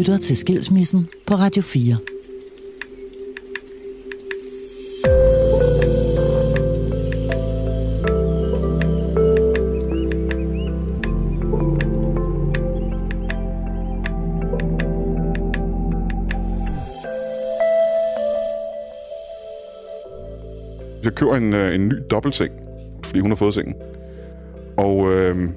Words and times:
lytter 0.00 0.18
til 0.18 0.36
Skilsmissen 0.36 1.08
på 1.26 1.34
Radio 1.34 1.62
4. 1.62 1.96
Jeg 21.04 21.14
køber 21.14 21.36
en, 21.36 21.54
øh, 21.54 21.74
en 21.74 21.88
ny 21.88 21.94
dobbeltseng, 22.10 22.52
fordi 23.04 23.20
hun 23.20 23.30
har 23.30 23.36
fået 23.36 23.54
sengen. 23.54 23.74
Og 24.76 25.12
øh, 25.12 25.48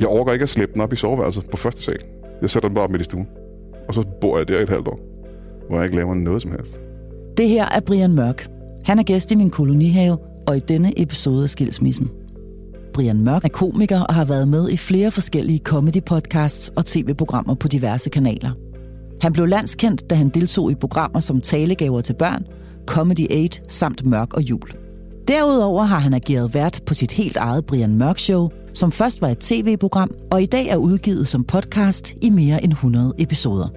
jeg 0.00 0.08
overgår 0.08 0.32
ikke 0.32 0.42
at 0.42 0.48
slæbe 0.48 0.72
den 0.72 0.80
op 0.80 0.92
i 0.92 0.96
soveværelset 0.96 1.50
på 1.50 1.56
første 1.56 1.82
sal. 1.82 1.98
Jeg 2.40 2.50
sætter 2.50 2.68
den 2.68 2.74
bare 2.74 2.84
op 2.84 2.90
midt 2.90 3.02
i 3.02 3.04
stuen. 3.04 3.28
Og 3.88 3.94
så 3.94 4.02
bor 4.20 4.38
jeg 4.38 4.48
der 4.48 4.58
i 4.58 4.62
et 4.62 4.68
halvt 4.68 4.88
år, 4.88 5.00
hvor 5.68 5.76
jeg 5.76 5.84
ikke 5.84 5.96
laver 5.96 6.14
noget 6.14 6.42
som 6.42 6.50
helst. 6.50 6.80
Det 7.36 7.48
her 7.48 7.68
er 7.68 7.80
Brian 7.80 8.14
Mørk. 8.14 8.48
Han 8.84 8.98
er 8.98 9.02
gæst 9.02 9.32
i 9.32 9.34
min 9.34 9.50
kolonihave, 9.50 10.18
og 10.46 10.56
i 10.56 10.60
denne 10.60 10.92
episode 11.02 11.42
af 11.42 11.48
Skilsmissen. 11.48 12.10
Brian 12.94 13.20
Mørk 13.20 13.44
er 13.44 13.48
komiker 13.48 14.00
og 14.00 14.14
har 14.14 14.24
været 14.24 14.48
med 14.48 14.70
i 14.70 14.76
flere 14.76 15.10
forskellige 15.10 15.60
comedy-podcasts 15.68 16.72
og 16.76 16.86
tv-programmer 16.86 17.54
på 17.54 17.68
diverse 17.68 18.10
kanaler. 18.10 18.50
Han 19.20 19.32
blev 19.32 19.46
landskendt, 19.46 20.10
da 20.10 20.14
han 20.14 20.28
deltog 20.28 20.70
i 20.70 20.74
programmer 20.74 21.20
som 21.20 21.40
Talegaver 21.40 22.00
til 22.00 22.14
børn, 22.14 22.44
Comedy 22.86 23.44
8 23.44 23.60
samt 23.68 24.06
Mørk 24.06 24.34
og 24.34 24.42
Jul. 24.42 24.68
Derudover 25.28 25.82
har 25.82 25.98
han 25.98 26.14
ageret 26.14 26.54
vært 26.54 26.80
på 26.86 26.94
sit 26.94 27.12
helt 27.12 27.36
eget 27.36 27.66
Brian 27.66 27.98
Mørk 27.98 28.18
Show, 28.18 28.48
som 28.74 28.92
først 28.92 29.22
var 29.22 29.28
et 29.28 29.38
tv-program, 29.38 30.10
og 30.30 30.42
i 30.42 30.46
dag 30.46 30.66
er 30.66 30.76
udgivet 30.76 31.28
som 31.28 31.44
podcast 31.44 32.14
i 32.22 32.30
mere 32.30 32.64
end 32.64 32.72
100 32.72 33.14
episoder. 33.18 33.68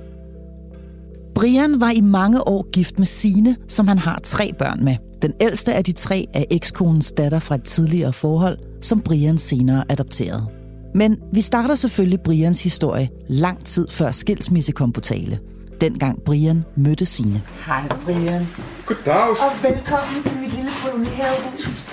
Brian 1.38 1.82
var 1.82 1.90
i 1.90 2.02
mange 2.02 2.48
år 2.48 2.72
gift 2.72 3.00
med 3.00 3.06
Sine, 3.06 3.58
som 3.68 3.88
han 3.88 3.98
har 3.98 4.20
tre 4.24 4.54
børn 4.60 4.84
med. 4.84 4.98
Den 5.22 5.34
ældste 5.42 5.74
af 5.74 5.84
de 5.84 5.92
tre 5.92 6.26
er 6.34 6.44
ekskonens 6.52 7.12
datter 7.12 7.40
fra 7.40 7.56
et 7.56 7.64
tidligere 7.64 8.14
forhold, 8.14 8.58
som 8.82 9.02
Brian 9.02 9.38
senere 9.38 9.84
adopterede. 9.90 10.48
Men 10.96 11.20
vi 11.34 11.42
starter 11.42 11.76
selvfølgelig 11.76 12.22
Brians 12.22 12.64
historie 12.64 13.10
lang 13.30 13.66
tid 13.66 13.88
før 13.88 14.12
skilsmisse 14.12 14.72
kom 14.72 14.92
på 14.92 15.02
tale. 15.02 15.40
Dengang 15.82 16.22
Brian 16.26 16.64
mødte 16.76 17.06
Sine. 17.06 17.42
Hej 17.66 17.88
Brian, 18.06 18.48
Goddag! 18.86 19.30
og 19.30 19.64
velkommen 19.64 20.24
til 20.24 20.38
mit 20.38 20.54
lille 20.54 20.72
kolonihavehus. 20.86 21.86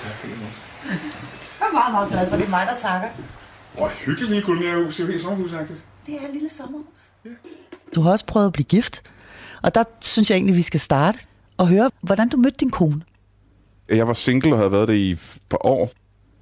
Jeg 1.59 1.67
er 1.69 1.73
meget, 1.73 1.91
meget 1.91 2.09
glad 2.11 2.29
for, 2.29 2.37
det 2.37 2.45
er 2.45 2.49
mig, 2.49 2.67
der 2.73 2.79
takker. 2.89 3.07
Hvor 3.77 3.87
hyggeligt 3.87 4.29
lille 4.31 4.45
kolonihavehus. 4.45 4.95
Det 4.95 5.03
er 5.03 5.07
helt 5.07 5.21
sommerhusagtigt. 5.21 5.79
Det 6.05 6.13
er 6.13 6.27
et 6.27 6.33
lille 6.33 6.49
sommerhus. 6.49 6.99
Du 7.95 8.01
har 8.01 8.11
også 8.11 8.25
prøvet 8.25 8.47
at 8.47 8.53
blive 8.53 8.65
gift, 8.65 9.03
og 9.65 9.75
der 9.75 9.83
synes 10.01 10.29
jeg 10.29 10.35
egentlig, 10.35 10.55
vi 10.55 10.61
skal 10.61 10.79
starte 10.79 11.19
og 11.57 11.67
høre, 11.67 11.89
hvordan 12.01 12.29
du 12.29 12.37
mødte 12.37 12.57
din 12.59 12.69
kone. 12.69 13.01
Jeg 13.89 14.07
var 14.07 14.13
single 14.13 14.53
og 14.53 14.57
havde 14.57 14.71
været 14.71 14.87
det 14.87 14.95
i 14.95 15.11
et 15.11 15.37
par 15.49 15.65
år. 15.65 15.91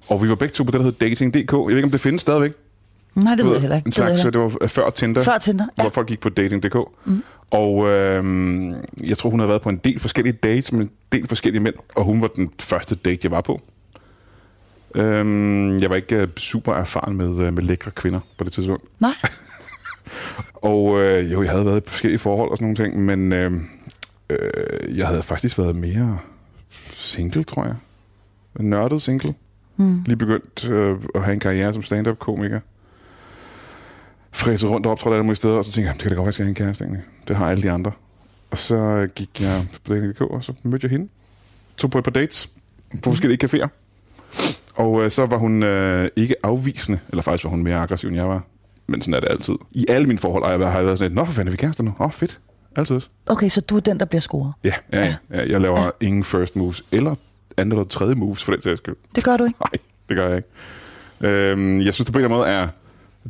Og 0.08 0.22
vi 0.22 0.28
var 0.28 0.34
begge 0.34 0.52
to 0.52 0.64
på 0.64 0.70
det, 0.70 0.80
der 0.80 0.84
hedder 0.84 1.08
Dating.dk. 1.08 1.52
Jeg 1.52 1.66
ved 1.66 1.76
ikke, 1.76 1.84
om 1.84 1.90
det 1.90 2.00
findes 2.00 2.22
stadigvæk. 2.22 2.52
Nej, 3.14 3.34
det 3.34 3.44
ved 3.44 3.52
jeg 3.52 3.60
heller 3.60 3.76
ikke. 3.76 3.86
En 3.86 3.90
Det 3.90 3.94
slags, 3.94 4.16
heller 4.16 4.30
det 4.30 4.40
var 4.40 4.56
øh, 4.60 4.68
før 4.68 4.90
Tinder. 4.90 5.22
Før 5.22 5.38
Tinder, 5.38 5.66
ja. 5.78 5.82
hvor 5.82 5.90
folk 5.90 6.08
gik 6.08 6.20
på 6.20 6.28
dating.dk. 6.28 6.76
Mm. 7.04 7.22
Og 7.50 7.88
øhm, 7.88 8.74
jeg 9.04 9.18
tror, 9.18 9.30
hun 9.30 9.40
havde 9.40 9.48
været 9.48 9.62
på 9.62 9.68
en 9.68 9.76
del 9.76 9.98
forskellige 10.00 10.32
dates 10.32 10.72
med 10.72 10.80
en 10.80 10.90
del 11.12 11.28
forskellige 11.28 11.62
mænd, 11.62 11.74
og 11.96 12.04
hun 12.04 12.20
var 12.20 12.26
den 12.26 12.50
første 12.60 12.94
date, 12.94 13.20
jeg 13.22 13.30
var 13.30 13.40
på. 13.40 13.60
Øhm, 14.94 15.78
jeg 15.78 15.90
var 15.90 15.96
ikke 15.96 16.16
øh, 16.16 16.28
super 16.36 16.74
erfaren 16.74 17.16
med, 17.16 17.38
øh, 17.38 17.52
med 17.54 17.62
lækre 17.62 17.90
kvinder 17.90 18.20
på 18.38 18.44
det 18.44 18.52
tidspunkt. 18.52 18.84
Nej, 19.00 19.14
Og 20.54 21.00
øh, 21.00 21.32
jo, 21.32 21.42
jeg 21.42 21.50
havde 21.50 21.66
været 21.66 21.86
i 21.86 21.88
forskellige 21.88 22.18
forhold 22.18 22.50
og 22.50 22.56
sådan 22.56 22.64
nogle 22.64 22.76
ting, 22.76 23.04
men 23.04 23.32
øh, 23.32 23.52
øh, 24.30 24.98
jeg 24.98 25.06
havde 25.06 25.22
faktisk 25.22 25.58
været 25.58 25.76
mere 25.76 26.18
single, 26.92 27.44
tror 27.44 27.64
jeg. 27.64 27.74
Nørdet 28.60 29.02
single. 29.02 29.34
Mm. 29.76 30.02
Lige 30.06 30.16
begyndt 30.16 30.68
øh, 30.68 30.96
at 31.14 31.22
have 31.22 31.34
en 31.34 31.40
karriere 31.40 31.74
som 31.74 31.82
stand-up-komiker. 31.82 32.60
Fræse 34.32 34.66
rundt 34.66 34.86
og 34.86 34.92
optrådte 34.92 35.14
alle 35.14 35.24
mulige 35.24 35.36
steder, 35.36 35.54
og 35.54 35.64
så 35.64 35.72
tænkte 35.72 35.88
jeg, 35.88 35.94
det 35.94 36.02
kan 36.02 36.10
da 36.10 36.14
godt 36.14 36.24
være, 36.24 36.24
at 36.24 36.26
jeg 36.26 36.34
skal 36.34 36.44
have 36.44 36.50
en 36.50 36.54
kæreste 36.54 36.84
egentlig. 36.84 37.02
Det 37.28 37.36
har 37.36 37.50
alle 37.50 37.62
de 37.62 37.70
andre. 37.70 37.92
Og 38.50 38.58
så 38.58 39.08
gik 39.14 39.40
jeg 39.40 39.62
på 39.84 39.94
dating.dk, 39.94 40.20
og 40.20 40.44
så 40.44 40.52
mødte 40.62 40.84
jeg 40.84 40.90
hende. 40.90 41.08
Tog 41.76 41.90
på 41.90 41.98
et 41.98 42.04
par 42.04 42.10
dates 42.10 42.50
på 43.02 43.10
forskellige 43.10 43.44
caféer. 43.44 43.68
Og 44.74 45.04
øh, 45.04 45.10
så 45.10 45.26
var 45.26 45.36
hun 45.36 45.62
øh, 45.62 46.08
ikke 46.16 46.34
afvisende, 46.42 46.98
eller 47.08 47.22
faktisk 47.22 47.44
var 47.44 47.50
hun 47.50 47.62
mere 47.62 47.76
aggressiv, 47.76 48.08
end 48.08 48.16
jeg 48.16 48.28
var. 48.28 48.42
Men 48.86 49.00
sådan 49.00 49.14
er 49.14 49.20
det 49.20 49.30
altid. 49.30 49.54
I 49.72 49.86
alle 49.88 50.06
mine 50.06 50.18
forhold 50.18 50.44
har 50.44 50.50
jeg 50.50 50.60
været, 50.60 50.98
sådan 50.98 51.10
lidt, 51.10 51.14
Nå, 51.14 51.24
for 51.24 51.32
fanden 51.32 51.48
er 51.48 51.50
vi 51.50 51.56
kærester 51.56 51.84
nu? 51.84 51.90
Åh, 51.90 52.06
oh, 52.06 52.12
fedt. 52.12 52.40
Altid. 52.76 53.00
okay, 53.26 53.48
så 53.48 53.60
du 53.60 53.76
er 53.76 53.80
den, 53.80 54.00
der 54.00 54.04
bliver 54.04 54.20
scoret. 54.20 54.52
Ja, 54.64 54.72
ja, 54.92 55.16
ja. 55.30 55.48
jeg 55.48 55.60
laver 55.60 55.80
ja. 55.80 55.90
ingen 56.00 56.24
first 56.24 56.56
moves, 56.56 56.84
eller 56.92 57.14
anden 57.56 57.72
eller 57.72 57.84
tredje 57.84 58.14
moves, 58.14 58.44
for 58.44 58.52
den 58.52 58.62
sags 58.62 58.78
skyld. 58.78 58.96
Det 59.14 59.24
gør 59.24 59.36
du 59.36 59.44
ikke. 59.44 59.58
Nej, 59.72 59.80
det 60.08 60.16
gør 60.16 60.28
jeg 60.28 60.36
ikke. 60.36 60.48
Øhm, 61.20 61.80
jeg 61.80 61.94
synes, 61.94 62.06
det 62.06 62.12
på 62.12 62.18
en 62.18 62.24
eller 62.24 62.36
anden 62.36 62.54
måde 62.54 62.62
er... 62.62 62.68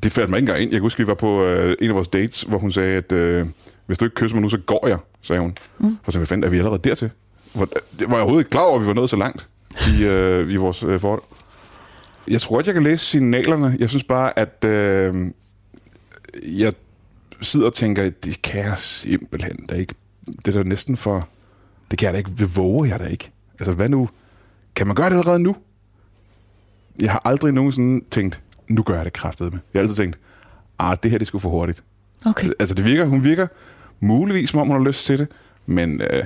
Det 0.03 0.13
faldt 0.13 0.31
mig 0.31 0.37
ikke 0.37 0.49
engang 0.49 0.63
ind. 0.63 0.71
Jeg 0.71 0.79
kan 0.79 0.83
huske, 0.83 0.99
vi 0.99 1.07
var 1.07 1.15
på 1.15 1.45
øh, 1.45 1.77
en 1.81 1.89
af 1.89 1.95
vores 1.95 2.09
dates, 2.09 2.43
hvor 2.43 2.59
hun 2.59 2.71
sagde, 2.71 2.97
at 2.97 3.13
øh, 3.13 3.47
hvis 3.87 3.99
du 3.99 4.05
ikke 4.05 4.15
kysser 4.15 4.37
mig 4.37 4.43
nu, 4.43 4.49
så 4.49 4.59
går 4.59 4.87
jeg, 4.89 4.99
sagde 5.23 5.41
hun. 5.41 5.57
Mm. 5.79 5.99
Og 6.07 6.13
så 6.13 6.19
hvad 6.19 6.27
fanden, 6.27 6.45
er 6.45 6.49
vi 6.49 6.59
allerede 6.59 6.81
dertil? 6.85 7.11
Hvor, 7.55 7.65
det 7.65 7.81
var 7.99 8.07
jeg 8.07 8.15
overhovedet 8.15 8.41
ikke 8.41 8.51
klar 8.51 8.61
over, 8.61 8.77
at 8.77 8.83
vi 8.83 8.87
var 8.87 8.95
nået 8.95 9.11
så 9.11 9.17
langt 9.17 9.49
i, 9.99 10.05
øh, 10.05 10.53
i 10.53 10.57
vores 10.57 10.83
øh, 10.83 11.01
forhold. 11.01 11.23
Jeg 12.29 12.41
tror 12.41 12.57
godt, 12.57 12.67
jeg 12.67 12.75
kan 12.75 12.85
læse 12.85 13.05
signalerne. 13.05 13.77
Jeg 13.79 13.89
synes 13.89 14.05
bare, 14.05 14.39
at 14.39 14.65
øh, 14.65 15.31
jeg 16.43 16.73
sidder 17.41 17.67
og 17.67 17.75
tænker, 17.75 18.11
det 18.11 18.43
kan 18.43 18.65
jeg 18.65 18.79
simpelthen 18.79 19.67
da 19.67 19.75
ikke. 19.75 19.95
Det 20.27 20.57
er 20.57 20.63
da 20.63 20.69
næsten 20.69 20.97
for... 20.97 21.29
Det 21.91 21.99
kan 21.99 22.07
jeg 22.07 22.13
da 22.15 22.19
ikke. 22.19 22.31
Det 22.31 22.57
våger 22.57 22.85
jeg 22.85 23.01
da 23.01 23.05
ikke. 23.05 23.31
Altså, 23.59 23.73
hvad 23.73 23.89
nu? 23.89 24.09
Kan 24.75 24.87
man 24.87 24.97
gøre 24.97 25.11
det 25.11 25.17
allerede 25.17 25.39
nu? 25.39 25.57
Jeg 27.01 27.13
har 27.13 27.23
aldrig 27.25 27.53
nogensinde 27.53 28.05
tænkt, 28.11 28.41
nu 28.69 28.83
gør 28.83 28.97
jeg 28.97 29.05
det 29.05 29.13
kraftet 29.13 29.53
med. 29.53 29.61
Jeg 29.75 29.81
har 29.81 29.83
altid 29.83 29.97
tænkt, 29.97 30.19
ah, 30.79 30.97
det 31.03 31.11
her 31.11 31.19
det 31.19 31.27
skulle 31.27 31.43
for 31.43 31.49
hurtigt. 31.51 31.83
Okay. 32.27 32.51
Altså, 32.59 32.75
det 32.75 32.85
virker, 32.85 33.05
hun 33.05 33.25
virker 33.25 33.47
muligvis, 34.01 34.51
som 34.51 34.61
om 34.61 34.67
hun 34.67 34.77
har 34.77 34.85
lyst 34.85 35.07
til 35.07 35.19
det, 35.19 35.29
men... 35.67 36.01
Øh, 36.01 36.25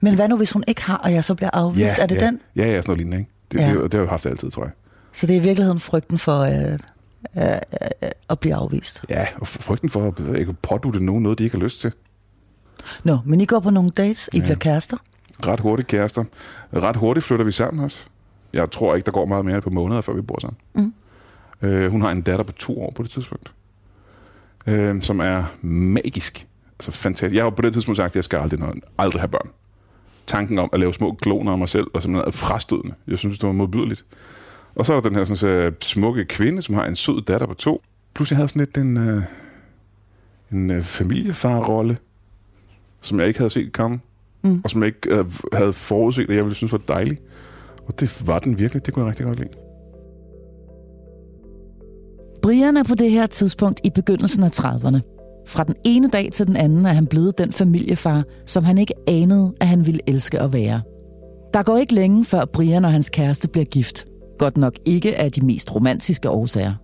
Men 0.00 0.14
hvad 0.14 0.28
nu, 0.28 0.36
hvis 0.36 0.52
hun 0.52 0.64
ikke 0.68 0.82
har, 0.82 0.96
og 0.96 1.12
jeg 1.12 1.24
så 1.24 1.34
bliver 1.34 1.50
afvist? 1.52 1.98
er 1.98 2.06
det 2.06 2.20
ja, 2.20 2.26
den? 2.26 2.40
Ja, 2.56 2.62
ja, 2.66 2.82
sådan 2.82 2.84
noget 2.86 2.98
lignende, 2.98 3.18
ikke? 3.18 3.30
Det, 3.52 3.58
Ja. 3.60 3.66
ja. 3.68 3.74
det, 3.74 3.82
det, 3.82 3.94
har 3.94 4.00
jeg 4.00 4.08
haft 4.10 4.26
altid, 4.26 4.50
tror 4.50 4.62
jeg. 4.62 4.72
Så 5.12 5.26
det 5.26 5.36
er 5.36 5.40
i 5.40 5.42
virkeligheden 5.42 5.80
frygten 5.80 6.18
for 6.18 6.38
øh, 6.40 6.78
øh, 7.36 7.44
øh, 8.02 8.10
at 8.30 8.40
blive 8.40 8.54
afvist. 8.54 9.04
Ja, 9.08 9.26
og 9.36 9.48
frygten 9.48 9.90
for 9.90 10.06
at 10.06 10.38
ikke 10.38 10.52
pådutte 10.52 11.04
nogen 11.04 11.22
noget, 11.22 11.38
de 11.38 11.44
ikke 11.44 11.56
har 11.56 11.64
lyst 11.64 11.80
til. 11.80 11.92
Nå, 13.04 13.18
men 13.24 13.40
I 13.40 13.44
går 13.44 13.60
på 13.60 13.70
nogle 13.70 13.90
dates, 13.90 14.30
I 14.32 14.38
ja. 14.38 14.42
bliver 14.42 14.56
kærester. 14.56 14.96
Ret 15.46 15.60
hurtigt 15.60 15.88
kærester. 15.88 16.24
Ret 16.74 16.96
hurtigt 16.96 17.26
flytter 17.26 17.44
vi 17.44 17.52
sammen 17.52 17.84
også. 17.84 18.04
Jeg 18.52 18.70
tror 18.70 18.94
ikke, 18.94 19.06
der 19.06 19.12
går 19.12 19.24
meget 19.24 19.44
mere 19.44 19.60
par 19.60 19.70
måneder, 19.70 20.00
før 20.00 20.12
vi 20.12 20.22
bor 20.22 20.38
sammen. 20.40 20.58
Mm. 20.74 20.94
Øh, 21.68 21.90
hun 21.90 22.02
har 22.02 22.10
en 22.10 22.22
datter 22.22 22.44
på 22.44 22.52
to 22.52 22.82
år 22.82 22.92
på 22.96 23.02
det 23.02 23.10
tidspunkt, 23.10 23.52
øh, 24.66 25.02
som 25.02 25.20
er 25.20 25.44
magisk. 25.62 26.46
Altså 26.78 26.90
fantastisk. 26.90 27.34
Jeg 27.34 27.44
har 27.44 27.50
på 27.50 27.62
det 27.62 27.72
tidspunkt 27.72 27.96
sagt, 27.96 28.12
at 28.12 28.16
jeg 28.16 28.24
skal 28.24 28.38
aldrig, 28.38 28.60
aldrig 28.98 29.20
have 29.20 29.28
børn. 29.28 29.48
Tanken 30.26 30.58
om 30.58 30.70
at 30.72 30.80
lave 30.80 30.94
små 30.94 31.12
kloner 31.12 31.52
af 31.52 31.58
mig 31.58 31.68
selv 31.68 31.86
var 31.94 32.00
simpelthen 32.00 32.32
frastødende. 32.32 32.94
Jeg 33.06 33.18
synes, 33.18 33.38
det 33.38 33.46
var 33.46 33.52
modbydeligt. 33.52 34.04
Og 34.76 34.86
så 34.86 34.92
er 34.92 35.00
der 35.00 35.08
den 35.08 35.16
her 35.16 35.24
sådan, 35.24 35.36
så, 35.36 35.72
smukke 35.80 36.24
kvinde, 36.24 36.62
som 36.62 36.74
har 36.74 36.86
en 36.86 36.96
sød 36.96 37.22
datter 37.22 37.46
på 37.46 37.54
to. 37.54 37.82
Plus 38.14 38.30
jeg 38.30 38.36
havde 38.36 38.48
sådan 38.48 38.60
lidt 38.60 38.76
en, 38.76 38.96
øh, 38.96 39.22
en 40.52 40.70
øh, 40.70 40.82
familiefarrolle, 40.82 41.98
som 43.00 43.20
jeg 43.20 43.28
ikke 43.28 43.38
havde 43.38 43.50
set 43.50 43.72
komme. 43.72 44.00
Mm. 44.42 44.60
Og 44.64 44.70
som 44.70 44.82
jeg 44.82 44.86
ikke 44.86 45.18
øh, 45.18 45.24
havde 45.52 45.72
forudset, 45.72 46.30
at 46.30 46.36
jeg 46.36 46.44
ville 46.44 46.54
synes 46.54 46.72
var 46.72 46.80
dejlig. 46.88 47.18
Og 47.86 48.00
det 48.00 48.26
var 48.26 48.38
den 48.38 48.58
virkelig. 48.58 48.86
Det 48.86 48.94
kunne 48.94 49.04
jeg 49.04 49.10
rigtig 49.10 49.26
godt 49.26 49.38
lide. 49.38 49.50
Brian 52.42 52.76
er 52.76 52.84
på 52.84 52.94
det 52.94 53.10
her 53.10 53.26
tidspunkt 53.26 53.80
i 53.84 53.90
begyndelsen 53.94 54.42
af 54.42 54.48
30'erne. 54.48 55.00
Fra 55.46 55.64
den 55.64 55.74
ene 55.84 56.08
dag 56.08 56.28
til 56.32 56.46
den 56.46 56.56
anden 56.56 56.86
er 56.86 56.90
han 56.90 57.06
blevet 57.06 57.38
den 57.38 57.52
familiefar, 57.52 58.24
som 58.46 58.64
han 58.64 58.78
ikke 58.78 58.94
anede, 59.08 59.54
at 59.60 59.68
han 59.68 59.86
ville 59.86 60.00
elske 60.06 60.40
at 60.40 60.52
være. 60.52 60.82
Der 61.54 61.62
går 61.62 61.76
ikke 61.76 61.94
længe, 61.94 62.24
før 62.24 62.44
Brian 62.44 62.84
og 62.84 62.92
hans 62.92 63.08
kæreste 63.10 63.48
bliver 63.48 63.64
gift. 63.64 64.06
Godt 64.38 64.56
nok 64.56 64.74
ikke 64.84 65.16
af 65.16 65.32
de 65.32 65.44
mest 65.44 65.74
romantiske 65.74 66.30
årsager. 66.30 66.74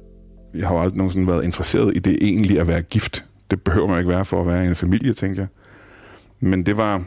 Jeg 0.55 0.69
har 0.69 0.75
jo 0.75 0.81
aldrig 0.81 0.97
nogensinde 0.97 1.27
været 1.27 1.45
interesseret 1.45 1.97
i 1.97 1.99
det 1.99 2.19
egentlig 2.21 2.61
at 2.61 2.67
være 2.67 2.83
gift. 2.83 3.25
Det 3.51 3.63
behøver 3.63 3.87
man 3.89 3.99
ikke 3.99 4.09
være 4.09 4.25
for 4.25 4.41
at 4.41 4.47
være 4.47 4.65
i 4.65 4.69
en 4.69 4.77
familie, 4.77 5.13
tænker 5.13 5.43
jeg. 5.43 5.49
Men 6.41 6.67
det 6.67 6.77
var, 6.77 7.05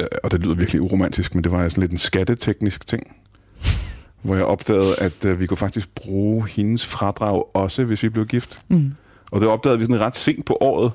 øh, 0.00 0.08
og 0.24 0.30
det 0.30 0.40
lyder 0.40 0.54
virkelig 0.54 0.82
uromantisk, 0.82 1.34
men 1.34 1.44
det 1.44 1.52
var 1.52 1.68
sådan 1.68 1.80
lidt 1.80 1.92
en 1.92 1.98
skatteteknisk 1.98 2.86
ting. 2.86 3.16
Hvor 4.22 4.34
jeg 4.34 4.44
opdagede, 4.44 4.94
at 4.98 5.24
øh, 5.24 5.40
vi 5.40 5.46
kunne 5.46 5.56
faktisk 5.56 5.94
bruge 5.94 6.48
hendes 6.48 6.86
fradrag 6.86 7.44
også, 7.54 7.84
hvis 7.84 8.02
vi 8.02 8.08
blev 8.08 8.26
gift. 8.26 8.60
Mm. 8.68 8.92
Og 9.32 9.40
det 9.40 9.48
opdagede 9.48 9.78
vi 9.78 9.84
sådan 9.84 10.00
ret 10.00 10.16
sent 10.16 10.44
på 10.44 10.58
året. 10.60 10.92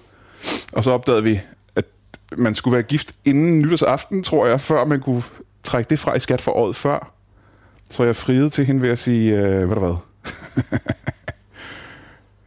Og 0.74 0.84
så 0.84 0.92
opdagede 0.92 1.24
vi, 1.24 1.40
at 1.76 1.86
man 2.38 2.56
skulle 2.56 2.74
være 2.74 2.84
gift 2.84 3.12
inden 3.26 3.60
nytårsaften, 3.60 4.24
tror 4.24 4.48
jeg, 4.48 4.62
før 4.62 4.86
man 4.86 5.00
kunne 5.00 5.24
trække 5.64 5.90
det 5.90 6.00
fra 6.00 6.16
i 6.16 6.20
skat 6.20 6.42
for 6.42 6.52
året 6.52 6.76
før. 6.76 7.17
Så 7.90 8.04
jeg 8.04 8.16
friede 8.16 8.50
til 8.50 8.66
hende 8.66 8.82
ved 8.82 8.90
at 8.90 9.00
sige, 9.00 9.38
øh, 9.38 9.66
hvad 9.66 9.76
der 9.76 9.80
hvad? 9.88 9.96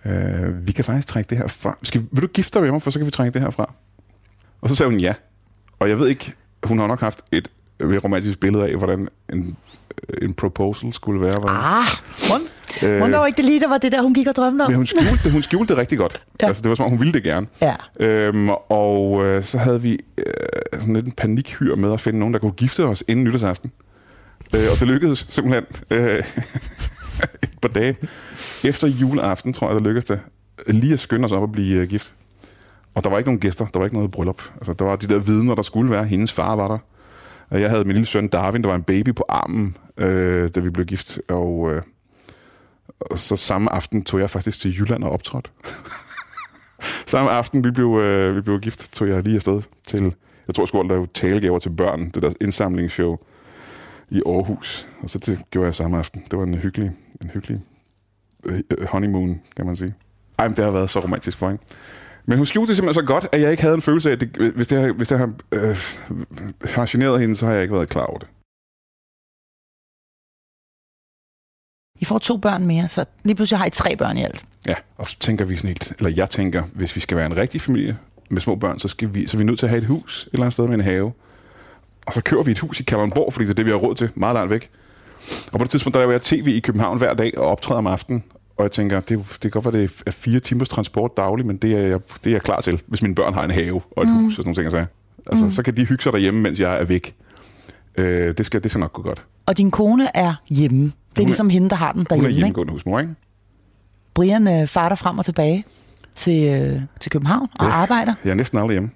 øh, 0.06 0.66
vi 0.66 0.72
kan 0.72 0.84
faktisk 0.84 1.08
trække 1.08 1.30
det 1.30 1.38
her 1.38 1.48
fra. 1.48 1.78
Skal, 1.82 2.02
vil 2.12 2.22
du 2.22 2.26
gifte 2.26 2.54
dig 2.54 2.62
med 2.62 2.72
mig, 2.72 2.82
for 2.82 2.90
så 2.90 2.98
kan 2.98 3.06
vi 3.06 3.10
trække 3.10 3.34
det 3.34 3.42
her 3.42 3.50
fra? 3.50 3.72
Og 4.60 4.68
så 4.68 4.74
sagde 4.76 4.90
hun 4.90 5.00
ja. 5.00 5.14
Og 5.78 5.88
jeg 5.88 5.98
ved 5.98 6.08
ikke, 6.08 6.34
hun 6.64 6.78
har 6.78 6.86
nok 6.86 7.00
haft 7.00 7.20
et 7.32 7.48
mere 7.80 7.98
romantisk 7.98 8.40
billede 8.40 8.64
af, 8.68 8.76
hvordan 8.76 9.08
en, 9.32 9.56
en 10.22 10.34
proposal 10.34 10.92
skulle 10.92 11.20
være. 11.20 11.38
Hvordan, 11.38 11.56
Ah, 11.56 11.86
hun, 12.30 12.40
øh, 12.90 13.00
hun 13.02 13.12
var 13.12 13.26
ikke 13.26 13.36
det 13.36 13.44
lige, 13.44 13.60
der 13.60 13.68
var 13.68 13.78
det 13.78 13.92
der, 13.92 14.02
hun 14.02 14.14
gik 14.14 14.26
og 14.26 14.34
drømte 14.36 14.62
om. 14.62 14.70
men 14.70 14.76
hun 14.76 14.86
skjulte, 14.86 15.24
det, 15.24 15.32
hun 15.32 15.42
skjulte 15.42 15.72
det 15.74 15.80
rigtig 15.80 15.98
godt. 15.98 16.24
Ja. 16.42 16.46
Altså, 16.46 16.62
det 16.62 16.68
var 16.68 16.74
som 16.74 16.84
om, 16.84 16.90
hun 16.90 17.00
ville 17.00 17.12
det 17.12 17.22
gerne. 17.22 17.46
Ja. 17.62 17.74
Øhm, 18.00 18.48
og 18.68 19.24
øh, 19.24 19.44
så 19.44 19.58
havde 19.58 19.82
vi 19.82 19.98
øh, 20.18 20.24
sådan 20.80 20.94
lidt 20.94 21.06
en 21.06 21.12
panikhyr 21.12 21.76
med 21.76 21.92
at 21.92 22.00
finde 22.00 22.18
nogen, 22.18 22.34
der 22.34 22.40
kunne 22.40 22.52
gifte 22.52 22.84
os 22.84 23.04
inden 23.08 23.24
nytårsaften. 23.24 23.72
Øh, 24.54 24.70
og 24.72 24.80
det 24.80 24.88
lykkedes 24.88 25.26
simpelthen 25.28 25.64
øh, 25.90 26.18
et 27.42 27.58
par 27.62 27.68
dage 27.68 27.96
efter 28.64 28.88
juleaften, 28.88 29.52
tror 29.52 29.66
jeg, 29.68 29.74
det 29.74 29.82
lykkedes 29.82 30.04
det, 30.04 30.20
øh, 30.66 30.74
lige 30.74 30.92
at 30.92 31.00
skynde 31.00 31.24
os 31.24 31.32
op 31.32 31.42
og 31.42 31.52
blive 31.52 31.82
øh, 31.82 31.88
gift. 31.88 32.12
Og 32.94 33.04
der 33.04 33.10
var 33.10 33.18
ikke 33.18 33.28
nogen 33.28 33.40
gæster, 33.40 33.66
der 33.66 33.78
var 33.78 33.86
ikke 33.86 33.96
noget 33.96 34.10
bryllup. 34.10 34.42
Altså, 34.56 34.72
der 34.72 34.84
var 34.84 34.96
de 34.96 35.06
der 35.06 35.18
vidner, 35.18 35.54
der 35.54 35.62
skulle 35.62 35.90
være. 35.90 36.04
Hendes 36.04 36.32
far 36.32 36.56
var 36.56 36.68
der. 36.68 36.78
Jeg 37.58 37.70
havde 37.70 37.84
min 37.84 37.92
lille 37.92 38.06
søn 38.06 38.28
Darwin, 38.28 38.62
der 38.62 38.68
var 38.68 38.76
en 38.76 38.82
baby 38.82 39.14
på 39.14 39.24
armen, 39.28 39.76
øh, 39.96 40.50
da 40.54 40.60
vi 40.60 40.70
blev 40.70 40.86
gift. 40.86 41.18
Og, 41.28 41.72
øh, 41.72 41.82
og 43.00 43.18
så 43.18 43.36
samme 43.36 43.72
aften 43.72 44.04
tog 44.04 44.20
jeg 44.20 44.30
faktisk 44.30 44.60
til 44.60 44.78
Jylland 44.78 45.04
og 45.04 45.10
optrådte. 45.10 45.50
samme 47.06 47.30
aften, 47.30 47.64
vi 47.64 47.70
blev, 47.70 47.98
øh, 47.98 48.36
vi 48.36 48.40
blev 48.40 48.60
gift, 48.60 48.92
tog 48.92 49.08
jeg 49.08 49.22
lige 49.22 49.36
afsted 49.36 49.62
til, 49.86 50.02
jeg 50.46 50.54
tror, 50.54 50.62
jeg 50.62 50.68
skulle 50.68 50.88
lave 50.88 51.06
talegaver 51.14 51.58
til 51.58 51.70
børn, 51.70 52.10
det 52.10 52.22
der 52.22 52.32
indsamlingsshow 52.40 53.16
i 54.10 54.22
Aarhus. 54.26 54.88
Og 55.02 55.10
så 55.10 55.18
det 55.18 55.38
gjorde 55.50 55.66
jeg 55.66 55.74
samme 55.74 55.98
aften. 55.98 56.24
Det 56.30 56.38
var 56.38 56.44
en 56.44 56.54
hyggelig, 56.54 56.92
en 57.22 57.30
hyggelig 57.30 57.60
øh, 58.44 58.62
honeymoon, 58.88 59.40
kan 59.56 59.66
man 59.66 59.76
sige. 59.76 59.94
Ej, 60.38 60.48
men 60.48 60.56
det 60.56 60.64
har 60.64 60.70
været 60.70 60.90
så 60.90 61.00
romantisk 61.00 61.38
for 61.38 61.48
hende. 61.48 61.62
Men 62.26 62.38
hun 62.38 62.46
skjulte 62.46 62.68
det 62.68 62.76
simpelthen 62.76 63.02
så 63.02 63.06
godt, 63.06 63.26
at 63.32 63.40
jeg 63.40 63.50
ikke 63.50 63.62
havde 63.62 63.74
en 63.74 63.82
følelse 63.82 64.08
af, 64.08 64.12
at 64.12 64.20
det, 64.20 64.52
hvis 64.54 64.68
det 64.68 64.80
har, 64.80 64.92
hvis 64.92 65.08
det 65.08 65.18
har, 65.18 65.32
øh, 65.52 65.76
har 66.64 66.86
generet 66.90 67.20
hende, 67.20 67.36
så 67.36 67.46
har 67.46 67.52
jeg 67.52 67.62
ikke 67.62 67.74
været 67.74 67.88
klar 67.88 68.06
over 68.06 68.18
det. 68.18 68.28
I 72.00 72.04
får 72.04 72.18
to 72.18 72.36
børn 72.36 72.66
mere, 72.66 72.88
så 72.88 73.04
lige 73.24 73.34
pludselig 73.34 73.58
har 73.58 73.66
I 73.66 73.70
tre 73.70 73.96
børn 73.96 74.16
i 74.16 74.22
alt. 74.22 74.44
Ja, 74.66 74.74
og 74.96 75.06
så 75.06 75.18
tænker 75.18 75.44
vi 75.44 75.56
sådan 75.56 75.68
helt, 75.68 75.92
eller 75.98 76.10
jeg 76.10 76.30
tænker, 76.30 76.62
hvis 76.62 76.96
vi 76.96 77.00
skal 77.00 77.16
være 77.16 77.26
en 77.26 77.36
rigtig 77.36 77.60
familie 77.60 77.98
med 78.30 78.40
små 78.40 78.54
børn, 78.54 78.78
så, 78.78 78.88
skal 78.88 79.14
vi, 79.14 79.26
så 79.26 79.36
er 79.36 79.38
vi 79.38 79.44
nødt 79.44 79.58
til 79.58 79.66
at 79.66 79.70
have 79.70 79.82
et 79.82 79.86
hus 79.86 80.26
et 80.26 80.32
eller 80.32 80.44
andet 80.44 80.52
sted 80.52 80.66
med 80.66 80.74
en 80.74 80.80
have. 80.80 81.12
Og 82.06 82.12
så 82.12 82.22
kører 82.22 82.42
vi 82.42 82.50
et 82.50 82.58
hus 82.58 82.80
i 82.80 82.82
Kalundborg, 82.82 83.32
fordi 83.32 83.44
det 83.44 83.50
er 83.50 83.54
det, 83.54 83.66
vi 83.66 83.70
har 83.70 83.78
råd 83.78 83.94
til, 83.94 84.10
meget 84.14 84.34
langt 84.34 84.50
væk. 84.50 84.70
Og 85.52 85.58
på 85.58 85.64
det 85.64 85.70
tidspunkt, 85.70 85.94
der 85.94 86.00
laver 86.00 86.12
jeg 86.12 86.22
tv 86.22 86.46
i 86.46 86.60
København 86.60 86.98
hver 86.98 87.14
dag 87.14 87.38
og 87.38 87.46
optræder 87.46 87.78
om 87.78 87.86
aftenen. 87.86 88.22
Og 88.56 88.62
jeg 88.62 88.72
tænker, 88.72 89.00
det, 89.00 89.18
det 89.32 89.40
kan 89.40 89.50
godt 89.50 89.64
være, 89.64 89.82
det 89.82 90.02
er 90.06 90.10
fire 90.10 90.40
timers 90.40 90.68
transport 90.68 91.16
dagligt, 91.16 91.46
men 91.46 91.56
det 91.56 91.72
er, 91.72 91.78
jeg, 91.86 92.00
det 92.24 92.30
er 92.30 92.34
jeg 92.34 92.42
klar 92.42 92.60
til, 92.60 92.82
hvis 92.86 93.02
mine 93.02 93.14
børn 93.14 93.34
har 93.34 93.44
en 93.44 93.50
have 93.50 93.80
og 93.96 94.02
et 94.02 94.08
mm. 94.08 94.14
hus 94.14 94.38
og 94.38 94.44
sådan 94.44 94.48
nogle 94.62 94.62
ting. 94.62 94.70
Så, 94.70 94.86
altså, 95.30 95.44
mm. 95.44 95.50
så 95.50 95.62
kan 95.62 95.76
de 95.76 95.84
hygge 95.84 96.02
sig 96.02 96.12
derhjemme, 96.12 96.40
mens 96.40 96.60
jeg 96.60 96.80
er 96.80 96.84
væk. 96.84 97.14
Øh, 97.96 98.34
det, 98.38 98.46
skal, 98.46 98.62
det 98.62 98.70
skal 98.70 98.80
nok 98.80 98.92
gå 98.92 99.02
godt. 99.02 99.24
Og 99.46 99.56
din 99.58 99.70
kone 99.70 100.16
er 100.16 100.34
hjemme. 100.50 100.82
Det 100.84 100.92
er 101.16 101.22
er- 101.22 101.26
ligesom 101.26 101.50
hende, 101.50 101.70
der 101.70 101.76
har 101.76 101.92
den 101.92 101.98
Hun 101.98 102.06
er 102.10 102.22
derhjemme. 102.22 102.36
Hjemmegående 102.36 102.72
husmor, 102.72 103.00
ikke? 103.00 103.14
Brian 104.14 104.48
øh, 104.62 104.66
farter 104.66 104.96
frem 104.96 105.18
og 105.18 105.24
tilbage 105.24 105.64
til, 106.16 106.60
øh, 106.72 106.80
til 107.00 107.10
København 107.12 107.48
og 107.58 107.66
Ja. 107.66 107.72
arbejder. 107.72 108.14
Jeg 108.24 108.30
er 108.30 108.34
næsten 108.34 108.58
aldrig 108.58 108.74
hjemme. 108.74 108.90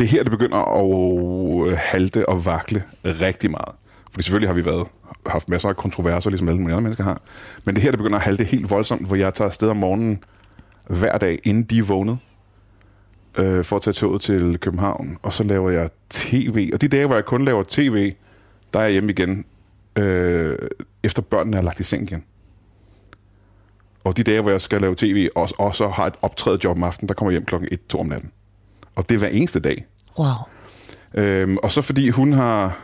Det 0.00 0.06
er 0.06 0.10
her, 0.10 0.22
det 0.22 0.30
begynder 0.30 0.58
at 0.58 1.76
halte 1.78 2.28
og 2.28 2.46
vakle 2.46 2.82
rigtig 3.04 3.50
meget. 3.50 3.74
Fordi 4.12 4.22
selvfølgelig 4.22 4.48
har 4.48 4.54
vi 4.54 4.64
været, 4.64 4.86
haft 5.26 5.48
masser 5.48 5.68
af 5.68 5.76
kontroverser, 5.76 6.30
ligesom 6.30 6.48
alle 6.48 6.60
mulige 6.60 6.76
andre 6.76 6.82
mennesker 6.82 7.04
har. 7.04 7.22
Men 7.64 7.74
det 7.74 7.82
her, 7.82 7.90
det 7.90 7.98
begynder 7.98 8.18
at 8.18 8.24
halte 8.24 8.44
helt 8.44 8.70
voldsomt, 8.70 9.06
hvor 9.06 9.16
jeg 9.16 9.34
tager 9.34 9.48
afsted 9.48 9.68
om 9.68 9.76
morgenen 9.76 10.24
hver 10.86 11.18
dag, 11.18 11.38
inden 11.44 11.62
de 11.62 11.78
er 11.78 11.82
vågnet, 11.82 12.18
øh, 13.38 13.64
for 13.64 13.76
at 13.76 13.82
tage 13.82 13.94
toget 13.94 14.20
til 14.20 14.58
København. 14.58 15.18
Og 15.22 15.32
så 15.32 15.44
laver 15.44 15.70
jeg 15.70 15.90
tv. 16.10 16.70
Og 16.72 16.80
de 16.80 16.88
dage, 16.88 17.06
hvor 17.06 17.14
jeg 17.14 17.24
kun 17.24 17.44
laver 17.44 17.64
tv, 17.68 18.14
der 18.72 18.80
er 18.80 18.84
jeg 18.84 18.92
hjemme 18.92 19.12
igen, 19.12 19.44
øh, 19.96 20.58
efter 21.02 21.22
børnene 21.22 21.56
er 21.56 21.62
lagt 21.62 21.80
i 21.80 21.84
seng 21.84 22.02
igen. 22.02 22.24
Og 24.04 24.16
de 24.16 24.22
dage, 24.22 24.40
hvor 24.40 24.50
jeg 24.50 24.60
skal 24.60 24.80
lave 24.80 24.94
tv, 24.94 25.28
og, 25.34 25.48
og 25.58 25.74
så 25.74 25.88
har 25.88 26.06
et 26.06 26.14
optrædet 26.22 26.64
job 26.64 26.76
om 26.76 26.82
aftenen, 26.82 27.08
der 27.08 27.14
kommer 27.14 27.30
jeg 27.30 27.34
hjem 27.34 27.46
klokken 27.46 27.68
1-2 27.92 28.00
om 28.00 28.06
natten. 28.06 28.30
Og 29.00 29.08
det 29.08 29.14
er 29.14 29.18
hver 29.18 29.28
eneste 29.28 29.60
dag. 29.60 29.86
Wow. 30.18 30.34
Øhm, 31.14 31.56
og 31.56 31.70
så 31.70 31.82
fordi 31.82 32.08
hun 32.08 32.32
har 32.32 32.78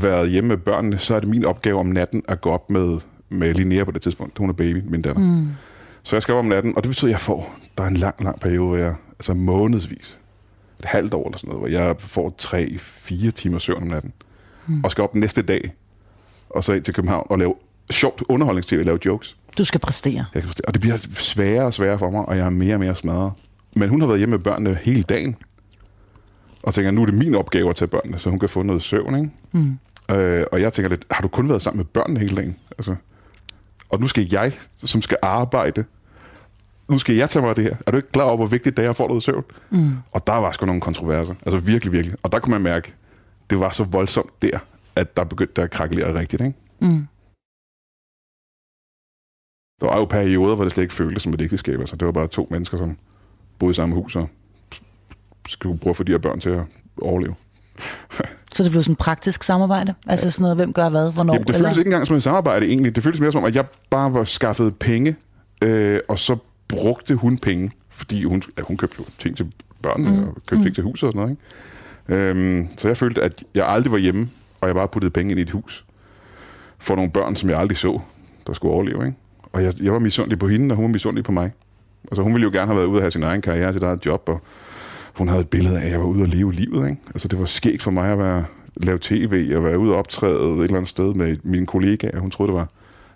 været 0.00 0.30
hjemme 0.30 0.48
med 0.48 0.56
børnene, 0.56 0.98
så 0.98 1.14
er 1.14 1.20
det 1.20 1.28
min 1.28 1.44
opgave 1.44 1.78
om 1.78 1.86
natten 1.86 2.22
at 2.28 2.40
gå 2.40 2.50
op 2.50 2.70
med, 2.70 2.98
med 3.28 3.54
Linnea 3.54 3.84
på 3.84 3.90
det 3.90 4.02
tidspunkt. 4.02 4.38
Hun 4.38 4.48
er 4.48 4.52
baby, 4.52 4.82
min 4.84 5.02
datter. 5.02 5.22
Mm. 5.22 5.48
Så 6.02 6.16
jeg 6.16 6.22
skal 6.22 6.34
op 6.34 6.38
om 6.38 6.44
natten, 6.44 6.76
og 6.76 6.82
det 6.82 6.88
betyder, 6.88 7.08
at 7.08 7.12
jeg 7.12 7.20
får, 7.20 7.56
der 7.78 7.84
er 7.84 7.88
en 7.88 7.96
lang, 7.96 8.24
lang 8.24 8.40
periode, 8.40 8.68
hvor 8.68 8.76
jeg, 8.76 8.94
altså 9.18 9.34
månedsvis, 9.34 10.18
et 10.80 10.84
halvt 10.84 11.14
år 11.14 11.26
eller 11.26 11.38
sådan 11.38 11.48
noget, 11.54 11.60
hvor 11.60 11.80
jeg 11.80 11.96
får 11.98 12.34
tre, 12.38 12.78
fire 12.78 13.30
timer 13.30 13.58
søvn 13.58 13.82
om 13.82 13.88
natten. 13.88 14.12
Mm. 14.66 14.84
Og 14.84 14.90
skal 14.90 15.04
op 15.04 15.14
næste 15.14 15.42
dag, 15.42 15.74
og 16.50 16.64
så 16.64 16.72
ind 16.72 16.84
til 16.84 16.94
København 16.94 17.26
og 17.30 17.38
lave 17.38 17.54
sjovt 17.90 18.22
underholdningstv, 18.28 18.84
lave 18.84 18.98
jokes. 19.06 19.36
Du 19.58 19.64
skal 19.64 19.80
præstere. 19.80 20.24
Jeg 20.34 20.42
kan 20.42 20.48
forstå. 20.48 20.62
Og 20.66 20.74
det 20.74 20.80
bliver 20.80 20.98
sværere 21.14 21.64
og 21.64 21.74
sværere 21.74 21.98
for 21.98 22.10
mig, 22.10 22.28
og 22.28 22.36
jeg 22.36 22.46
er 22.46 22.50
mere 22.50 22.74
og 22.74 22.80
mere 22.80 22.94
smadret. 22.94 23.32
Men 23.78 23.90
hun 23.90 24.00
har 24.00 24.06
været 24.06 24.18
hjemme 24.18 24.36
med 24.36 24.44
børnene 24.44 24.74
hele 24.74 25.02
dagen. 25.02 25.36
Og 26.62 26.74
tænker, 26.74 26.90
nu 26.90 27.02
er 27.02 27.06
det 27.06 27.14
min 27.14 27.34
opgave 27.34 27.70
at 27.70 27.76
tage 27.76 27.88
børnene, 27.88 28.18
så 28.18 28.30
hun 28.30 28.38
kan 28.38 28.48
få 28.48 28.62
noget 28.62 28.82
søvn. 28.82 29.14
Ikke? 29.14 29.30
Mm. 29.52 29.78
Øh, 30.16 30.46
og 30.52 30.60
jeg 30.60 30.72
tænker 30.72 30.88
lidt, 30.88 31.04
har 31.10 31.22
du 31.22 31.28
kun 31.28 31.48
været 31.48 31.62
sammen 31.62 31.76
med 31.78 31.84
børnene 31.84 32.20
hele 32.20 32.36
dagen? 32.36 32.56
Altså, 32.78 32.96
og 33.88 34.00
nu 34.00 34.06
skal 34.06 34.28
jeg, 34.32 34.52
som 34.76 35.02
skal 35.02 35.16
arbejde, 35.22 35.84
nu 36.88 36.98
skal 36.98 37.14
jeg 37.14 37.30
tage 37.30 37.40
mig 37.40 37.48
af 37.48 37.54
det 37.54 37.64
her. 37.64 37.76
Er 37.86 37.90
du 37.90 37.96
ikke 37.96 38.12
klar 38.12 38.24
over, 38.24 38.36
hvor 38.36 38.46
vigtigt 38.46 38.76
det 38.76 38.84
er 38.84 38.90
at 38.90 38.96
få 38.96 39.06
noget 39.06 39.22
søvn? 39.22 39.44
Mm. 39.70 39.90
Og 40.12 40.26
der 40.26 40.32
var 40.32 40.52
sgu 40.52 40.66
nogle 40.66 40.80
kontroverser. 40.80 41.34
Altså 41.46 41.58
virkelig, 41.58 41.92
virkelig. 41.92 42.16
Og 42.22 42.32
der 42.32 42.38
kunne 42.38 42.50
man 42.50 42.62
mærke, 42.62 42.94
det 43.50 43.60
var 43.60 43.70
så 43.70 43.84
voldsomt 43.84 44.42
der, 44.42 44.58
at 44.96 45.16
der 45.16 45.24
begyndte 45.24 45.62
at 45.62 45.70
krakelere 45.70 46.14
rigtigt. 46.14 46.42
Ikke? 46.42 46.58
Mm. 46.80 47.06
Der 49.80 49.86
var 49.86 49.98
jo 49.98 50.04
perioder, 50.04 50.54
hvor 50.54 50.64
det 50.64 50.72
slet 50.72 50.84
ikke 50.84 50.94
føltes 50.94 51.22
som 51.22 51.34
et 51.34 51.40
ægteskab. 51.40 51.80
Altså, 51.80 51.96
det 51.96 52.06
var 52.06 52.12
bare 52.12 52.26
to 52.26 52.48
mennesker, 52.50 52.78
som 52.78 52.96
boede 53.58 53.70
i 53.70 53.74
samme 53.74 53.94
hus 53.94 54.16
og 54.16 54.28
skulle 55.48 55.78
at 55.86 55.96
få 55.96 56.02
de 56.02 56.12
her 56.12 56.18
børn 56.18 56.40
til 56.40 56.50
at 56.50 56.62
overleve. 57.02 57.34
Så 58.52 58.62
det 58.62 58.70
blev 58.70 58.82
sådan 58.82 58.92
et 58.92 58.98
praktisk 58.98 59.42
samarbejde? 59.42 59.94
Altså 60.06 60.30
sådan 60.30 60.42
noget, 60.42 60.56
hvem 60.56 60.72
gør 60.72 60.88
hvad, 60.88 61.12
hvornår? 61.12 61.34
Jamen, 61.34 61.46
det 61.46 61.56
føltes 61.56 61.76
ikke 61.76 61.88
engang 61.88 62.06
som 62.06 62.16
et 62.16 62.22
samarbejde 62.22 62.66
egentlig. 62.66 62.94
Det 62.94 63.02
føltes 63.02 63.20
mere 63.20 63.32
som, 63.32 63.44
at 63.44 63.56
jeg 63.56 63.64
bare 63.90 64.14
var 64.14 64.24
skaffet 64.24 64.76
penge, 64.76 65.16
øh, 65.62 66.00
og 66.08 66.18
så 66.18 66.36
brugte 66.68 67.14
hun 67.14 67.38
penge, 67.38 67.70
fordi 67.90 68.24
hun, 68.24 68.42
ja, 68.58 68.62
hun 68.62 68.76
købte 68.76 68.96
jo 68.98 69.04
ting 69.18 69.36
til 69.36 69.52
børnene, 69.82 70.10
mm. 70.10 70.28
og 70.28 70.34
købte 70.34 70.56
mm. 70.56 70.62
ting 70.62 70.74
til 70.74 70.84
huset 70.84 71.06
og 71.06 71.12
sådan 71.12 71.20
noget. 71.20 71.36
Ikke? 72.08 72.30
Øhm, 72.30 72.68
så 72.76 72.88
jeg 72.88 72.96
følte, 72.96 73.22
at 73.22 73.44
jeg 73.54 73.68
aldrig 73.68 73.92
var 73.92 73.98
hjemme, 73.98 74.30
og 74.60 74.68
jeg 74.68 74.74
bare 74.74 74.88
puttede 74.88 75.10
penge 75.10 75.30
ind 75.30 75.38
i 75.38 75.42
et 75.42 75.50
hus 75.50 75.84
for 76.78 76.94
nogle 76.96 77.10
børn, 77.10 77.36
som 77.36 77.50
jeg 77.50 77.58
aldrig 77.58 77.78
så, 77.78 78.00
der 78.46 78.52
skulle 78.52 78.74
overleve. 78.74 79.06
Ikke? 79.06 79.18
Og 79.52 79.64
jeg, 79.64 79.82
jeg 79.82 79.92
var 79.92 79.98
misundelig 79.98 80.38
på 80.38 80.48
hende, 80.48 80.72
og 80.72 80.76
hun 80.76 80.82
var 80.82 80.88
misundelig 80.88 81.24
på 81.24 81.32
mig. 81.32 81.52
Altså, 82.04 82.22
hun 82.22 82.32
ville 82.32 82.44
jo 82.44 82.50
gerne 82.52 82.66
have 82.66 82.76
været 82.76 82.86
ude 82.86 82.98
og 82.98 83.02
have 83.02 83.10
sin 83.10 83.22
egen 83.22 83.40
karriere, 83.40 83.72
sit 83.72 83.82
eget 83.82 84.06
job, 84.06 84.28
og 84.28 84.40
hun 85.14 85.28
havde 85.28 85.40
et 85.40 85.48
billede 85.48 85.80
af, 85.80 85.84
at 85.84 85.90
jeg 85.90 86.00
var 86.00 86.06
ude 86.06 86.22
og 86.22 86.28
leve 86.28 86.52
livet. 86.52 86.88
Ikke? 86.88 87.00
Altså, 87.14 87.28
det 87.28 87.38
var 87.38 87.44
skægt 87.44 87.82
for 87.82 87.90
mig 87.90 88.12
at 88.12 88.18
være, 88.18 88.44
lave 88.76 88.98
tv, 89.00 89.52
og 89.56 89.64
være 89.64 89.78
ude 89.78 89.92
og 89.92 89.98
optræde 89.98 90.34
et 90.34 90.62
eller 90.62 90.76
andet 90.76 90.88
sted 90.88 91.14
med 91.14 91.36
mine 91.42 91.66
kollegaer. 91.66 92.20
Hun 92.20 92.30
troede, 92.30 92.52
det 92.52 92.58
var 92.58 92.68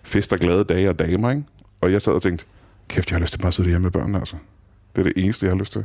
fest 0.03 0.33
og 0.33 0.39
glade 0.39 0.65
dage 0.65 0.89
og 0.89 0.99
damer. 0.99 1.31
Ikke? 1.31 1.43
Og 1.81 1.93
jeg 1.93 2.03
sad 2.03 2.13
og 2.13 2.23
tænkte, 2.23 2.45
kæft, 2.89 3.11
jeg 3.11 3.17
har 3.17 3.21
lyst 3.21 3.33
til 3.33 3.39
bare 3.39 3.49
at 3.49 3.55
sidde 3.55 3.69
hjemme 3.69 3.83
med 3.83 3.91
børnene. 3.91 4.19
Altså. 4.19 4.37
Det 4.97 5.07
er 5.07 5.13
det 5.13 5.25
eneste, 5.25 5.47
jeg 5.47 5.53
har 5.53 5.59
lyst 5.59 5.73
til. 5.73 5.85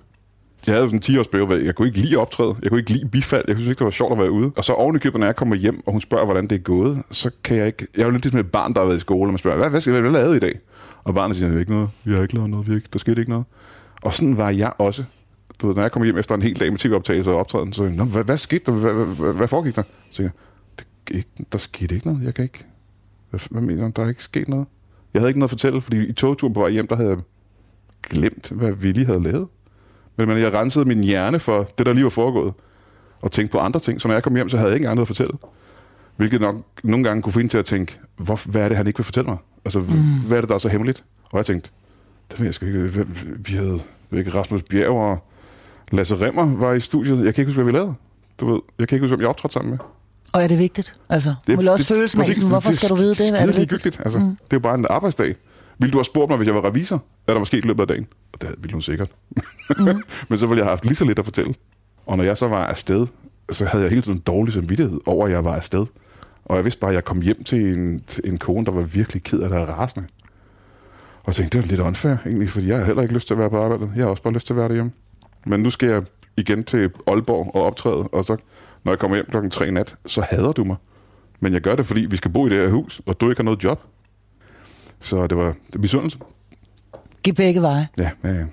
Jeg 0.68 0.74
havde 0.74 0.84
jo 0.84 0.88
sådan 0.88 0.98
en 0.98 1.02
10 1.02 1.18
års 1.18 1.28
periode, 1.28 1.66
jeg 1.66 1.76
kunne 1.76 1.88
ikke 1.88 2.00
lide 2.00 2.16
optræde. 2.18 2.56
Jeg 2.62 2.70
kunne 2.70 2.80
ikke 2.80 2.92
lide 2.92 3.10
bifald. 3.10 3.44
Jeg 3.48 3.56
synes 3.56 3.70
ikke, 3.70 3.80
det 3.80 3.86
var 3.86 3.92
sjovt 3.92 4.12
at 4.12 4.20
være 4.20 4.32
ude. 4.32 4.52
Og 4.56 4.64
så 4.64 4.74
oven 4.74 4.96
i 4.96 5.00
købet, 5.00 5.20
når 5.20 5.28
jeg 5.28 5.36
kommer 5.36 5.56
hjem, 5.56 5.82
og 5.86 5.92
hun 5.92 6.02
spørger, 6.02 6.26
hvordan 6.26 6.48
det 6.48 6.56
er 6.56 6.60
gået, 6.60 7.04
så 7.12 7.32
kan 7.44 7.58
jeg 7.58 7.68
ikke... 7.68 7.88
Jeg 7.96 8.02
er 8.02 8.06
jo 8.06 8.12
lidt 8.12 8.24
ligesom 8.24 8.40
et 8.40 8.52
barn, 8.52 8.74
der 8.74 8.80
har 8.80 8.86
været 8.86 8.98
i 8.98 9.00
skole, 9.00 9.28
og 9.28 9.32
man 9.32 9.38
spørger, 9.38 9.58
hvad, 9.58 9.70
hvad 9.70 9.82
skal 9.82 10.02
hvad 10.02 10.12
lavede 10.12 10.34
I 10.34 10.38
i 10.38 10.40
dag? 10.40 10.60
Og 11.08 11.14
barnet 11.14 11.38
siger, 11.38 11.60
ikke 11.60 11.72
noget. 11.72 11.90
Vi 12.04 12.14
har 12.14 12.22
ikke 12.22 12.36
lavet 12.36 12.50
noget. 12.50 12.70
Vi 12.70 12.76
ikke, 12.76 12.88
der 12.94 13.00
skete 13.00 13.22
ikke 13.22 13.32
noget. 13.32 13.46
Og 14.02 14.14
sådan 14.14 14.38
var 14.38 14.50
jeg 14.50 14.74
også. 14.78 15.04
Du 15.62 15.68
ved, 15.68 15.76
når 15.76 15.82
jeg 15.82 15.92
kom 15.92 16.04
hjem 16.04 16.18
efter 16.18 16.36
en 16.36 16.42
hel 16.42 16.60
dag 16.60 16.72
med 16.72 16.80
tv-optagelser 16.80 17.32
og 17.32 17.40
optræden, 17.40 17.74
så 17.74 17.90
Nå, 17.90 18.04
hvad, 18.04 18.24
hvad 18.24 18.38
skete 18.38 18.64
der? 18.66 18.72
Hvad, 18.72 18.94
hvad, 18.94 19.06
hvad, 19.06 19.34
hvad 19.34 19.48
foregik 19.48 19.76
der? 19.76 19.82
Så 19.82 20.16
siger 20.16 20.26
jeg, 20.28 20.32
det, 20.80 21.16
ikke, 21.16 21.30
der 21.52 21.58
skete 21.58 21.96
ikke 21.96 22.08
noget. 22.08 22.24
Jeg 22.24 22.34
kan 22.34 22.44
ikke... 22.44 22.66
Hvad, 23.30 23.40
hvad 23.50 23.62
mener 23.62 23.84
du? 23.84 23.92
Der 23.96 24.04
er 24.04 24.10
ikke 24.10 24.24
sket 24.24 24.48
noget. 24.48 24.68
Jeg 25.14 25.22
havde 25.22 25.30
ikke 25.30 25.40
noget 25.40 25.48
at 25.48 25.52
fortælle, 25.52 25.82
fordi 25.82 26.06
i 26.06 26.14
togturen 26.14 26.54
på 26.54 26.60
vej 26.60 26.70
hjem, 26.70 26.88
der 26.88 26.96
havde 26.96 27.10
jeg 27.10 27.18
glemt, 28.10 28.50
hvad 28.50 28.72
vi 28.72 28.92
lige 28.92 29.06
havde 29.06 29.24
lavet. 29.24 29.48
Men, 30.18 30.28
men 30.28 30.38
jeg 30.38 30.54
rensede 30.54 30.86
min 30.86 31.04
hjerne 31.04 31.40
for 31.40 31.70
det, 31.78 31.86
der 31.86 31.94
lige 31.94 32.04
var 32.04 32.10
foregået, 32.10 32.54
og 33.22 33.32
tænkte 33.32 33.52
på 33.52 33.60
andre 33.60 33.80
ting. 33.80 34.02
Så 34.02 34.08
når 34.08 34.16
jeg 34.16 34.24
kom 34.24 34.36
hjem, 34.36 34.50
så 34.50 34.58
havde 34.58 34.70
jeg 34.70 34.76
ikke 34.76 34.90
andet 34.90 35.02
at 35.02 35.08
fortælle. 35.08 35.34
Hvilket 36.16 36.42
nok 36.42 36.56
nogle 36.84 37.04
gange 37.04 37.22
kunne 37.22 37.34
få 37.34 37.48
til 37.48 37.58
at 37.58 37.66
tænke, 37.66 38.00
hvor, 38.18 38.52
hvad 38.52 38.62
er 38.62 38.68
det, 38.68 38.78
han 38.78 38.88
ikke 38.88 38.98
vil 38.98 39.06
fortælle 39.06 39.30
mig? 39.30 39.38
Altså, 39.66 39.80
mm. 39.80 39.86
hvad 40.28 40.38
er 40.38 40.42
det, 40.42 40.50
der 40.50 40.56
er 40.56 40.60
så 40.60 40.70
hemmeligt? 40.70 41.04
Og 41.32 41.38
jeg 41.38 41.46
tænkte, 41.46 41.70
det 42.32 42.40
ved 42.40 42.48
jeg 42.48 42.54
sgu 42.54 42.66
ikke. 42.66 43.06
Vi 43.40 43.54
havde 43.54 43.80
ikke, 44.12 44.34
Rasmus 44.34 44.64
Bjerg 44.64 44.90
og 44.90 45.26
Lasse 45.92 46.16
Remmer 46.16 46.56
var 46.56 46.74
i 46.74 46.80
studiet. 46.80 47.26
Jeg 47.26 47.36
kan 47.36 47.42
ikke 47.42 47.50
huske, 47.50 47.64
hvad 47.64 47.72
vi 47.72 47.78
lavede. 47.78 47.94
Du 48.40 48.52
ved, 48.52 48.62
jeg 48.80 48.88
kan 48.88 48.96
ikke 48.96 49.04
huske, 49.04 49.16
hvem 49.16 49.22
jeg 49.22 49.30
optrådte 49.30 49.54
sammen 49.54 49.70
med. 49.72 49.80
Og 50.34 50.44
er 50.44 50.48
det 50.48 50.60
vigtigt? 50.60 50.96
Altså, 51.10 51.36
det, 51.48 51.64
må 51.64 51.72
også 51.72 51.94
med, 51.94 52.02
præcis, 52.16 52.36
sådan, 52.36 52.50
hvorfor 52.50 52.70
det, 52.70 52.78
skal 52.78 52.90
du 52.90 52.96
vide 52.96 53.10
det? 53.10 53.18
Det 53.18 53.42
Er 53.42 53.46
det 53.46 53.72
vigtigt? 53.72 54.02
Altså, 54.04 54.20
mm. 54.20 54.26
Det 54.26 54.54
er 54.54 54.58
jo 54.58 54.60
bare 54.60 54.76
en 54.76 54.86
arbejdsdag. 54.90 55.36
Ville 55.80 55.92
du 55.92 55.98
have 55.98 56.04
spurgt 56.04 56.30
mig, 56.30 56.38
hvis 56.38 56.48
jeg 56.48 56.56
var 56.56 56.66
revisor? 56.66 57.04
Er 57.28 57.34
der 57.34 57.40
måske 57.40 57.58
i 57.58 57.62
løbet 57.62 57.82
af 57.82 57.88
dagen? 57.88 58.08
Og 58.34 58.42
det 58.42 58.50
ville 58.58 58.72
hun 58.72 58.82
sikkert. 58.82 59.10
Mm. 59.78 59.86
Men 60.30 60.38
så 60.38 60.48
ville 60.48 60.60
jeg 60.60 60.66
have 60.66 60.72
haft 60.72 60.86
lige 60.86 60.96
så 60.96 61.06
lidt 61.06 61.20
at 61.20 61.26
fortælle. 61.26 61.54
Og 62.06 62.18
når 62.18 62.24
jeg 62.24 62.38
så 62.38 62.48
var 62.48 62.66
afsted, 62.66 63.08
så 63.52 63.66
havde 63.66 63.84
jeg 63.84 63.90
hele 63.90 64.02
tiden 64.02 64.20
dårlig 64.20 64.54
samvittighed 64.54 65.00
over, 65.06 65.26
at 65.26 65.32
jeg 65.32 65.46
var 65.46 65.56
afsted. 65.56 65.86
Og 66.48 66.56
jeg 66.56 66.64
vidste 66.64 66.80
bare, 66.80 66.92
at 66.92 66.96
jeg 66.96 67.06
kom 67.06 67.22
hjem 67.22 67.44
til 67.44 67.78
en, 67.78 68.04
til 68.08 68.30
en 68.30 68.38
kone, 68.38 68.66
der 68.66 68.72
var 68.72 68.82
virkelig 68.82 69.24
ked 69.24 69.40
af 69.40 69.50
det 69.50 69.58
og 69.58 69.68
rasende. 69.68 70.08
Og 71.18 71.28
jeg 71.28 71.36
tænkte, 71.36 71.58
det 71.58 71.64
er 71.64 71.68
lidt 71.68 71.82
unfair 71.82 72.16
egentlig, 72.26 72.50
fordi 72.50 72.68
jeg 72.68 72.78
har 72.78 72.86
heller 72.86 73.02
ikke 73.02 73.14
lyst 73.14 73.28
til 73.28 73.34
at 73.34 73.40
være 73.40 73.50
på 73.50 73.62
arbejdet. 73.62 73.92
Jeg 73.96 74.04
har 74.04 74.10
også 74.10 74.24
bare 74.24 74.34
lyst 74.34 74.48
til 74.48 74.54
at 74.54 74.58
være 74.58 74.68
derhjemme. 74.68 74.92
Men 75.46 75.60
nu 75.60 75.70
skal 75.70 75.90
jeg 75.90 76.04
igen 76.38 76.64
til 76.64 76.92
Aalborg 77.08 77.56
og 77.56 77.64
optræde, 77.64 78.04
og 78.04 78.26
så 78.26 78.38
når 78.84 78.92
jeg 78.92 79.00
kommer 79.00 79.18
hjem 79.18 79.26
klokken 79.26 79.52
3 79.52 79.68
i 79.68 79.72
nat, 79.72 79.96
så 80.06 80.22
hader 80.30 80.52
du 80.52 80.64
mig. 80.64 80.76
Men 81.40 81.54
jeg 81.54 81.62
gør 81.62 81.76
det, 81.76 81.86
fordi 81.86 82.02
vi 82.10 82.18
skal 82.18 82.32
bo 82.32 82.48
i 82.48 82.50
det 82.50 82.58
her 82.58 82.70
hus, 82.70 83.02
og 83.06 83.22
du 83.22 83.30
ikke 83.30 83.40
har 83.40 83.44
noget 83.44 83.64
job. 83.64 83.84
Så 85.00 85.28
det 85.28 85.38
var 85.38 85.44
det 85.44 85.74
var 85.74 85.80
misundelse. 85.80 86.18
Giv 87.24 87.34
begge 87.34 87.62
veje. 87.62 87.88
Ja, 88.00 88.12
ja, 88.24 88.30
ja. 88.30 88.46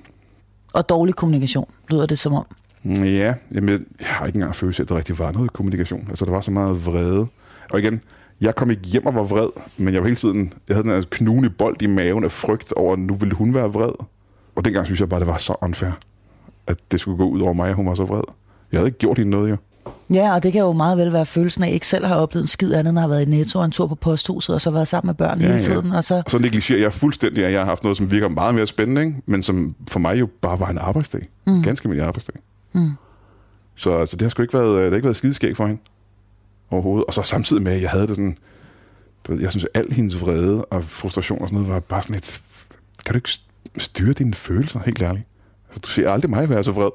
Og 0.75 0.89
dårlig 0.89 1.15
kommunikation, 1.15 1.71
lyder 1.91 2.07
det 2.07 2.19
som 2.19 2.33
om. 2.33 2.47
Ja, 2.85 3.35
jamen, 3.55 3.71
jeg, 3.71 3.81
jeg 4.01 4.09
har 4.09 4.27
ikke 4.27 4.37
engang 4.37 4.55
følelse 4.55 4.83
af, 4.83 4.85
at 4.85 4.89
der 4.89 4.97
rigtig 4.97 5.19
var 5.19 5.33
noget 5.33 5.53
kommunikation. 5.53 6.07
Altså, 6.09 6.25
der 6.25 6.31
var 6.31 6.41
så 6.41 6.51
meget 6.51 6.87
vrede. 6.87 7.27
Og 7.75 7.81
igen, 7.81 8.00
jeg 8.40 8.54
kom 8.54 8.71
ikke 8.71 8.83
hjem 8.83 9.07
og 9.07 9.14
var 9.14 9.23
vred, 9.23 9.49
men 9.76 9.95
jeg 9.95 10.02
var 10.02 10.09
hele 10.09 10.16
tiden, 10.16 10.52
jeg 10.69 10.76
havde 10.76 10.88
den 10.88 10.95
her 10.95 11.02
knugende 11.11 11.50
bold 11.50 11.83
i 11.83 11.87
maven 11.87 12.25
af 12.25 12.33
frygt 12.33 12.73
over, 12.73 12.93
at 12.93 12.99
nu 12.99 13.14
ville 13.14 13.35
hun 13.35 13.54
være 13.54 13.73
vred. 13.73 13.93
Og 14.57 14.64
dengang 14.64 14.87
synes 14.87 15.00
jeg 15.00 15.09
bare, 15.09 15.21
det 15.21 15.26
var 15.26 15.37
så 15.37 15.54
unfair, 15.62 15.90
at 16.66 16.76
det 16.90 17.00
skulle 17.00 17.16
gå 17.16 17.28
ud 17.28 17.40
over 17.40 17.52
mig, 17.52 17.69
at 17.69 17.75
hun 17.75 17.87
var 17.87 17.95
så 17.95 18.04
vred. 18.04 18.23
Jeg 18.73 18.78
havde 18.78 18.88
ikke 18.88 18.99
gjort 18.99 19.19
hende 19.19 19.31
noget, 19.31 19.50
jo. 19.50 19.57
Ja, 20.11 20.35
og 20.35 20.43
det 20.43 20.52
kan 20.52 20.61
jo 20.61 20.73
meget 20.73 20.99
vel 20.99 21.12
være 21.12 21.26
følelsen 21.26 21.62
af, 21.62 21.66
at 21.66 21.69
jeg 21.69 21.75
ikke 21.75 21.87
selv 21.87 22.07
har 22.07 22.14
oplevet 22.14 22.45
en 22.45 22.49
skid 22.49 22.75
andet, 22.75 22.95
når 22.95 23.00
jeg 23.00 23.09
har 23.09 23.14
været 23.14 23.26
i 23.26 23.31
Netto 23.31 23.59
og 23.59 23.64
en 23.64 23.71
tur 23.71 23.87
på 23.87 23.95
posthuset, 23.95 24.54
og 24.54 24.61
så 24.61 24.71
været 24.71 24.88
sammen 24.88 25.09
med 25.09 25.14
børn 25.14 25.40
ja, 25.40 25.47
hele 25.47 25.59
tiden. 25.59 25.93
Og 25.93 26.04
så, 26.04 26.23
Og 26.25 26.31
så 26.31 26.38
negligerer 26.38 26.81
jeg 26.81 26.93
fuldstændig, 26.93 27.45
at 27.45 27.52
jeg 27.52 27.61
har 27.61 27.66
haft 27.66 27.83
noget, 27.83 27.97
som 27.97 28.11
virker 28.11 28.28
meget 28.28 28.54
mere 28.54 28.66
spændende, 28.66 29.04
ikke? 29.04 29.16
men 29.26 29.43
som 29.43 29.75
for 29.88 30.00
mig 30.00 30.21
jo 30.21 30.28
bare 30.43 30.61
var 30.61 30.69
en 30.69 30.78
arbejdsdag. 30.78 31.28
Mm. 31.47 31.62
Ganske 31.62 31.87
almindelig 31.87 32.07
arbejdsdag. 32.07 32.37
Mm. 32.73 32.90
Så 33.75 33.99
altså, 33.99 34.16
det 34.16 34.23
har 34.23 34.28
sgu 34.28 34.43
ikke 34.43 34.54
været, 34.54 34.75
det 34.75 34.90
har 34.90 34.97
ikke 34.97 35.04
været 35.04 35.16
skideskæg 35.16 35.57
for 35.57 35.66
hende 35.66 35.81
overhovedet. 36.75 37.04
Og 37.04 37.14
så 37.14 37.23
samtidig 37.23 37.62
med, 37.62 37.73
at 37.73 37.83
jeg 37.83 37.90
havde 37.90 38.07
det 38.07 38.16
sådan, 38.16 38.38
du 39.26 39.33
ved, 39.33 39.40
jeg 39.40 39.50
synes, 39.50 39.64
at 39.64 39.81
al 39.81 39.93
hendes 39.93 40.21
vrede 40.21 40.64
og 40.64 40.85
frustration 40.85 41.43
og 41.43 41.49
sådan 41.49 41.62
noget 41.62 41.75
var 41.75 41.81
bare 41.81 42.02
sådan 42.02 42.16
et, 42.16 42.43
kan 43.07 43.12
du 43.12 43.16
ikke 43.16 43.31
styre 43.78 44.12
dine 44.12 44.35
følelser, 44.35 44.81
helt 44.81 45.02
ærligt? 45.02 45.25
Altså, 45.69 45.81
du 45.81 45.88
ser 45.88 46.11
aldrig 46.11 46.31
mig 46.31 46.49
være 46.49 46.64
så 46.64 46.73
vred. 46.73 46.90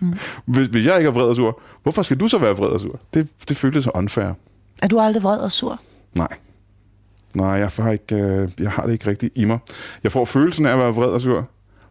Mm. 0.00 0.14
hvis, 0.54 0.68
hvis 0.68 0.86
jeg 0.86 0.96
ikke 0.96 1.08
er 1.08 1.12
vred 1.12 1.24
og 1.24 1.36
sur, 1.36 1.60
hvorfor 1.82 2.02
skal 2.02 2.20
du 2.20 2.28
så 2.28 2.38
være 2.38 2.56
vred 2.56 2.68
og 2.68 2.80
sur? 2.80 3.00
Det, 3.14 3.28
det 3.48 3.56
føltes 3.56 3.84
så 3.84 3.90
unfair. 3.94 4.32
er 4.82 4.88
du 4.88 5.00
aldrig 5.00 5.22
vred 5.22 5.38
og 5.38 5.52
sur? 5.52 5.80
Nej. 6.14 6.28
Nej, 7.34 7.46
jeg 7.46 7.70
har, 7.76 7.92
ikke, 7.92 8.14
øh, 8.14 8.48
jeg 8.60 8.70
har 8.70 8.86
det 8.86 8.92
ikke 8.92 9.06
rigtigt 9.06 9.32
i 9.34 9.44
mig. 9.44 9.58
Jeg 10.04 10.12
får 10.12 10.24
følelsen 10.24 10.66
af 10.66 10.72
at 10.72 10.78
være 10.78 10.94
vred 10.94 11.08
og 11.08 11.20
sur, 11.20 11.48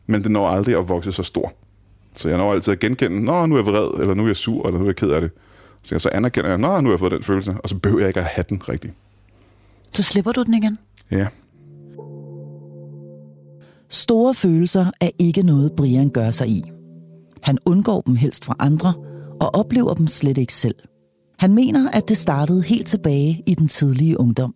men 0.08 0.24
det 0.24 0.32
når 0.32 0.48
aldrig 0.48 0.78
at 0.78 0.90
vokse 0.90 1.12
så 1.12 1.24
stor. 1.24 1.54
Så 2.16 2.30
jeg 2.30 2.38
når 2.38 2.54
altid 2.54 2.74
at 2.74 2.80
genkende, 2.80 3.22
nå, 3.24 3.46
nu 3.46 3.56
er 3.56 3.60
jeg 3.60 3.66
vred, 3.66 4.00
eller 4.00 4.14
nu 4.14 4.24
er 4.24 4.28
jeg 4.28 4.36
sur, 4.36 4.68
eller 4.68 4.80
nu 4.80 4.86
er 4.86 4.90
jeg 4.90 4.96
ked 4.96 5.10
af 5.10 5.22
det. 5.22 5.32
Så 5.86 5.96
jeg 5.96 6.02
så 6.02 6.10
anerkender 6.14 6.50
jeg, 6.50 6.58
nå, 6.58 6.82
nu 6.82 6.90
har 6.90 6.94
jeg 6.94 7.00
fået 7.00 7.12
den 7.12 7.24
følelse, 7.24 7.56
og 7.64 7.70
så 7.70 7.80
behøver 7.80 8.02
jeg 8.02 8.08
ikke 8.08 8.20
at 8.20 8.26
have 8.26 8.46
den 8.50 8.70
rigtigt. 8.70 8.94
Så 9.94 10.04
slipper 10.04 10.32
du 10.32 10.44
den 10.44 10.54
igen. 10.54 10.78
Ja. 11.12 11.28
Store 13.90 14.34
følelser 14.34 14.86
er 15.02 15.10
ikke 15.20 15.42
noget, 15.42 15.72
Brian 15.78 16.10
gør 16.10 16.32
sig 16.32 16.48
i. 16.48 16.64
Han 17.44 17.58
undgår 17.66 18.02
dem 18.02 18.16
helst 18.16 18.46
fra 18.46 18.56
andre, 18.60 18.94
og 19.42 19.56
oplever 19.56 19.94
dem 19.94 20.08
slet 20.08 20.38
ikke 20.38 20.54
selv. 20.54 20.76
Han 21.40 21.54
mener, 21.54 21.92
at 21.92 22.10
det 22.10 22.18
startede 22.18 22.64
helt 22.64 22.88
tilbage 22.88 23.44
i 23.48 23.56
den 23.56 23.68
tidlige 23.68 24.20
ungdom. 24.20 24.56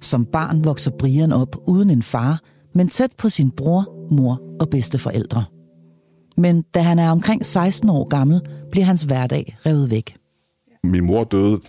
Som 0.00 0.24
barn 0.24 0.64
vokser 0.64 0.90
Brian 0.98 1.32
op 1.32 1.56
uden 1.66 1.90
en 1.90 2.02
far, 2.02 2.40
men 2.74 2.88
tæt 2.88 3.10
på 3.18 3.28
sin 3.28 3.50
bror, 3.50 4.08
mor 4.14 4.40
og 4.60 4.68
bedsteforældre. 4.70 5.44
Men 6.36 6.62
da 6.62 6.80
han 6.80 6.98
er 6.98 7.10
omkring 7.10 7.46
16 7.46 7.90
år 7.90 8.08
gammel, 8.08 8.40
bliver 8.70 8.84
hans 8.84 9.02
hverdag 9.02 9.56
revet 9.66 9.90
væk. 9.90 10.19
Min 10.84 11.04
mor 11.04 11.24
døde, 11.24 11.60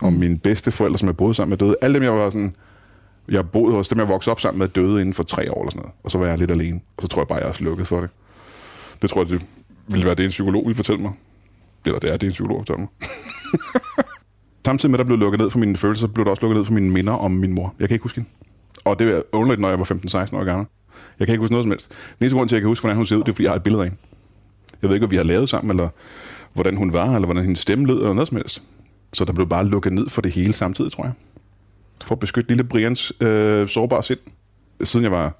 og 0.00 0.12
mine 0.12 0.38
bedste 0.38 0.70
forældre, 0.70 0.98
som 0.98 1.06
jeg 1.06 1.16
boede 1.16 1.34
sammen 1.34 1.50
med, 1.50 1.58
døde. 1.58 1.76
Alle 1.82 1.94
dem, 1.94 2.02
jeg 2.02 2.12
var 2.12 2.30
sådan... 2.30 2.56
Jeg 3.28 3.50
boede 3.50 3.74
hos 3.74 3.88
dem, 3.88 3.98
jeg 3.98 4.08
voksede 4.08 4.32
op 4.32 4.40
sammen 4.40 4.58
med, 4.58 4.68
døde 4.68 5.00
inden 5.00 5.14
for 5.14 5.22
tre 5.22 5.52
år 5.52 5.60
eller 5.62 5.70
sådan 5.70 5.80
noget. 5.80 5.94
Og 6.04 6.10
så 6.10 6.18
var 6.18 6.26
jeg 6.26 6.38
lidt 6.38 6.50
alene. 6.50 6.80
Og 6.96 7.02
så 7.02 7.08
tror 7.08 7.22
jeg 7.22 7.28
bare, 7.28 7.38
jeg 7.38 7.48
er 7.48 7.52
slukket 7.52 7.86
for 7.86 8.00
det. 8.00 8.10
Det 9.02 9.10
tror 9.10 9.22
jeg, 9.22 9.28
det 9.28 9.42
ville 9.86 10.06
være 10.06 10.14
det, 10.14 10.24
en 10.24 10.30
psykolog 10.30 10.64
ville 10.66 10.76
fortælle 10.76 11.02
mig. 11.02 11.12
Eller 11.86 11.98
det 11.98 12.12
er 12.12 12.16
det, 12.16 12.26
en 12.26 12.32
psykolog 12.32 12.60
fortæller 12.60 12.80
mig. 12.80 12.88
Samtidig 14.66 14.90
med, 14.90 14.98
at 14.98 15.04
der 15.04 15.06
blev 15.06 15.18
lukket 15.18 15.40
ned 15.40 15.50
for 15.50 15.58
mine 15.58 15.76
følelser, 15.76 16.06
blev 16.06 16.24
der 16.24 16.30
også 16.30 16.42
lukket 16.42 16.56
ned 16.56 16.64
for 16.64 16.72
mine 16.72 16.90
minder 16.90 17.12
om 17.12 17.30
min 17.30 17.52
mor. 17.52 17.74
Jeg 17.80 17.88
kan 17.88 17.94
ikke 17.94 18.02
huske 18.02 18.16
hende. 18.16 18.30
Og 18.84 18.98
det 18.98 19.08
er 19.08 19.22
underligt, 19.32 19.60
når 19.60 19.68
jeg 19.68 19.78
var 19.78 19.84
15-16 19.84 20.36
år 20.36 20.44
gammel. 20.44 20.66
Jeg 21.18 21.26
kan 21.26 21.32
ikke 21.32 21.42
huske 21.42 21.52
noget 21.52 21.64
som 21.64 21.70
helst. 21.70 21.88
Den 21.88 21.96
eneste 22.20 22.36
grund 22.36 22.48
til, 22.48 22.56
at 22.56 22.58
jeg 22.58 22.62
kan 22.62 22.68
huske, 22.68 22.82
hvordan 22.82 22.96
hun 22.96 23.06
ser 23.06 23.16
ud, 23.16 23.20
det 23.20 23.28
er, 23.28 23.32
fordi 23.32 23.44
jeg 23.44 23.50
har 23.50 23.56
et 23.56 23.62
billede 23.62 23.82
af 23.82 23.88
hende. 23.88 24.00
Jeg 24.82 24.90
ved 24.90 24.96
ikke, 24.96 25.06
hvad 25.06 25.10
vi 25.10 25.16
har 25.16 25.22
lavet 25.24 25.48
sammen, 25.48 25.70
eller 25.70 25.88
hvordan 26.54 26.76
hun 26.76 26.92
var, 26.92 27.14
eller 27.14 27.26
hvordan 27.26 27.42
hendes 27.42 27.60
stemme 27.60 27.86
lød, 27.86 27.96
eller 27.96 28.12
noget 28.12 28.28
som 28.28 28.36
helst. 28.36 28.62
Så 29.12 29.24
der 29.24 29.32
blev 29.32 29.48
bare 29.48 29.66
lukket 29.66 29.92
ned 29.92 30.08
for 30.08 30.22
det 30.22 30.32
hele 30.32 30.52
samtidig, 30.52 30.92
tror 30.92 31.04
jeg. 31.04 31.12
For 32.04 32.14
at 32.14 32.18
beskytte 32.18 32.50
lille 32.50 32.64
Brians 32.64 33.12
øh, 33.20 33.68
sårbare 33.68 34.02
sind. 34.02 34.18
Siden 34.82 35.04
jeg 35.04 35.12
var 35.12 35.36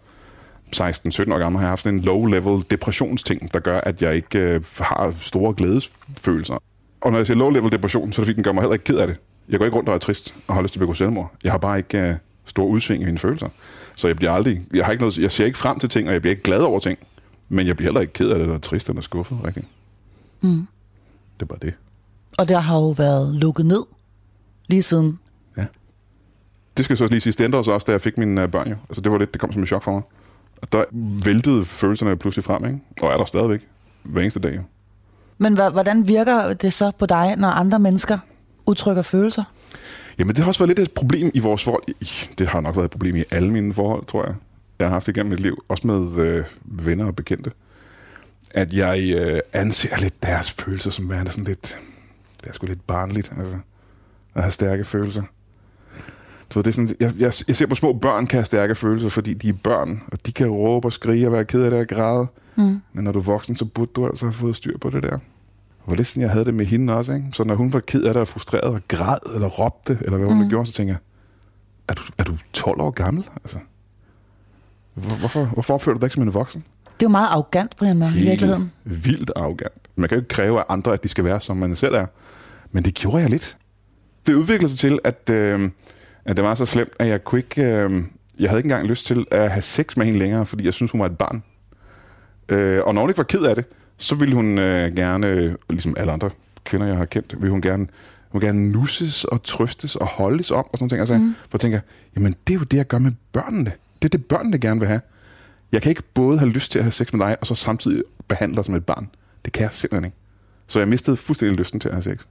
16-17 0.76 1.32
år 1.32 1.38
gammel, 1.38 1.58
har 1.58 1.66
jeg 1.66 1.70
haft 1.70 1.82
sådan 1.82 1.98
en 1.98 2.04
low-level 2.04 2.64
depressionsting, 2.70 3.52
der 3.52 3.60
gør, 3.60 3.80
at 3.80 4.02
jeg 4.02 4.14
ikke 4.14 4.38
øh, 4.38 4.64
har 4.78 5.14
store 5.18 5.54
glædesfølelser. 5.54 6.58
Og 7.00 7.10
når 7.10 7.18
jeg 7.18 7.26
siger 7.26 7.38
low-level 7.38 7.68
depression, 7.68 8.12
så 8.12 8.20
er 8.20 8.24
det 8.24 8.26
fordi, 8.26 8.36
den 8.36 8.44
gør 8.44 8.52
mig 8.52 8.62
heller 8.62 8.72
ikke 8.72 8.84
ked 8.84 8.96
af 8.96 9.06
det. 9.06 9.16
Jeg 9.48 9.58
går 9.58 9.64
ikke 9.64 9.76
rundt 9.76 9.88
og 9.88 9.94
er 9.94 9.98
trist 9.98 10.34
og 10.46 10.54
har 10.54 10.62
lyst 10.62 10.72
til 10.72 10.78
at 10.78 10.80
begå 10.80 10.94
selvmord. 10.94 11.32
Jeg 11.44 11.52
har 11.52 11.58
bare 11.58 11.78
ikke 11.78 11.98
øh, 11.98 12.14
store 12.44 12.66
udsving 12.66 13.02
i 13.02 13.04
mine 13.04 13.18
følelser. 13.18 13.48
Så 13.94 14.06
jeg 14.06 14.16
bliver 14.16 14.32
aldrig, 14.32 14.62
jeg, 14.74 14.84
har 14.84 14.92
ikke 14.92 15.02
noget, 15.02 15.18
jeg 15.18 15.32
ser 15.32 15.44
ikke 15.44 15.58
frem 15.58 15.78
til 15.78 15.88
ting, 15.88 16.08
og 16.08 16.12
jeg 16.12 16.22
bliver 16.22 16.32
ikke 16.32 16.42
glad 16.42 16.60
over 16.60 16.80
ting. 16.80 16.98
Men 17.48 17.66
jeg 17.66 17.76
bliver 17.76 17.90
heller 17.90 18.00
ikke 18.00 18.12
ked 18.12 18.28
af 18.28 18.34
det, 18.34 18.42
eller 18.42 18.58
trist 18.58 18.88
eller 18.88 19.02
skuffet, 19.02 19.38
rigtig. 19.44 19.64
Mm. 20.40 20.66
Det 21.40 21.48
bare 21.48 21.58
det. 21.62 21.74
Og 22.38 22.48
der 22.48 22.58
har 22.58 22.76
jo 22.76 22.88
været 22.90 23.34
lukket 23.34 23.66
ned 23.66 23.84
lige 24.66 24.82
siden. 24.82 25.18
Ja. 25.56 25.66
Det 26.76 26.84
skal 26.84 26.96
så 26.96 27.06
lige 27.06 27.20
sige, 27.20 27.32
det 27.32 27.44
ændrede 27.44 27.64
sig 27.64 27.74
også, 27.74 27.84
da 27.84 27.92
jeg 27.92 28.00
fik 28.00 28.18
mine 28.18 28.42
øh, 28.42 28.50
børn 28.50 28.68
jo. 28.68 28.76
Altså 28.88 29.00
det 29.00 29.12
var 29.12 29.18
lidt, 29.18 29.32
det 29.32 29.40
kom 29.40 29.52
som 29.52 29.62
et 29.62 29.68
chok 29.68 29.82
for 29.82 29.92
mig. 29.92 30.02
Og 30.62 30.72
der 30.72 30.84
væltede 31.24 31.64
følelserne 31.64 32.16
pludselig 32.16 32.44
frem, 32.44 32.64
ikke? 32.64 32.80
Og 33.02 33.08
er 33.12 33.16
der 33.16 33.24
stadigvæk 33.24 33.68
hver 34.02 34.20
eneste 34.20 34.40
dag. 34.40 34.56
Jo. 34.56 34.62
Men 35.38 35.54
hvordan 35.54 36.08
virker 36.08 36.52
det 36.52 36.72
så 36.72 36.90
på 36.98 37.06
dig, 37.06 37.36
når 37.36 37.48
andre 37.48 37.78
mennesker 37.78 38.18
udtrykker 38.66 39.02
følelser? 39.02 39.44
Jamen 40.18 40.34
det 40.34 40.38
har 40.38 40.48
også 40.48 40.64
været 40.64 40.68
lidt 40.68 40.88
et 40.88 40.94
problem 40.94 41.30
i 41.34 41.38
vores 41.38 41.64
forhold. 41.64 41.82
Det 42.38 42.48
har 42.48 42.60
nok 42.60 42.76
været 42.76 42.84
et 42.84 42.90
problem 42.90 43.16
i 43.16 43.24
alle 43.30 43.50
mine 43.50 43.72
forhold, 43.72 44.04
tror 44.06 44.24
jeg. 44.24 44.34
Jeg 44.78 44.86
har 44.86 44.92
haft 44.92 45.06
det 45.06 45.16
igennem 45.16 45.30
mit 45.30 45.40
liv. 45.40 45.64
Også 45.68 45.86
med 45.86 46.16
øh, 46.16 46.44
venner 46.64 47.06
og 47.06 47.16
bekendte. 47.16 47.50
At 48.54 48.72
jeg 48.72 49.14
øh, 49.16 49.40
anser 49.52 49.96
lidt 49.96 50.22
deres 50.22 50.50
følelser 50.50 50.90
som 50.90 51.10
værende 51.10 51.30
sådan 51.30 51.44
lidt... 51.44 51.78
Det 52.40 52.48
er 52.48 52.52
sgu 52.52 52.66
lidt 52.66 52.86
barnligt, 52.86 53.32
altså. 53.38 53.58
At 54.34 54.42
have 54.42 54.52
stærke 54.52 54.84
følelser. 54.84 55.22
Så 56.50 56.62
det 56.62 56.66
er 56.66 56.72
sådan, 56.72 56.96
jeg, 57.00 57.12
jeg, 57.18 57.32
jeg 57.48 57.56
ser 57.56 57.66
på 57.66 57.74
små 57.74 57.92
børn 57.92 58.26
kan 58.26 58.36
have 58.36 58.44
stærke 58.44 58.74
følelser, 58.74 59.08
fordi 59.08 59.34
de 59.34 59.48
er 59.48 59.52
børn, 59.52 60.02
og 60.12 60.26
de 60.26 60.32
kan 60.32 60.48
råbe 60.48 60.88
og 60.88 60.92
skrige 60.92 61.26
og 61.26 61.32
være 61.32 61.44
ked 61.44 61.62
af 61.62 61.70
det 61.70 61.80
og 61.80 61.86
græde. 61.86 62.26
Mm. 62.56 62.82
Men 62.92 63.04
når 63.04 63.12
du 63.12 63.18
er 63.18 63.22
voksen, 63.22 63.56
så 63.56 63.64
burde 63.64 63.90
du 63.96 64.06
altså 64.06 64.26
have 64.26 64.32
fået 64.32 64.56
styr 64.56 64.78
på 64.78 64.90
det 64.90 65.02
der. 65.02 65.14
Og 65.14 65.86
var 65.86 65.94
lidt 65.94 66.06
sådan, 66.06 66.22
jeg 66.22 66.30
havde 66.30 66.44
det 66.44 66.54
med 66.54 66.66
hende 66.66 66.94
også, 66.96 67.12
ikke? 67.12 67.26
Så 67.32 67.44
når 67.44 67.54
hun 67.54 67.72
var 67.72 67.80
ked 67.80 68.02
af 68.02 68.14
det 68.14 68.20
og 68.20 68.28
frustreret 68.28 68.64
og 68.64 68.80
græd 68.88 69.34
eller 69.34 69.48
råbte, 69.48 69.98
eller 70.00 70.18
hvad 70.18 70.28
hun 70.28 70.42
mm. 70.42 70.48
gjorde, 70.48 70.66
så 70.66 70.72
tænker 70.72 70.94
jeg, 70.94 71.00
er 71.88 71.94
du, 71.94 72.02
er 72.18 72.24
du 72.24 72.36
12 72.52 72.80
år 72.80 72.90
gammel? 72.90 73.28
Altså, 73.44 73.58
hvor, 74.94 75.16
hvorfor, 75.16 75.44
hvorfor 75.44 75.74
opfører 75.74 75.94
du 75.94 76.00
dig 76.00 76.06
ikke 76.06 76.14
som 76.14 76.22
en 76.22 76.34
voksen? 76.34 76.64
Det 77.00 77.06
er 77.06 77.08
jo 77.08 77.12
meget 77.12 77.28
arrogant, 77.28 77.76
Brian 77.76 77.98
Mørk, 77.98 78.14
i 78.14 78.22
virkeligheden. 78.22 78.72
vildt 78.84 79.30
arrogant. 79.36 79.72
Man 79.96 80.08
kan 80.08 80.16
jo 80.16 80.20
ikke 80.20 80.28
kræve 80.28 80.58
af 80.58 80.64
andre, 80.68 80.92
at 80.92 81.02
de 81.02 81.08
skal 81.08 81.24
være, 81.24 81.40
som 81.40 81.56
man 81.56 81.76
selv 81.76 81.94
er. 81.94 82.06
Men 82.72 82.84
det 82.84 82.94
gjorde 82.94 83.18
jeg 83.18 83.30
lidt. 83.30 83.56
Det 84.26 84.34
udviklede 84.34 84.70
sig 84.70 84.78
til, 84.78 84.98
at, 85.04 85.30
øh, 85.30 85.70
at 86.24 86.36
det 86.36 86.44
var 86.44 86.54
så 86.54 86.66
slemt, 86.66 86.92
at 86.98 87.08
jeg 87.08 87.24
kunne 87.24 87.38
ikke... 87.38 87.62
Øh, 87.62 88.02
jeg 88.38 88.50
havde 88.50 88.58
ikke 88.58 88.66
engang 88.66 88.86
lyst 88.86 89.06
til 89.06 89.26
at 89.30 89.50
have 89.50 89.62
sex 89.62 89.96
med 89.96 90.06
hende 90.06 90.18
længere, 90.18 90.46
fordi 90.46 90.64
jeg 90.64 90.74
synes 90.74 90.90
hun 90.90 91.00
var 91.00 91.06
et 91.06 91.18
barn. 91.18 91.42
Øh, 92.48 92.82
og 92.84 92.94
når 92.94 93.00
hun 93.00 93.10
ikke 93.10 93.18
var 93.18 93.24
ked 93.24 93.42
af 93.42 93.54
det, 93.54 93.64
så 93.98 94.14
ville 94.14 94.34
hun 94.34 94.58
øh, 94.58 94.96
gerne, 94.96 95.26
øh, 95.26 95.54
ligesom 95.70 95.94
alle 95.96 96.12
andre 96.12 96.30
kvinder, 96.64 96.86
jeg 96.86 96.96
har 96.96 97.04
kendt, 97.04 97.34
ville 97.40 97.50
hun 97.50 97.62
gerne, 97.62 97.86
hun 98.28 98.40
gerne 98.40 98.72
nusses 98.72 99.24
og 99.24 99.42
trøstes 99.42 99.96
og 99.96 100.06
holdes 100.06 100.50
om 100.50 100.64
og 100.72 100.78
sådan 100.78 100.88
noget. 100.90 101.00
Altså, 101.00 101.14
mm. 101.14 101.34
For 101.34 101.48
jeg 101.52 101.60
tænker, 101.60 101.80
jamen 102.16 102.34
det 102.46 102.54
er 102.54 102.58
jo 102.58 102.64
det, 102.64 102.76
jeg 102.76 102.86
gør 102.86 102.98
med 102.98 103.12
børnene. 103.32 103.72
Det 104.02 104.14
er 104.14 104.18
det, 104.18 104.26
børnene 104.26 104.58
gerne 104.58 104.80
vil 104.80 104.88
have. 104.88 105.00
Jeg 105.74 105.82
kan 105.82 105.90
ikke 105.90 106.02
både 106.14 106.38
have 106.38 106.50
lyst 106.50 106.72
til 106.72 106.78
at 106.78 106.84
have 106.84 106.92
sex 106.92 107.12
med 107.12 107.26
dig, 107.26 107.36
og 107.40 107.46
så 107.46 107.54
samtidig 107.54 108.02
behandle 108.28 108.56
dig 108.56 108.64
som 108.64 108.74
et 108.74 108.86
barn. 108.86 109.08
Det 109.44 109.52
kan 109.52 109.62
jeg 109.62 109.72
simpelthen 109.72 110.04
ikke. 110.04 110.16
Så 110.66 110.78
jeg 110.78 110.88
mistede 110.88 111.16
fuldstændig 111.16 111.58
lysten 111.58 111.80
til 111.80 111.88
at 111.88 111.94
have 111.94 112.02
sex. 112.02 112.24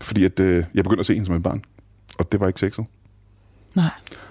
Fordi 0.00 0.24
at, 0.24 0.40
øh, 0.40 0.64
jeg 0.74 0.84
begyndte 0.84 1.00
at 1.00 1.06
se 1.06 1.12
hende 1.12 1.26
som 1.26 1.34
et 1.34 1.42
barn. 1.42 1.62
Og 2.18 2.32
det 2.32 2.40
var 2.40 2.46
ikke 2.46 2.60
sexet. 2.60 2.84
Nej. 3.74 3.90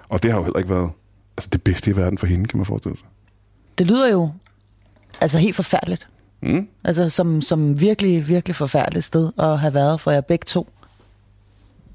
Og 0.09 0.23
det 0.23 0.31
har 0.31 0.37
jo 0.37 0.43
heller 0.43 0.57
ikke 0.57 0.69
været 0.69 0.91
altså, 1.37 1.49
det 1.53 1.63
bedste 1.63 1.91
i 1.91 1.95
verden 1.95 2.17
for 2.17 2.27
hende, 2.27 2.47
kan 2.47 2.57
man 2.57 2.65
forestille 2.65 2.97
sig. 2.97 3.07
Det 3.77 3.87
lyder 3.87 4.11
jo 4.11 4.31
altså 5.21 5.37
helt 5.37 5.55
forfærdeligt. 5.55 6.09
Mm? 6.41 6.67
Altså 6.83 7.09
som, 7.09 7.41
som 7.41 7.81
virkelig, 7.81 8.27
virkelig 8.27 8.55
forfærdeligt 8.55 9.05
sted 9.05 9.31
at 9.37 9.59
have 9.59 9.73
været 9.73 10.01
for 10.01 10.11
jer 10.11 10.21
begge 10.21 10.45
to. 10.45 10.69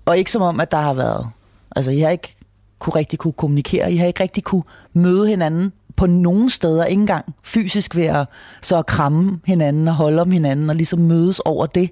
Og 0.04 0.18
ikke 0.18 0.30
som 0.30 0.42
om, 0.42 0.60
at 0.60 0.70
der 0.70 0.80
har 0.80 0.94
været... 0.94 1.30
Altså, 1.76 1.90
I 1.90 1.98
har 1.98 2.10
ikke 2.10 2.36
kunne 2.78 2.94
rigtig 2.94 3.18
kunne 3.18 3.32
kommunikere. 3.32 3.92
I 3.92 3.96
har 3.96 4.06
ikke 4.06 4.22
rigtig 4.22 4.44
kunne 4.44 4.62
møde 4.92 5.28
hinanden 5.28 5.72
på 6.02 6.06
nogen 6.06 6.50
steder, 6.50 6.84
ikke 6.84 7.00
engang 7.00 7.34
fysisk 7.44 7.96
ved 7.96 8.04
at 8.04 8.26
så 8.62 8.78
at 8.78 8.86
kramme 8.86 9.40
hinanden 9.44 9.88
og 9.88 9.94
holde 9.94 10.22
om 10.22 10.30
hinanden 10.30 10.70
og 10.70 10.76
ligesom 10.76 10.98
mødes 10.98 11.40
over 11.40 11.66
det. 11.66 11.90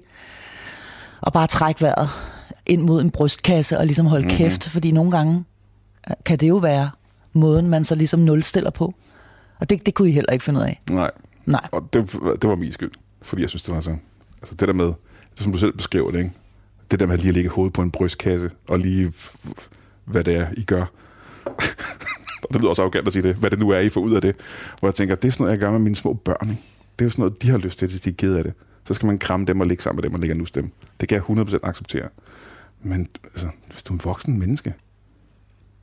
Og 1.21 1.33
bare 1.33 1.47
trække 1.47 1.81
vejret 1.81 2.09
ind 2.65 2.81
mod 2.81 3.01
en 3.01 3.11
brystkasse 3.11 3.77
og 3.77 3.85
ligesom 3.85 4.05
holde 4.05 4.23
mm-hmm. 4.23 4.37
kæft, 4.37 4.69
fordi 4.69 4.91
nogle 4.91 5.11
gange 5.11 5.43
øh, 6.09 6.15
kan 6.25 6.37
det 6.37 6.49
jo 6.49 6.55
være 6.55 6.91
måden, 7.33 7.69
man 7.69 7.83
så 7.83 7.95
ligesom 7.95 8.19
nulstiller 8.19 8.69
på. 8.69 8.93
Og 9.59 9.69
det, 9.69 9.85
det 9.85 9.93
kunne 9.93 10.09
I 10.09 10.11
heller 10.11 10.33
ikke 10.33 10.45
finde 10.45 10.59
ud 10.59 10.65
af. 10.65 10.81
Nej. 10.89 11.11
Nej. 11.45 11.67
Og 11.71 11.93
det, 11.93 12.11
det 12.41 12.49
var 12.49 12.55
min 12.55 12.71
skyld, 12.71 12.91
fordi 13.21 13.41
jeg 13.41 13.49
synes, 13.49 13.63
det 13.63 13.73
var 13.73 13.81
så... 13.81 13.95
Altså 14.41 14.55
det 14.55 14.67
der 14.67 14.73
med, 14.73 14.93
det 15.31 15.43
som 15.43 15.51
du 15.51 15.57
selv 15.57 15.73
beskriver 15.73 16.11
det, 16.11 16.19
ikke? 16.19 16.31
Det 16.91 16.99
der 16.99 17.05
med 17.05 17.17
lige 17.17 17.29
at 17.29 17.33
lægge 17.33 17.49
hovedet 17.49 17.73
på 17.73 17.81
en 17.81 17.91
brystkasse, 17.91 18.49
og 18.69 18.79
lige, 18.79 19.13
hvad 20.05 20.23
det 20.23 20.35
er, 20.35 20.47
I 20.57 20.63
gør. 20.63 20.85
Det 22.47 22.61
lyder 22.61 22.69
også 22.69 22.81
arrogant 22.81 23.07
at 23.07 23.13
sige 23.13 23.23
det, 23.23 23.35
hvad 23.35 23.51
det 23.51 23.59
nu 23.59 23.69
er, 23.69 23.79
I 23.79 23.89
får 23.89 24.01
ud 24.01 24.13
af 24.13 24.21
det. 24.21 24.35
Hvor 24.79 24.87
jeg 24.87 24.95
tænker, 24.95 25.15
det 25.15 25.27
er 25.27 25.31
sådan 25.31 25.43
noget, 25.43 25.51
jeg 25.51 25.59
gør 25.59 25.71
med 25.71 25.79
mine 25.79 25.95
små 25.95 26.13
børn. 26.13 26.49
Ikke? 26.49 26.61
Det 26.99 27.01
er 27.01 27.05
jo 27.05 27.09
sådan 27.09 27.23
noget, 27.23 27.41
de 27.41 27.49
har 27.49 27.57
lyst 27.57 27.79
til, 27.79 27.87
hvis 27.87 28.01
de 28.01 28.09
er 28.09 28.13
kede 28.13 28.37
af 28.37 28.43
det. 28.43 28.53
Så 28.87 28.93
skal 28.93 29.07
man 29.07 29.17
kramme 29.17 29.45
dem 29.45 29.59
og 29.59 29.67
ligge 29.67 29.83
sammen 29.83 29.97
med 29.97 30.03
dem 30.03 30.13
og 30.13 30.19
ligge 30.19 30.35
nus 30.35 30.51
dem. 30.51 30.71
Det 31.01 31.09
kan 31.09 31.15
jeg 31.15 31.45
100% 31.45 31.59
acceptere. 31.63 32.09
Men 32.83 33.07
altså, 33.23 33.47
hvis 33.71 33.83
du 33.83 33.93
er 33.93 33.97
en 33.97 34.01
voksen 34.03 34.39
menneske, 34.39 34.73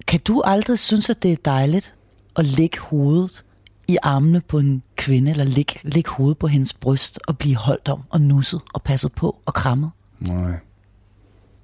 Kan 0.06 0.20
du 0.20 0.42
aldrig 0.44 0.78
synes, 0.78 1.10
at 1.10 1.22
det 1.22 1.32
er 1.32 1.36
dejligt 1.44 1.94
at 2.36 2.44
lægge 2.44 2.78
hovedet 2.78 3.44
i 3.88 3.98
armene 4.02 4.40
på 4.40 4.58
en 4.58 4.82
kvinde, 4.96 5.30
eller 5.30 5.44
lægge, 5.44 5.80
lægge 5.82 6.10
hovedet 6.10 6.38
på 6.38 6.46
hendes 6.46 6.74
bryst 6.74 7.18
og 7.26 7.38
blive 7.38 7.56
holdt 7.56 7.88
om 7.88 8.02
og 8.10 8.20
nusset 8.20 8.60
og 8.74 8.82
passet 8.82 9.12
på 9.12 9.38
og 9.46 9.54
krammet? 9.54 9.90
Nej. 10.20 10.54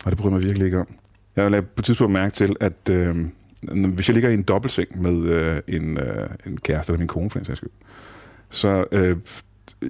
Og 0.05 0.11
det 0.11 0.19
bryder 0.19 0.31
mig 0.31 0.43
virkelig 0.43 0.65
ikke 0.65 0.81
om. 0.81 0.87
Jeg 1.37 1.51
lagde 1.51 1.67
på 1.67 1.79
et 1.79 1.85
tidspunkt 1.85 2.13
mærke 2.13 2.35
til, 2.35 2.57
at 2.61 2.89
øh, 2.91 3.27
hvis 3.95 4.09
jeg 4.09 4.15
ligger 4.15 4.31
i 4.31 4.35
en 4.35 4.43
dobbeltseng 4.43 5.03
med 5.03 5.25
øh, 5.25 5.61
en, 5.69 5.99
øh, 5.99 6.29
en 6.47 6.59
kæreste, 6.59 6.91
eller 6.91 6.99
min 6.99 7.09
kone 7.09 7.31
for 7.31 7.39
den 7.39 7.47
sags 7.47 7.59
skyld, 7.59 7.71
så 8.51 8.85
øh, 8.93 9.17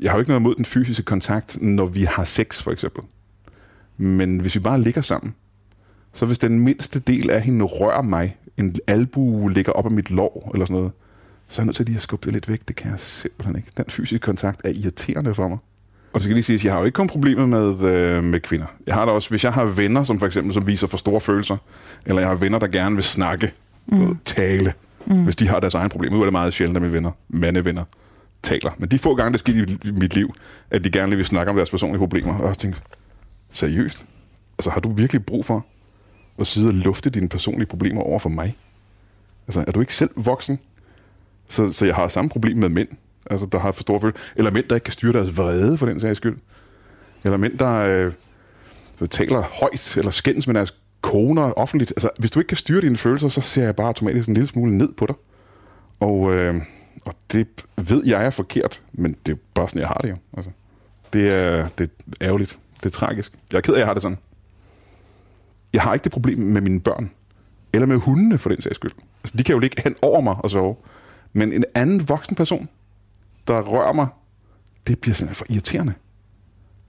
jeg 0.03 0.11
har 0.11 0.17
jo 0.17 0.21
ikke 0.21 0.31
noget 0.31 0.41
imod 0.41 0.55
den 0.55 0.65
fysiske 0.65 1.03
kontakt, 1.03 1.63
når 1.63 1.87
vi 1.87 2.03
har 2.03 2.25
sex, 2.25 2.63
for 2.63 2.71
eksempel. 2.71 3.05
Men 3.97 4.39
hvis 4.39 4.55
vi 4.55 4.61
bare 4.61 4.81
ligger 4.81 5.01
sammen, 5.01 5.35
så 6.13 6.27
hvis 6.27 6.39
den 6.39 6.61
mindste 6.61 6.99
del 6.99 7.31
af 7.31 7.43
hende 7.43 7.65
rører 7.65 8.03
mig, 8.03 8.37
en 8.57 8.77
albu 8.87 9.49
ligger 9.49 9.73
op 9.73 9.85
af 9.85 9.91
mit 9.91 10.11
lår, 10.11 10.51
eller 10.55 10.67
sådan 10.67 10.77
noget, 10.77 10.93
så 11.49 11.61
er 11.61 11.63
jeg 11.63 11.67
nødt 11.67 11.77
til 11.77 11.87
lige 11.87 11.97
at 11.97 12.03
skubbe 12.03 12.25
det 12.25 12.33
lidt 12.33 12.49
væk. 12.49 12.61
Det 12.69 12.77
kan 12.77 12.91
jeg 12.91 13.01
simpelthen 13.01 13.57
ikke. 13.57 13.69
Den 13.77 13.85
fysiske 13.89 14.19
kontakt 14.19 14.61
er 14.65 14.69
irriterende 14.69 15.35
for 15.35 15.49
mig. 15.49 15.59
Og 16.13 16.21
så 16.21 16.29
kan 16.29 16.31
jeg 16.31 16.35
lige 16.35 16.45
sige, 16.45 16.57
at 16.57 16.65
jeg 16.65 16.73
har 16.73 16.79
jo 16.79 16.85
ikke 16.85 16.97
kun 16.97 17.09
problemer 17.09 17.47
med, 17.47 17.83
øh, 17.83 18.25
med 18.25 18.41
kvinder. 18.41 18.67
Jeg 18.87 18.95
har 18.95 19.05
da 19.05 19.13
også, 19.13 19.31
hvis 19.31 19.45
jeg 19.45 19.53
har 19.53 19.65
venner, 19.65 20.03
som 20.03 20.19
for 20.19 20.27
eksempel, 20.27 20.55
som 20.55 20.67
viser 20.67 20.87
for 20.87 20.97
store 20.97 21.21
følelser, 21.21 21.57
eller 22.07 22.21
jeg 22.21 22.29
har 22.29 22.37
venner, 22.37 22.59
der 22.59 22.67
gerne 22.67 22.95
vil 22.95 23.05
snakke, 23.05 23.53
mm. 23.87 24.19
tale, 24.25 24.73
mm. 25.07 25.25
hvis 25.25 25.37
de 25.37 25.49
har 25.49 25.61
deres 25.61 25.75
egen 25.75 25.89
problemer. 25.89 26.17
Nu 26.17 26.23
er 26.23 26.27
det 26.27 26.33
meget 26.33 26.55
sjældent, 26.55 26.77
at 26.77 26.83
mine 26.83 26.93
venner, 26.95 27.11
mandevenner, 27.29 27.85
taler. 28.43 28.71
Men 28.79 28.89
de 28.89 28.99
få 28.99 29.15
gange, 29.15 29.33
det 29.33 29.41
skete 29.41 29.79
i 29.85 29.91
mit 29.91 30.15
liv, 30.15 30.35
at 30.71 30.85
de 30.85 30.91
gerne 30.91 31.11
lige 31.11 31.17
vil 31.17 31.27
snakke 31.27 31.51
om 31.51 31.57
deres 31.57 31.71
personlige 31.71 31.99
problemer, 31.99 32.39
og 32.39 32.49
jeg 32.49 32.59
tænker, 32.59 32.79
seriøst? 33.53 34.07
Altså, 34.59 34.71
har 34.71 34.81
du 34.81 34.91
virkelig 34.95 35.27
brug 35.27 35.45
for 35.45 35.67
at 36.39 36.47
sidde 36.47 36.69
og 36.69 36.75
lufte 36.75 37.11
dine 37.11 37.29
personlige 37.29 37.67
problemer 37.67 38.03
over 38.03 38.19
for 38.19 38.29
mig? 38.29 38.57
Altså, 39.49 39.65
er 39.67 39.73
du 39.73 39.81
ikke 39.81 39.95
selv 39.95 40.11
voksen? 40.17 40.59
Så, 41.49 41.73
så 41.73 41.87
jeg 41.87 41.95
har 41.95 42.09
samme 42.09 42.29
problem 42.29 42.57
med 42.57 42.69
mænd, 42.69 42.89
altså, 43.31 43.47
der 43.47 43.59
har 43.59 43.73
for 43.73 43.83
store 43.83 44.01
følelser. 44.01 44.23
Eller 44.37 44.51
mænd, 44.51 44.69
der 44.69 44.75
ikke 44.75 44.85
kan 44.85 44.93
styre 44.93 45.13
deres 45.13 45.37
vrede, 45.37 45.79
for 45.79 45.87
den 45.87 46.01
sags 46.01 46.17
skyld. 46.17 46.39
Eller 47.25 47.37
mænd, 47.37 47.59
der 47.59 47.75
øh, 47.75 49.09
taler 49.09 49.43
højt, 49.61 49.97
eller 49.97 50.11
skændes 50.11 50.47
med 50.47 50.55
deres 50.55 50.75
koner 51.05 51.43
offentligt. 51.43 51.91
Altså, 51.91 52.11
hvis 52.19 52.31
du 52.31 52.41
ikke 52.41 52.49
kan 52.49 52.57
styre 52.57 52.81
dine 52.81 52.97
følelser, 52.97 53.29
så 53.29 53.41
ser 53.41 53.65
jeg 53.65 53.77
bare 53.77 53.87
automatisk 53.87 54.29
en 54.29 54.35
lille 54.35 54.47
smule 54.47 54.79
ned 54.79 54.93
på 54.93 55.07
dig. 55.07 55.15
Og, 56.01 56.35
øh, 56.35 56.63
og 57.07 57.15
det 57.33 57.65
ved 57.77 58.07
jeg 58.07 58.27
er 58.27 58.31
forkert, 58.31 58.83
men 58.93 59.17
det 59.27 59.33
er 59.33 59.37
bare 59.55 59.69
sådan, 59.69 59.81
jeg 59.81 59.89
har 59.89 59.99
det 60.03 60.11
jo. 60.11 60.17
Altså, 60.37 60.51
det, 61.13 61.33
er, 61.33 61.69
det 61.79 61.91
er 62.21 62.27
ærgerligt. 62.27 62.59
Det 62.77 62.87
er 62.87 62.91
tragisk. 62.91 63.33
Jeg 63.53 63.57
er 63.57 63.61
ked 63.61 63.75
af, 63.75 63.77
at 63.77 63.81
jeg 63.81 63.87
har 63.87 63.95
det 63.95 64.03
sådan. 64.03 64.19
Jeg 65.73 65.83
har 65.83 65.95
ikke 65.95 66.05
det 66.05 66.13
problem 66.13 66.39
med 66.39 66.61
mine 66.61 66.81
børn. 66.81 67.11
Eller 67.73 67.87
med 67.87 67.97
hundene, 67.97 68.39
for 68.39 68.51
den 68.51 68.61
sags 68.61 68.77
skyld. 68.77 68.93
Altså, 69.23 69.37
de 69.37 69.45
kan 69.45 69.53
jo 69.53 69.59
ligge 69.59 69.83
hen 69.83 69.97
over 70.03 70.21
mig 70.21 70.37
og 70.39 70.51
sove. 70.51 70.77
Men 71.33 71.53
en 71.53 71.65
anden 71.75 72.09
voksen 72.09 72.37
person, 72.37 72.69
der 73.47 73.61
rører 73.61 73.93
mig, 73.93 74.07
det 74.87 74.99
bliver 74.99 75.15
simpelthen 75.15 75.47
for 75.47 75.53
irriterende. 75.53 75.95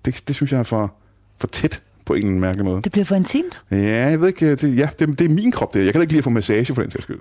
Det, 0.06 0.24
det 0.28 0.36
synes 0.36 0.52
jeg 0.52 0.60
er 0.60 0.64
for, 0.64 0.94
for 1.38 1.48
tæt 1.48 1.82
på 2.06 2.14
en 2.14 2.18
eller 2.18 2.28
anden 2.28 2.40
mærkelig 2.42 2.66
måde. 2.66 2.82
Det 2.82 2.92
bliver 2.92 3.06
for 3.06 3.16
intimt. 3.16 3.62
Ja, 3.72 3.78
jeg 4.10 4.20
ved 4.22 4.28
ikke. 4.28 4.56
Det, 4.56 4.78
ja, 4.78 4.90
det, 5.00 5.20
det 5.20 5.26
er 5.26 5.30
min 5.30 5.52
krop, 5.52 5.74
det. 5.74 5.86
Jeg 5.86 5.94
kan 5.94 6.00
da 6.00 6.02
ikke 6.02 6.14
lide 6.14 6.18
at 6.18 6.24
få 6.24 6.30
massage 6.30 6.74
for 6.76 6.82
den 6.82 6.92
sags 6.92 7.04
skyld. 7.04 7.20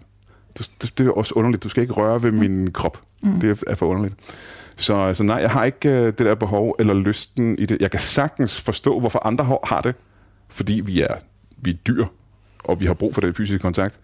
Det, 0.58 0.70
det, 0.82 0.98
det 0.98 1.06
er 1.06 1.10
også 1.10 1.32
underligt. 1.36 1.62
Du 1.62 1.68
skal 1.68 1.80
ikke 1.82 1.92
røre 1.92 2.22
ved 2.22 2.32
min 2.32 2.72
krop. 2.72 3.02
Mm. 3.22 3.40
Det 3.40 3.62
er 3.66 3.74
for 3.74 3.86
underligt. 3.86 4.14
Så, 4.76 5.14
så 5.14 5.22
nej, 5.24 5.36
jeg 5.36 5.50
har 5.50 5.64
ikke 5.64 5.88
øh, 5.88 6.04
det 6.06 6.18
der 6.18 6.34
behov 6.34 6.76
eller 6.78 6.94
lysten 6.94 7.58
i 7.58 7.66
det. 7.66 7.76
Jeg 7.80 7.90
kan 7.90 8.00
sagtens 8.00 8.60
forstå, 8.60 9.00
hvorfor 9.00 9.26
andre 9.26 9.58
har- 9.64 9.80
det. 9.80 9.94
Fordi 10.48 10.80
vi 10.80 11.00
er, 11.02 11.14
vi 11.56 11.70
er 11.70 11.74
dyr, 11.74 12.04
og 12.64 12.80
vi 12.80 12.86
har 12.86 12.94
brug 12.94 13.14
for 13.14 13.20
den 13.20 13.34
fysiske 13.34 13.58
kontakt. 13.62 13.98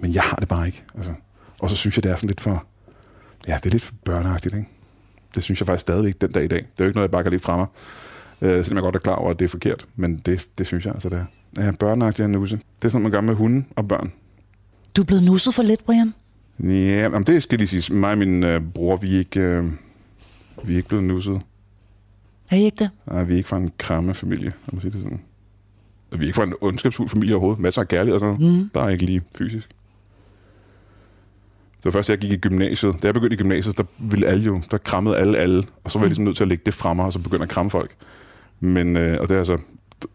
Men 0.00 0.14
jeg 0.14 0.22
har 0.22 0.36
det 0.36 0.48
bare 0.48 0.66
ikke. 0.66 0.82
Altså. 0.96 1.12
Og 1.58 1.70
så 1.70 1.76
synes 1.76 1.96
jeg, 1.96 2.02
det 2.04 2.12
er 2.12 2.16
sådan 2.16 2.28
lidt 2.28 2.40
for... 2.40 2.64
Ja, 3.48 3.56
det 3.56 3.66
er 3.66 3.70
lidt 3.70 3.82
for 3.82 3.94
børneagtigt, 4.04 4.54
ikke? 4.54 4.68
Det 5.34 5.42
synes 5.42 5.60
jeg 5.60 5.66
faktisk 5.66 5.80
stadigvæk 5.82 6.20
den 6.20 6.32
dag 6.32 6.44
i 6.44 6.48
dag. 6.48 6.58
Det 6.58 6.80
er 6.80 6.84
jo 6.84 6.86
ikke 6.86 6.96
noget, 6.96 7.08
jeg 7.08 7.10
bare 7.10 7.22
kan 7.22 7.32
lide 7.32 7.42
fra 7.42 7.56
mig. 7.56 7.66
Øh, 8.42 8.64
selvom 8.64 8.76
jeg 8.76 8.82
godt 8.82 8.94
er 8.94 8.98
klar 8.98 9.14
over, 9.14 9.30
at 9.30 9.38
det 9.38 9.44
er 9.44 9.48
forkert. 9.48 9.86
Men 9.96 10.16
det, 10.16 10.48
det 10.58 10.66
synes 10.66 10.86
jeg 10.86 10.94
altså, 10.94 11.08
det 11.08 11.18
er. 11.18 11.64
Ja, 11.64 11.70
børneagtigt 11.70 12.20
er 12.20 12.24
en 12.24 12.32
nusse. 12.32 12.56
Det 12.56 12.84
er 12.84 12.88
sådan, 12.88 13.02
man 13.02 13.12
gør 13.12 13.20
med 13.20 13.34
hunde 13.34 13.64
og 13.76 13.88
børn. 13.88 14.12
Du 14.96 15.00
er 15.00 15.06
blevet 15.06 15.26
nusset 15.26 15.54
for 15.54 15.62
lidt, 15.62 15.84
Brian. 15.84 16.14
Ja, 16.60 17.08
men 17.08 17.24
det 17.24 17.42
skal 17.42 17.58
lige 17.58 17.68
sige. 17.68 17.96
Mig 17.96 18.10
og 18.12 18.18
min 18.18 18.44
øh, 18.44 18.60
bror, 18.74 18.96
vi 18.96 19.14
er 19.14 19.18
ikke, 19.18 19.40
øh, 19.40 19.64
vi 20.64 20.72
er 20.72 20.76
ikke 20.76 20.88
blevet 20.88 21.04
nusset. 21.04 21.40
Er 22.50 22.56
I 22.56 22.64
ikke 22.64 22.76
det? 22.78 22.90
Nej, 23.06 23.24
vi 23.24 23.32
er 23.32 23.36
ikke 23.36 23.48
fra 23.48 23.56
en 23.56 23.72
kramme 23.78 24.14
familie, 24.14 24.44
lad 24.44 24.72
mig 24.72 24.82
sige 24.82 24.92
det 24.92 25.02
sådan. 25.02 25.20
Vi 26.12 26.16
er 26.16 26.22
ikke 26.22 26.36
fra 26.36 26.44
en 26.44 26.54
ondskabsfuld 26.60 27.08
familie 27.08 27.34
overhovedet. 27.34 27.60
Masser 27.60 27.80
af 27.80 27.88
kærlighed 27.88 28.14
og 28.14 28.20
sådan 28.20 28.36
noget. 28.40 28.62
Mm. 28.62 28.68
Bare 28.68 28.92
ikke 28.92 29.04
lige 29.04 29.22
fysisk. 29.38 29.68
Det 31.76 31.84
var 31.84 31.90
først, 31.90 32.08
da 32.08 32.12
jeg 32.12 32.18
gik 32.18 32.32
i 32.32 32.36
gymnasiet. 32.36 33.02
Da 33.02 33.06
jeg 33.06 33.14
begyndte 33.14 33.34
i 33.34 33.38
gymnasiet, 33.38 33.78
der 33.78 33.84
ville 33.98 34.26
alle 34.26 34.44
jo, 34.44 34.60
der 34.70 34.78
krammede 34.78 35.16
alle 35.16 35.38
alle. 35.38 35.62
Og 35.84 35.90
så 35.90 35.98
var 35.98 36.04
jeg 36.04 36.08
ligesom 36.08 36.24
nødt 36.24 36.36
til 36.36 36.44
at 36.44 36.48
lægge 36.48 36.62
det 36.66 36.74
fra 36.74 36.94
mig, 36.94 37.04
og 37.04 37.12
så 37.12 37.18
begynde 37.18 37.42
at 37.42 37.48
kramme 37.48 37.70
folk. 37.70 37.90
Men, 38.60 38.96
øh, 38.96 39.20
og 39.20 39.28
det 39.28 39.34
er 39.34 39.38
altså, 39.38 39.58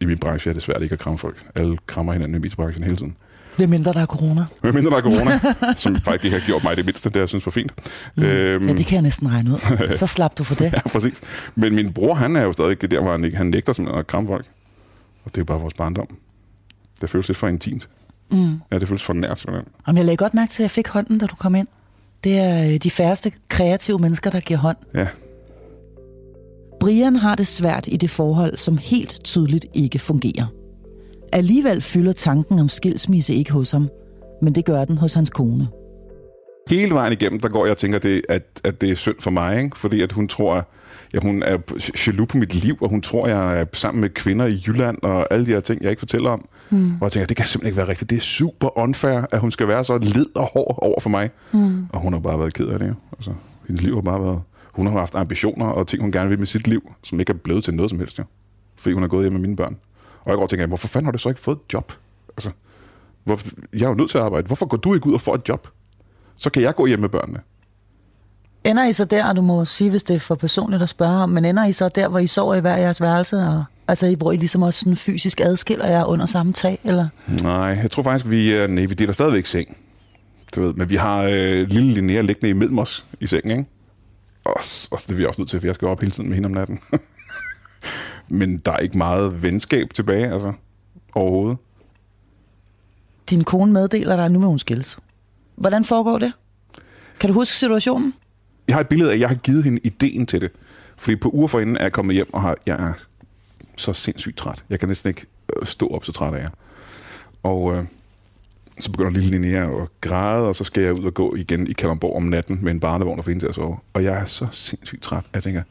i 0.00 0.04
min 0.04 0.18
branche 0.18 0.48
er 0.48 0.52
det 0.54 0.62
svært 0.62 0.82
ikke 0.82 0.92
at 0.92 0.98
kramme 0.98 1.18
folk. 1.18 1.46
Alle 1.54 1.76
krammer 1.86 2.12
hinanden 2.12 2.34
i 2.34 2.38
mediebranchen 2.38 2.84
hele 2.84 2.96
tiden. 2.96 3.16
Det 3.56 3.64
er 3.64 3.68
mindre, 3.68 3.92
der 3.92 4.00
er 4.00 4.06
corona. 4.06 4.44
Men 4.62 4.74
mindre 4.74 4.90
der 4.90 4.96
er 4.96 5.00
corona, 5.02 5.40
som 5.76 5.96
faktisk 6.00 6.24
ikke 6.24 6.38
har 6.38 6.46
gjort 6.46 6.64
mig 6.64 6.76
det 6.76 6.84
mindste, 6.86 7.10
det 7.10 7.20
jeg 7.20 7.28
synes 7.28 7.46
var 7.46 7.50
fint. 7.50 7.72
Mm. 8.16 8.22
Øhm, 8.22 8.66
Ja, 8.66 8.72
det 8.72 8.86
kan 8.86 8.94
jeg 8.94 9.02
næsten 9.02 9.30
regne 9.30 9.50
ud. 9.50 9.94
Så 9.98 10.06
slap 10.06 10.38
du 10.38 10.44
for 10.44 10.54
det. 10.54 10.72
Ja, 10.72 10.80
præcis. 10.92 11.20
Men 11.54 11.74
min 11.74 11.92
bror, 11.92 12.14
han 12.14 12.36
er 12.36 12.42
jo 12.42 12.52
stadig 12.52 12.80
det 12.82 12.90
der, 12.90 13.00
hvor 13.00 13.10
han, 13.10 13.24
ikke- 13.24 13.36
han 13.36 13.46
nægter 13.46 13.72
simpelthen 13.72 14.00
at 14.00 14.06
kramme 14.06 14.28
folk. 14.28 14.46
Og 15.24 15.30
det 15.30 15.36
er 15.36 15.40
jo 15.40 15.44
bare 15.44 15.60
vores 15.60 15.74
barndom. 15.74 16.06
Det 17.00 17.10
føles 17.10 17.28
lidt 17.28 17.38
for 17.38 17.48
intimt. 17.48 17.88
Mm. 18.32 18.60
Ja, 18.72 18.78
det 18.78 18.88
føles 18.88 19.02
for 19.04 19.12
nært, 19.12 19.38
simpelthen. 19.40 19.72
Om 19.86 19.96
jeg 19.96 20.04
lagde 20.04 20.16
godt 20.16 20.34
mærke 20.34 20.50
til, 20.50 20.62
at 20.62 20.64
jeg 20.64 20.70
fik 20.70 20.88
hånden, 20.88 21.18
da 21.18 21.26
du 21.26 21.34
kom 21.36 21.54
ind. 21.54 21.66
Det 22.24 22.38
er 22.38 22.68
øh, 22.72 22.76
de 22.76 22.90
færreste 22.90 23.32
kreative 23.48 23.98
mennesker, 23.98 24.30
der 24.30 24.40
giver 24.40 24.58
hånd. 24.60 24.76
Ja, 24.94 25.06
Brian 26.86 27.16
har 27.16 27.34
det 27.34 27.46
svært 27.46 27.88
i 27.88 27.96
det 27.96 28.10
forhold, 28.10 28.58
som 28.58 28.78
helt 28.78 29.24
tydeligt 29.24 29.66
ikke 29.74 29.98
fungerer. 29.98 30.46
Alligevel 31.32 31.80
fylder 31.80 32.12
tanken 32.12 32.58
om 32.58 32.68
skilsmisse 32.68 33.34
ikke 33.34 33.52
hos 33.52 33.70
ham, 33.70 33.88
men 34.42 34.54
det 34.54 34.64
gør 34.64 34.84
den 34.84 34.98
hos 34.98 35.14
hans 35.14 35.30
kone. 35.30 35.68
hele 36.68 36.94
vejen 36.94 37.12
igennem, 37.12 37.40
der 37.40 37.48
går 37.48 37.64
jeg 37.64 37.70
og 37.70 37.78
tænker, 37.78 37.98
det, 37.98 38.22
at, 38.28 38.42
at 38.64 38.80
det 38.80 38.90
er 38.90 38.94
synd 38.94 39.16
for 39.20 39.30
mig, 39.30 39.62
ikke? 39.62 39.78
fordi 39.78 40.00
at 40.00 40.12
hun 40.12 40.28
tror, 40.28 40.68
ja, 41.14 41.18
hun 41.18 41.42
er 41.42 41.58
jaloux 42.06 42.28
på 42.28 42.36
mit 42.36 42.54
liv, 42.54 42.76
og 42.80 42.88
hun 42.88 43.02
tror, 43.02 43.26
jeg 43.26 43.60
er 43.60 43.64
sammen 43.72 44.00
med 44.00 44.10
kvinder 44.10 44.46
i 44.46 44.62
Jylland, 44.66 44.98
og 45.02 45.32
alle 45.32 45.46
de 45.46 45.50
her 45.50 45.60
ting, 45.60 45.82
jeg 45.82 45.90
ikke 45.90 46.00
fortæller 46.00 46.30
om. 46.30 46.48
Mm. 46.70 46.94
Og 46.94 47.02
jeg 47.02 47.12
tænker, 47.12 47.26
det 47.26 47.36
kan 47.36 47.46
simpelthen 47.46 47.68
ikke 47.68 47.76
være 47.76 47.88
rigtigt. 47.88 48.10
Det 48.10 48.16
er 48.16 48.20
super 48.20 48.78
unfair, 48.78 49.26
at 49.32 49.40
hun 49.40 49.52
skal 49.52 49.68
være 49.68 49.84
så 49.84 49.98
led 49.98 50.26
og 50.36 50.44
hård 50.52 50.78
over 50.82 51.00
for 51.00 51.10
mig. 51.10 51.30
Mm. 51.52 51.86
Og 51.92 52.00
hun 52.00 52.12
har 52.12 52.20
bare 52.20 52.38
været 52.38 52.54
ked 52.54 52.66
af 52.66 52.78
det. 52.78 52.94
Altså, 53.18 53.32
hendes 53.66 53.82
liv 53.82 53.94
har 53.94 54.02
bare 54.02 54.22
været... 54.22 54.40
Hun 54.76 54.86
har 54.86 54.98
haft 54.98 55.14
ambitioner 55.14 55.66
og 55.66 55.86
ting, 55.86 56.02
hun 56.02 56.12
gerne 56.12 56.28
vil 56.28 56.38
med 56.38 56.46
sit 56.46 56.66
liv, 56.68 56.92
som 57.02 57.20
ikke 57.20 57.30
er 57.30 57.36
blevet 57.36 57.64
til 57.64 57.74
noget 57.74 57.90
som 57.90 57.98
helst. 57.98 58.18
Jo. 58.18 58.24
Fordi 58.76 58.94
hun 58.94 59.02
er 59.02 59.08
gået 59.08 59.24
hjem 59.24 59.32
med 59.32 59.40
mine 59.40 59.56
børn. 59.56 59.76
Og 60.24 60.30
jeg 60.30 60.36
går 60.36 60.42
og 60.42 60.50
tænker, 60.50 60.66
hvorfor 60.66 60.88
fanden 60.88 61.04
har 61.04 61.12
du 61.12 61.18
så 61.18 61.28
ikke 61.28 61.40
fået 61.40 61.56
et 61.56 61.72
job? 61.72 61.92
Altså, 62.36 62.50
hvorfor, 63.24 63.46
jeg 63.72 63.82
er 63.84 63.88
jo 63.88 63.94
nødt 63.94 64.10
til 64.10 64.18
at 64.18 64.24
arbejde. 64.24 64.46
Hvorfor 64.46 64.66
går 64.66 64.76
du 64.76 64.94
ikke 64.94 65.06
ud 65.06 65.14
og 65.14 65.20
får 65.20 65.34
et 65.34 65.48
job? 65.48 65.68
Så 66.36 66.50
kan 66.50 66.62
jeg 66.62 66.74
gå 66.74 66.86
hjem 66.86 67.00
med 67.00 67.08
børnene. 67.08 67.40
Ender 68.64 68.84
I 68.84 68.92
så 68.92 69.04
der, 69.04 69.28
og 69.28 69.36
du 69.36 69.42
må 69.42 69.64
sige, 69.64 69.90
hvis 69.90 70.02
det 70.02 70.16
er 70.16 70.20
for 70.20 70.34
personligt 70.34 70.82
at 70.82 70.88
spørge 70.88 71.22
om, 71.22 71.28
men 71.28 71.44
ender 71.44 71.64
I 71.64 71.72
så 71.72 71.88
der, 71.88 72.08
hvor 72.08 72.18
I 72.18 72.26
sover 72.26 72.54
i 72.54 72.60
hver 72.60 72.76
jeres 72.76 73.00
værelse, 73.00 73.36
og, 73.36 73.64
altså 73.88 74.16
hvor 74.18 74.32
I 74.32 74.36
ligesom 74.36 74.62
også 74.62 74.80
sådan 74.80 74.96
fysisk 74.96 75.40
adskiller 75.40 75.86
jer 75.86 76.04
under 76.04 76.26
samme 76.26 76.52
tag, 76.52 76.78
eller? 76.84 77.08
Nej, 77.42 77.78
jeg 77.82 77.90
tror 77.90 78.02
faktisk, 78.02 78.30
vi, 78.30 78.52
er, 78.52 78.66
nej, 78.66 78.84
vi 78.86 78.94
deler 78.94 79.12
stadigvæk 79.12 79.46
seng. 79.46 79.76
Du 80.56 80.62
ved, 80.62 80.74
men 80.74 80.90
vi 80.90 80.96
har 80.96 81.22
øh, 81.22 81.68
lille 81.68 81.92
Linnea 81.92 82.20
liggende 82.20 82.50
imellem 82.50 82.78
os 82.78 83.04
i 83.20 83.26
sengen, 83.26 83.58
ikke? 83.58 83.70
Og, 84.46 84.62
s- 84.62 84.88
og 84.90 84.98
det 84.98 85.10
er 85.10 85.14
vi 85.14 85.24
også 85.26 85.40
nødt 85.40 85.50
til, 85.50 85.60
for 85.60 85.66
jeg 85.66 85.74
skal 85.74 85.88
op 85.88 86.00
hele 86.00 86.10
tiden 86.12 86.28
med 86.28 86.34
hende 86.36 86.46
om 86.46 86.52
natten. 86.52 86.80
men 88.38 88.58
der 88.58 88.72
er 88.72 88.78
ikke 88.78 88.98
meget 88.98 89.42
venskab 89.42 89.94
tilbage, 89.94 90.32
altså, 90.32 90.52
overhovedet. 91.14 91.58
din 93.30 93.44
kone 93.44 93.72
meddeler 93.72 94.16
dig, 94.16 94.30
nu 94.30 94.38
vil 94.38 94.48
hun 94.48 94.58
skilles. 94.58 94.98
Hvordan 95.56 95.84
foregår 95.84 96.18
det? 96.18 96.32
Kan 97.20 97.28
du 97.28 97.34
huske 97.34 97.56
situationen? 97.56 98.14
Jeg 98.68 98.76
har 98.76 98.80
et 98.80 98.88
billede 98.88 99.10
af, 99.10 99.14
at 99.14 99.20
jeg 99.20 99.28
har 99.28 99.36
givet 99.36 99.64
hende 99.64 99.80
ideen 99.84 100.26
til 100.26 100.40
det. 100.40 100.50
Fordi 100.96 101.16
på 101.16 101.28
uger 101.32 101.48
forinden 101.48 101.76
er 101.76 101.82
jeg 101.82 101.92
kommet 101.92 102.14
hjem, 102.14 102.34
og 102.34 102.42
har, 102.42 102.56
jeg 102.66 102.76
er 102.88 102.92
så 103.76 103.92
sindssygt 103.92 104.36
træt. 104.36 104.64
Jeg 104.70 104.78
kan 104.80 104.88
næsten 104.88 105.08
ikke 105.08 105.26
øh, 105.60 105.66
stå 105.66 105.88
op, 105.88 106.04
så 106.04 106.12
træt 106.12 106.34
af 106.34 106.40
jeg. 106.40 106.48
Og 107.42 107.76
øh, 107.76 107.84
så 108.78 108.90
begynder 108.90 109.10
lille 109.10 109.30
Linnea 109.30 109.82
at 109.82 109.88
græde, 110.00 110.48
og 110.48 110.56
så 110.56 110.64
skal 110.64 110.82
jeg 110.82 110.92
ud 110.92 111.04
og 111.04 111.14
gå 111.14 111.34
igen 111.34 111.66
i 111.66 111.72
Kalamborg 111.72 112.16
om 112.16 112.22
natten 112.22 112.58
med 112.62 112.72
en 112.72 112.80
barnevogn 112.80 113.18
og 113.18 113.24
finde 113.24 113.40
til 113.40 113.46
at 113.46 113.54
sove. 113.54 113.78
Og 113.92 114.04
jeg 114.04 114.14
er 114.14 114.24
så 114.24 114.46
sindssygt 114.50 115.02
træt, 115.02 115.24
at 115.24 115.34
jeg 115.34 115.42
tænker, 115.42 115.62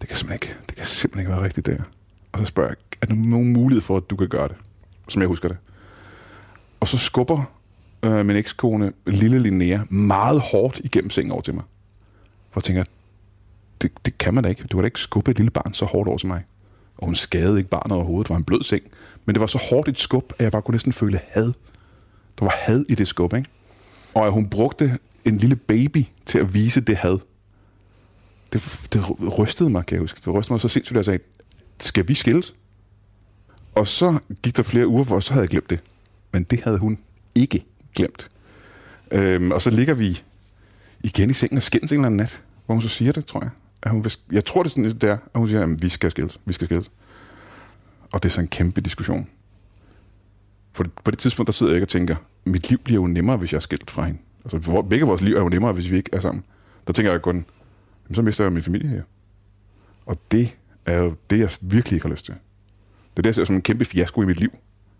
det 0.00 0.08
kan 0.08 0.16
simpelthen 0.16 0.48
ikke, 0.48 0.56
det 0.68 0.76
kan 0.76 0.86
simpelthen 0.86 1.20
ikke 1.20 1.36
være 1.36 1.44
rigtigt 1.44 1.66
der. 1.66 1.76
Og 2.32 2.38
så 2.38 2.44
spørger 2.44 2.70
jeg, 2.70 2.76
er 3.02 3.06
der 3.06 3.14
nogen 3.14 3.52
mulighed 3.52 3.82
for, 3.82 3.96
at 3.96 4.10
du 4.10 4.16
kan 4.16 4.28
gøre 4.28 4.48
det? 4.48 4.56
Som 5.08 5.22
jeg 5.22 5.28
husker 5.28 5.48
det. 5.48 5.56
Og 6.80 6.88
så 6.88 6.98
skubber 6.98 7.44
øh, 8.02 8.26
min 8.26 8.36
ekskone, 8.36 8.92
lille 9.06 9.38
Linnea, 9.38 9.78
meget 9.90 10.40
hårdt 10.40 10.80
igennem 10.84 11.10
sengen 11.10 11.32
over 11.32 11.42
til 11.42 11.54
mig. 11.54 11.64
Hvor 12.52 12.60
jeg 12.60 12.64
tænker, 12.64 12.84
det, 13.82 13.92
det 14.06 14.18
kan 14.18 14.34
man 14.34 14.44
da 14.44 14.48
ikke. 14.50 14.62
Du 14.62 14.76
kan 14.76 14.78
da 14.78 14.84
ikke 14.84 15.00
skubbe 15.00 15.30
et 15.30 15.36
lille 15.36 15.50
barn 15.50 15.74
så 15.74 15.84
hårdt 15.84 16.08
over 16.08 16.18
til 16.18 16.28
mig. 16.28 16.44
Og 16.98 17.04
hun 17.06 17.14
skadede 17.14 17.58
ikke 17.58 17.70
barnet 17.70 17.92
overhovedet. 17.92 18.28
Det 18.28 18.30
var 18.30 18.36
en 18.36 18.44
blød 18.44 18.62
seng. 18.62 18.82
Men 19.24 19.34
det 19.34 19.40
var 19.40 19.46
så 19.46 19.58
hårdt 19.70 19.88
et 19.88 19.98
skub, 19.98 20.32
at 20.38 20.42
jeg 20.44 20.52
bare 20.52 20.62
kunne 20.62 20.72
næsten 20.72 20.92
føle 20.92 21.20
had. 21.28 21.52
Der 22.38 22.44
var 22.44 22.54
had 22.58 22.84
i 22.88 22.94
det 22.94 23.08
skub, 23.08 23.34
ikke? 23.34 23.48
Og 24.14 24.26
at 24.26 24.32
hun 24.32 24.48
brugte 24.48 24.98
en 25.24 25.38
lille 25.38 25.56
baby 25.56 26.04
til 26.26 26.38
at 26.38 26.54
vise 26.54 26.80
det 26.80 26.96
had. 26.96 27.18
Det, 28.52 28.86
det 28.92 29.38
rystede 29.38 29.70
mig, 29.70 29.86
kan 29.86 29.94
jeg 29.94 30.00
huske. 30.00 30.20
Det 30.24 30.34
rystede 30.34 30.52
mig 30.52 30.60
så 30.60 30.68
sindssygt, 30.68 30.94
at 30.94 30.96
jeg 30.96 31.04
sagde, 31.04 31.20
skal 31.80 32.08
vi 32.08 32.14
skilles? 32.14 32.54
Og 33.74 33.86
så 33.86 34.18
gik 34.42 34.56
der 34.56 34.62
flere 34.62 34.86
uger, 34.86 35.04
hvor 35.04 35.20
så 35.20 35.32
havde 35.32 35.42
jeg 35.42 35.50
glemt 35.50 35.70
det. 35.70 35.80
Men 36.32 36.42
det 36.42 36.60
havde 36.60 36.78
hun 36.78 36.98
ikke 37.34 37.64
glemt. 37.94 38.30
Øhm, 39.10 39.50
og 39.50 39.62
så 39.62 39.70
ligger 39.70 39.94
vi 39.94 40.22
igen 41.00 41.30
i 41.30 41.32
sengen 41.32 41.56
og 41.56 41.62
skændes 41.62 41.92
en 41.92 41.96
eller 41.96 42.06
anden 42.06 42.16
nat, 42.16 42.42
hvor 42.66 42.74
hun 42.74 42.82
så 42.82 42.88
siger 42.88 43.12
det, 43.12 43.26
tror 43.26 43.40
jeg. 43.40 43.50
At 43.82 43.90
hun 43.90 44.04
vil, 44.04 44.12
jeg 44.32 44.44
tror, 44.44 44.62
det 44.62 44.70
er 44.70 44.72
sådan 44.72 44.84
lidt 44.84 45.02
der, 45.02 45.12
at 45.12 45.18
hun 45.34 45.48
siger, 45.48 45.62
at 45.62 45.82
vi 45.82 45.88
skal 45.88 46.10
skilles, 46.10 46.40
vi 46.44 46.52
skal 46.52 46.66
skilles. 46.66 46.90
Og 48.12 48.22
det 48.22 48.28
er 48.28 48.32
så 48.32 48.40
en 48.40 48.48
kæmpe 48.48 48.80
diskussion. 48.80 49.28
For 50.76 50.84
på 51.04 51.10
det 51.10 51.18
tidspunkt, 51.18 51.46
der 51.46 51.52
sidder 51.52 51.72
jeg 51.72 51.76
ikke 51.76 51.84
og 51.84 51.88
tænker, 51.88 52.16
mit 52.44 52.68
liv 52.70 52.78
bliver 52.78 53.00
jo 53.00 53.06
nemmere, 53.06 53.36
hvis 53.36 53.52
jeg 53.52 53.56
er 53.56 53.60
skilt 53.60 53.90
fra 53.90 54.04
hende. 54.04 54.18
Altså, 54.44 54.58
hvor- 54.58 54.82
begge 54.82 55.06
vores 55.06 55.20
liv 55.20 55.34
er 55.36 55.40
jo 55.40 55.48
nemmere, 55.48 55.72
hvis 55.72 55.90
vi 55.90 55.96
ikke 55.96 56.10
er 56.12 56.20
sammen. 56.20 56.44
Der 56.86 56.92
tænker 56.92 57.10
jeg 57.12 57.22
kun, 57.22 57.34
jamen, 58.04 58.14
så 58.14 58.22
mister 58.22 58.44
jeg 58.44 58.52
min 58.52 58.62
familie 58.62 58.88
her. 58.88 59.02
Og 60.06 60.16
det 60.30 60.56
er 60.86 60.98
jo 60.98 61.14
det, 61.30 61.38
jeg 61.38 61.50
virkelig 61.60 61.96
ikke 61.96 62.06
har 62.06 62.12
lyst 62.12 62.24
til. 62.24 62.34
Det 62.34 63.18
er 63.18 63.22
det, 63.22 63.26
jeg 63.26 63.34
ser 63.34 63.44
som 63.44 63.54
en 63.54 63.62
kæmpe 63.62 63.84
fiasko 63.84 64.22
i 64.22 64.26
mit 64.26 64.40
liv, 64.40 64.50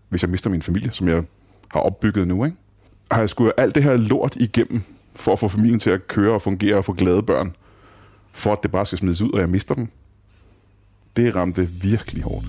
hvis 0.09 0.21
jeg 0.23 0.29
mister 0.29 0.49
min 0.49 0.61
familie, 0.61 0.91
som 0.93 1.07
jeg 1.07 1.23
har 1.67 1.79
opbygget 1.79 2.27
nu. 2.27 2.45
Ikke? 2.45 2.57
Har 3.11 3.19
jeg 3.19 3.29
skulle 3.29 3.59
alt 3.59 3.75
det 3.75 3.83
her 3.83 3.97
lort 3.97 4.35
igennem, 4.35 4.81
for 5.15 5.33
at 5.33 5.39
få 5.39 5.47
familien 5.47 5.79
til 5.79 5.89
at 5.89 6.07
køre 6.07 6.33
og 6.33 6.41
fungere 6.41 6.75
og 6.75 6.85
få 6.85 6.93
glade 6.93 7.23
børn, 7.23 7.55
for 8.31 8.51
at 8.51 8.57
det 8.63 8.71
bare 8.71 8.85
skal 8.85 8.97
smides 8.97 9.21
ud, 9.21 9.31
og 9.31 9.39
jeg 9.39 9.49
mister 9.49 9.75
dem. 9.75 9.87
Det 11.15 11.35
ramte 11.35 11.67
virkelig 11.81 12.23
hårdt. 12.23 12.45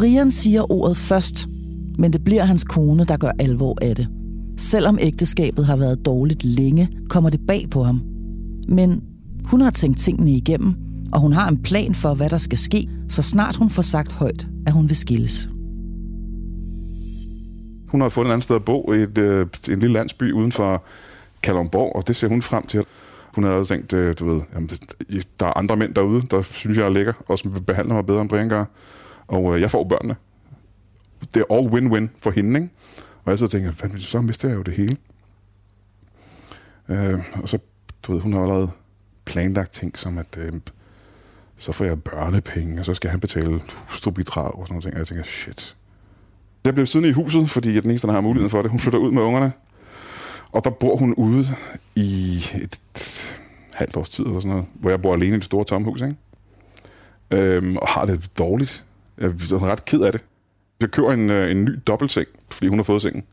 Brian 0.00 0.30
siger 0.30 0.72
ordet 0.72 0.96
først, 0.96 1.48
men 1.98 2.12
det 2.12 2.24
bliver 2.24 2.44
hans 2.44 2.64
kone, 2.64 3.04
der 3.04 3.16
gør 3.16 3.30
alvor 3.38 3.78
af 3.82 3.96
det. 3.96 4.08
Selvom 4.58 4.98
ægteskabet 5.00 5.66
har 5.66 5.76
været 5.76 6.06
dårligt 6.06 6.44
længe, 6.44 6.88
kommer 7.08 7.30
det 7.30 7.40
bag 7.48 7.66
på 7.70 7.82
ham. 7.82 8.02
Men 8.68 9.02
hun 9.44 9.60
har 9.60 9.70
tænkt 9.70 9.98
tingene 9.98 10.30
igennem, 10.30 10.74
og 11.12 11.20
hun 11.20 11.32
har 11.32 11.48
en 11.48 11.62
plan 11.62 11.94
for, 11.94 12.14
hvad 12.14 12.30
der 12.30 12.38
skal 12.38 12.58
ske, 12.58 12.88
så 13.08 13.22
snart 13.22 13.56
hun 13.56 13.70
får 13.70 13.82
sagt 13.82 14.12
højt, 14.12 14.48
at 14.66 14.72
hun 14.72 14.88
vil 14.88 14.96
skilles. 14.96 15.50
Hun 17.88 18.00
har 18.00 18.08
fundet 18.08 18.30
et 18.30 18.32
andet 18.32 18.44
sted 18.44 18.56
at 18.56 18.64
bo 18.64 18.92
i 18.92 18.96
et, 18.96 19.18
øh, 19.18 19.46
en 19.70 19.78
lille 19.78 19.92
landsby 19.92 20.32
uden 20.32 20.52
for 20.52 20.82
Kalundborg, 21.42 21.96
og 21.96 22.08
det 22.08 22.16
ser 22.16 22.28
hun 22.28 22.42
frem 22.42 22.66
til. 22.66 22.84
Hun 23.34 23.44
havde 23.44 23.56
også 23.56 23.74
tænkt, 23.74 23.92
øh, 23.92 24.14
du 24.18 24.28
ved, 24.28 24.40
jamen, 24.54 24.70
der 25.40 25.46
er 25.46 25.58
andre 25.58 25.76
mænd 25.76 25.94
derude, 25.94 26.22
der 26.30 26.42
synes, 26.42 26.78
jeg 26.78 26.84
er 26.84 26.90
lækker, 26.90 27.12
og 27.28 27.38
som 27.38 27.54
vil 27.54 27.60
behandle 27.60 27.94
mig 27.94 28.06
bedre 28.06 28.20
end 28.20 28.28
Brian 28.28 28.48
gør. 28.48 28.64
Og 29.30 29.54
øh, 29.54 29.60
jeg 29.60 29.70
får 29.70 29.84
børnene. 29.84 30.16
Det 31.34 31.44
er 31.50 31.54
all 31.54 31.68
win-win 31.68 32.08
for 32.18 32.30
hende, 32.30 32.60
ikke? 32.60 32.72
Og 33.24 33.30
jeg 33.30 33.38
så 33.38 33.46
tænker, 33.46 33.72
Hvad, 33.72 34.00
så 34.00 34.20
mister 34.20 34.48
jeg 34.48 34.56
jo 34.56 34.62
det 34.62 34.74
hele. 34.74 34.96
Øh, 36.88 37.18
og 37.42 37.48
så, 37.48 37.58
du 38.02 38.12
ved, 38.12 38.20
hun 38.20 38.32
har 38.32 38.42
allerede 38.42 38.70
planlagt 39.24 39.72
ting 39.72 39.98
som, 39.98 40.18
at 40.18 40.36
øh, 40.38 40.52
så 41.56 41.72
får 41.72 41.84
jeg 41.84 42.02
børnepenge, 42.02 42.80
og 42.80 42.84
så 42.84 42.94
skal 42.94 43.10
han 43.10 43.20
betale 43.20 43.60
hustrubidrag 43.88 44.54
og 44.54 44.66
sådan 44.66 44.74
noget 44.74 44.82
ting. 44.82 44.94
Og 44.94 44.98
jeg 44.98 45.06
tænker, 45.06 45.24
shit. 45.24 45.76
Jeg 46.64 46.74
blev 46.74 46.86
siddende 46.86 47.08
i 47.08 47.12
huset, 47.12 47.50
fordi 47.50 47.68
jeg 47.68 47.76
er 47.76 47.80
den 47.80 47.90
eneste, 47.90 48.06
der 48.06 48.12
har 48.12 48.20
muligheden 48.20 48.50
for 48.50 48.62
det. 48.62 48.70
Hun 48.70 48.80
flytter 48.80 48.98
ud 48.98 49.10
med 49.10 49.22
ungerne. 49.22 49.52
Og 50.52 50.64
der 50.64 50.70
bor 50.70 50.96
hun 50.96 51.14
ude 51.14 51.46
i 51.96 52.36
et, 52.36 52.80
et 52.94 53.40
halvt 53.74 53.96
års 53.96 54.10
tid, 54.10 54.24
eller 54.24 54.40
sådan 54.40 54.50
noget, 54.50 54.66
hvor 54.74 54.90
jeg 54.90 55.02
bor 55.02 55.14
alene 55.14 55.36
i 55.36 55.38
det 55.38 55.44
store 55.44 55.64
tomme 55.64 55.88
hus, 55.88 56.02
ikke? 56.02 56.16
Øhm, 57.30 57.76
og 57.76 57.88
har 57.88 58.04
det 58.04 58.38
dårligt. 58.38 58.84
Jeg 59.20 59.28
er 59.28 59.64
ret 59.64 59.84
ked 59.84 60.00
af 60.00 60.12
det. 60.12 60.24
Jeg 60.80 60.90
køber 60.90 61.12
en, 61.12 61.30
øh, 61.30 61.50
en 61.50 61.64
ny 61.64 61.78
dobbeltseng, 61.86 62.28
fordi 62.50 62.68
hun 62.68 62.78
har 62.78 62.84
fået 62.84 63.02
sengen. 63.02 63.24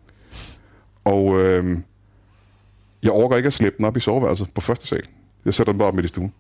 Og 1.04 1.40
øh, 1.40 1.78
jeg 3.04 3.12
overgår 3.12 3.36
ikke 3.38 3.48
at 3.48 3.54
slæbe 3.54 3.76
den 3.78 3.86
op 3.86 3.98
i 3.98 4.00
soveværelset 4.00 4.54
på 4.54 4.62
første 4.62 4.88
sal. 4.88 5.04
Jeg 5.46 5.54
sætter 5.54 5.74
den 5.74 5.78
bare 5.78 5.88
op 5.88 5.94
midt 5.94 6.06
i 6.06 6.10
stuen. 6.10 6.34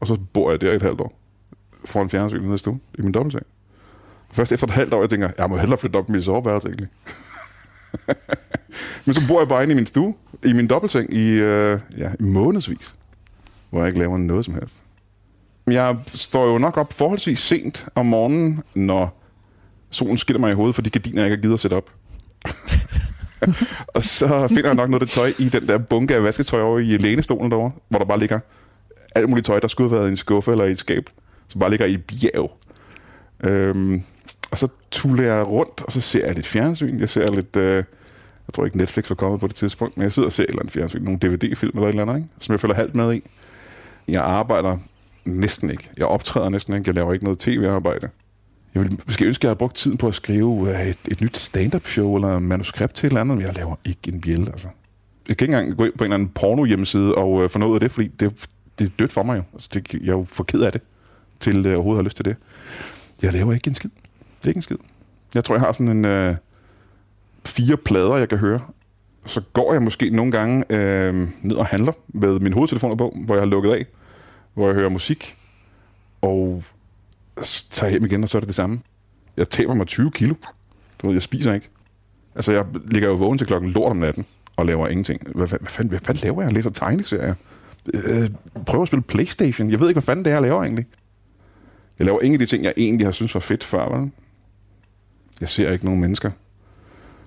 Og 0.00 0.06
så 0.06 0.18
bor 0.32 0.50
jeg 0.50 0.60
der 0.60 0.72
i 0.72 0.76
et 0.76 0.82
halvt 0.82 1.00
år. 1.00 1.18
Foran 1.84 2.10
fjernsyn 2.10 2.42
nede 2.42 2.54
i 2.54 2.58
stuen, 2.58 2.80
i 2.98 3.02
min 3.02 3.12
dobbeltseng. 3.12 3.46
Først 4.30 4.52
efter 4.52 4.66
et 4.66 4.72
halvt 4.72 4.94
år, 4.94 5.00
jeg 5.00 5.10
tænker, 5.10 5.30
jeg 5.38 5.50
må 5.50 5.56
hellere 5.56 5.78
flytte 5.78 5.96
op 5.96 6.08
i 6.08 6.12
mit 6.12 6.24
soveværelse 6.24 6.68
egentlig. 6.68 6.88
Men 9.04 9.14
så 9.14 9.28
bor 9.28 9.40
jeg 9.40 9.48
bare 9.48 9.62
inde 9.62 9.72
i 9.72 9.76
min 9.76 9.86
stue, 9.86 10.14
i 10.44 10.52
min 10.52 10.66
dobbeltseng, 10.66 11.14
i, 11.14 11.28
øh, 11.30 11.80
ja, 11.98 12.12
i 12.20 12.22
månedsvis, 12.22 12.94
hvor 13.70 13.80
jeg 13.80 13.88
ikke 13.88 13.98
laver 13.98 14.18
noget 14.18 14.44
som 14.44 14.54
helst. 14.54 14.82
Jeg 15.66 15.96
står 16.06 16.52
jo 16.52 16.58
nok 16.58 16.76
op 16.76 16.92
forholdsvis 16.92 17.38
sent 17.38 17.86
om 17.94 18.06
morgenen, 18.06 18.62
når 18.74 19.22
solen 19.90 20.18
skiller 20.18 20.40
mig 20.40 20.50
i 20.50 20.54
hovedet, 20.54 20.74
for 20.74 20.82
de 20.82 20.90
gardiner, 20.90 21.22
jeg 21.22 21.26
ikke 21.26 21.36
har 21.36 21.42
givet 21.42 21.54
at 21.54 21.60
sætte 21.60 21.74
op. 21.74 21.90
og 23.94 24.02
så 24.02 24.48
finder 24.48 24.66
jeg 24.66 24.74
nok 24.74 24.90
noget 24.90 25.02
af 25.02 25.06
det 25.06 25.14
tøj 25.14 25.32
i 25.38 25.48
den 25.48 25.68
der 25.68 25.78
bunke 25.78 26.14
af 26.14 26.22
vasketøj 26.22 26.60
over 26.60 26.78
i 26.78 26.96
lænestolen 26.96 27.50
derovre, 27.50 27.72
hvor 27.88 27.98
der 27.98 28.06
bare 28.06 28.18
ligger 28.18 28.40
alt 29.14 29.28
muligt 29.28 29.46
tøj, 29.46 29.60
der 29.60 29.68
skulle 29.68 29.90
have 29.90 29.98
været 29.98 30.08
i 30.08 30.10
en 30.10 30.16
skuffe 30.16 30.52
eller 30.52 30.64
i 30.64 30.70
et 30.70 30.78
skab, 30.78 31.04
som 31.48 31.58
bare 31.58 31.70
ligger 31.70 31.86
i 31.86 31.96
bjerg. 31.96 32.58
Øhm, 33.44 34.02
og 34.50 34.58
så 34.58 34.68
tuller 34.90 35.34
jeg 35.34 35.46
rundt, 35.46 35.82
og 35.82 35.92
så 35.92 36.00
ser 36.00 36.26
jeg 36.26 36.34
lidt 36.34 36.46
fjernsyn. 36.46 37.00
Jeg 37.00 37.08
ser 37.08 37.32
lidt... 37.32 37.56
Øh, 37.56 37.84
jeg 38.46 38.54
tror 38.54 38.64
ikke, 38.64 38.76
Netflix 38.76 39.08
var 39.08 39.16
kommet 39.16 39.40
på 39.40 39.46
det 39.46 39.54
tidspunkt, 39.54 39.96
men 39.96 40.04
jeg 40.04 40.12
sidder 40.12 40.26
og 40.26 40.32
ser 40.32 40.42
et 40.42 40.48
eller 40.48 40.60
andet 40.60 40.72
fjernsyn. 40.72 41.02
Nogle 41.02 41.18
DVD-film 41.18 41.70
eller 41.74 41.88
et 41.88 41.88
eller 41.88 42.02
andet, 42.02 42.16
ikke? 42.16 42.28
som 42.40 42.52
jeg 42.52 42.60
følger 42.60 42.74
halvt 42.74 42.94
med 42.94 43.14
i. 43.14 43.22
Jeg 44.08 44.22
arbejder 44.22 44.78
næsten 45.26 45.70
ikke. 45.70 45.90
Jeg 45.96 46.06
optræder 46.06 46.48
næsten 46.48 46.74
ikke. 46.74 46.88
Jeg 46.88 46.94
laver 46.94 47.12
ikke 47.12 47.24
noget 47.24 47.38
tv-arbejde. 47.38 48.08
Jeg 48.74 48.82
ville 48.82 48.98
måske 49.06 49.24
ønske, 49.24 49.40
at 49.40 49.44
jeg 49.44 49.48
havde 49.48 49.58
brugt 49.58 49.76
tiden 49.76 49.96
på 49.96 50.08
at 50.08 50.14
skrive 50.14 50.74
øh, 50.74 50.86
et, 50.86 50.98
et 51.08 51.20
nyt 51.20 51.36
stand-up 51.36 51.86
show 51.86 52.14
eller 52.16 52.38
manuskript 52.38 52.94
til 52.94 53.06
et 53.06 53.10
eller 53.10 53.20
andet, 53.20 53.36
men 53.36 53.46
jeg 53.46 53.54
laver 53.54 53.76
ikke 53.84 54.00
en 54.08 54.20
bjæl, 54.20 54.40
altså. 54.40 54.68
Jeg 55.28 55.36
kan 55.36 55.44
ikke 55.44 55.58
engang 55.58 55.76
gå 55.76 55.84
ind 55.84 55.92
på 55.92 56.04
en 56.04 56.06
eller 56.06 56.14
anden 56.14 56.28
porno-hjemmeside 56.28 57.14
og 57.14 57.42
øh, 57.42 57.50
få 57.50 57.58
noget 57.58 57.74
af 57.74 57.80
det, 57.80 57.90
fordi 57.90 58.08
det, 58.08 58.46
det 58.78 58.84
er 58.84 58.90
dødt 58.98 59.12
for 59.12 59.22
mig 59.22 59.36
jo. 59.36 59.42
Altså, 59.52 59.68
det, 59.74 59.92
jeg 59.92 60.08
er 60.08 60.16
jo 60.16 60.24
for 60.28 60.44
ked 60.44 60.60
af 60.60 60.72
det, 60.72 60.80
til 61.40 61.66
øh, 61.66 61.74
overhovedet 61.74 61.98
har 61.98 62.04
lyst 62.04 62.16
til 62.16 62.24
det. 62.24 62.36
Jeg 63.22 63.32
laver 63.32 63.52
ikke 63.52 63.68
en 63.68 63.74
skid. 63.74 63.90
Det 64.38 64.44
er 64.44 64.48
ikke 64.48 64.58
en 64.58 64.62
skid. 64.62 64.76
Jeg 65.34 65.44
tror, 65.44 65.54
jeg 65.54 65.62
har 65.62 65.72
sådan 65.72 65.88
en 65.88 66.04
øh, 66.04 66.34
fire 67.44 67.76
plader, 67.76 68.16
jeg 68.16 68.28
kan 68.28 68.38
høre. 68.38 68.60
Så 69.26 69.40
går 69.52 69.72
jeg 69.72 69.82
måske 69.82 70.10
nogle 70.10 70.32
gange 70.32 70.64
øh, 70.70 71.28
ned 71.42 71.56
og 71.56 71.66
handler 71.66 71.92
med 72.08 72.40
min 72.40 72.52
hovedtelefon 72.52 72.96
på, 72.96 73.16
hvor 73.24 73.34
jeg 73.34 73.42
har 73.42 73.46
lukket 73.46 73.70
af, 73.70 73.86
hvor 74.56 74.66
jeg 74.66 74.74
hører 74.74 74.88
musik, 74.88 75.36
og 76.20 76.64
tager 77.70 77.90
hjem 77.90 78.04
igen, 78.04 78.22
og 78.22 78.28
så 78.28 78.38
er 78.38 78.40
det 78.40 78.48
det 78.48 78.56
samme. 78.56 78.80
Jeg 79.36 79.50
taber 79.50 79.74
mig 79.74 79.86
20 79.86 80.10
kilo. 80.10 80.34
Du 81.02 81.06
ved, 81.06 81.14
jeg 81.14 81.22
spiser 81.22 81.54
ikke. 81.54 81.68
Altså, 82.34 82.52
jeg 82.52 82.64
ligger 82.84 83.08
jo 83.08 83.14
vågen 83.14 83.38
til 83.38 83.46
klokken 83.46 83.70
lort 83.70 83.90
om 83.90 83.96
natten 83.96 84.24
og 84.56 84.66
laver 84.66 84.88
ingenting. 84.88 85.22
Hvad, 85.34 85.48
hvad, 85.48 85.58
hvad, 85.58 85.68
fanden, 85.68 85.90
hvad 85.90 86.00
fanden 86.00 86.22
laver 86.22 86.42
jeg? 86.42 86.48
Jeg 86.48 86.54
læser 86.54 86.70
tegneserier. 86.70 87.34
Øh, 87.94 88.28
prøver 88.66 88.82
at 88.82 88.88
spille 88.88 89.02
Playstation. 89.02 89.70
Jeg 89.70 89.80
ved 89.80 89.88
ikke, 89.88 89.94
hvad 89.94 90.02
fanden 90.02 90.24
det 90.24 90.30
er, 90.30 90.34
jeg 90.34 90.42
laver 90.42 90.62
egentlig. 90.62 90.86
Jeg 91.98 92.04
laver 92.04 92.22
ingen 92.22 92.40
af 92.40 92.46
de 92.46 92.50
ting, 92.50 92.64
jeg 92.64 92.74
egentlig 92.76 93.06
har 93.06 93.12
synes 93.12 93.34
var 93.34 93.40
fedt 93.40 93.64
før. 93.64 93.96
Vel? 93.96 94.10
Jeg 95.40 95.48
ser 95.48 95.72
ikke 95.72 95.84
nogen 95.84 96.00
mennesker. 96.00 96.30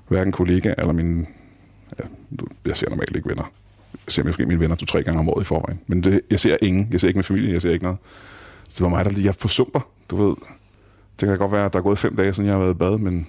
Hverken 0.07 0.31
kollega 0.31 0.73
eller 0.77 0.93
mine... 0.93 1.25
Ja, 1.99 2.03
jeg 2.65 2.77
ser 2.77 2.89
normalt 2.89 3.15
ikke 3.15 3.29
venner. 3.29 3.51
Jeg 3.93 4.13
ser 4.13 4.23
måske 4.23 4.45
mine 4.45 4.59
venner 4.59 4.75
to-tre 4.75 5.03
gange 5.03 5.19
om 5.19 5.29
året 5.29 5.41
i 5.41 5.45
forvejen. 5.45 5.79
Men 5.87 6.03
det, 6.03 6.21
jeg 6.31 6.39
ser 6.39 6.57
ingen. 6.61 6.87
Jeg 6.91 7.01
ser 7.01 7.07
ikke 7.07 7.17
min 7.17 7.23
familie. 7.23 7.53
Jeg 7.53 7.61
ser 7.61 7.71
ikke 7.71 7.83
noget. 7.85 7.97
Så 8.69 8.75
det 8.75 8.81
var 8.81 8.89
mig, 8.89 9.05
der 9.05 9.11
lige... 9.11 9.25
Jeg 9.25 9.35
forsumper, 9.35 9.79
du 10.09 10.15
ved. 10.15 10.35
Det 11.19 11.27
kan 11.27 11.37
godt 11.37 11.51
være, 11.51 11.65
at 11.65 11.73
der 11.73 11.79
er 11.79 11.83
gået 11.83 11.97
fem 11.97 12.15
dage, 12.15 12.33
siden 12.33 12.47
jeg 12.47 12.55
har 12.55 12.59
været 12.59 12.73
i 12.73 12.77
bad, 12.77 12.97
men 12.97 13.27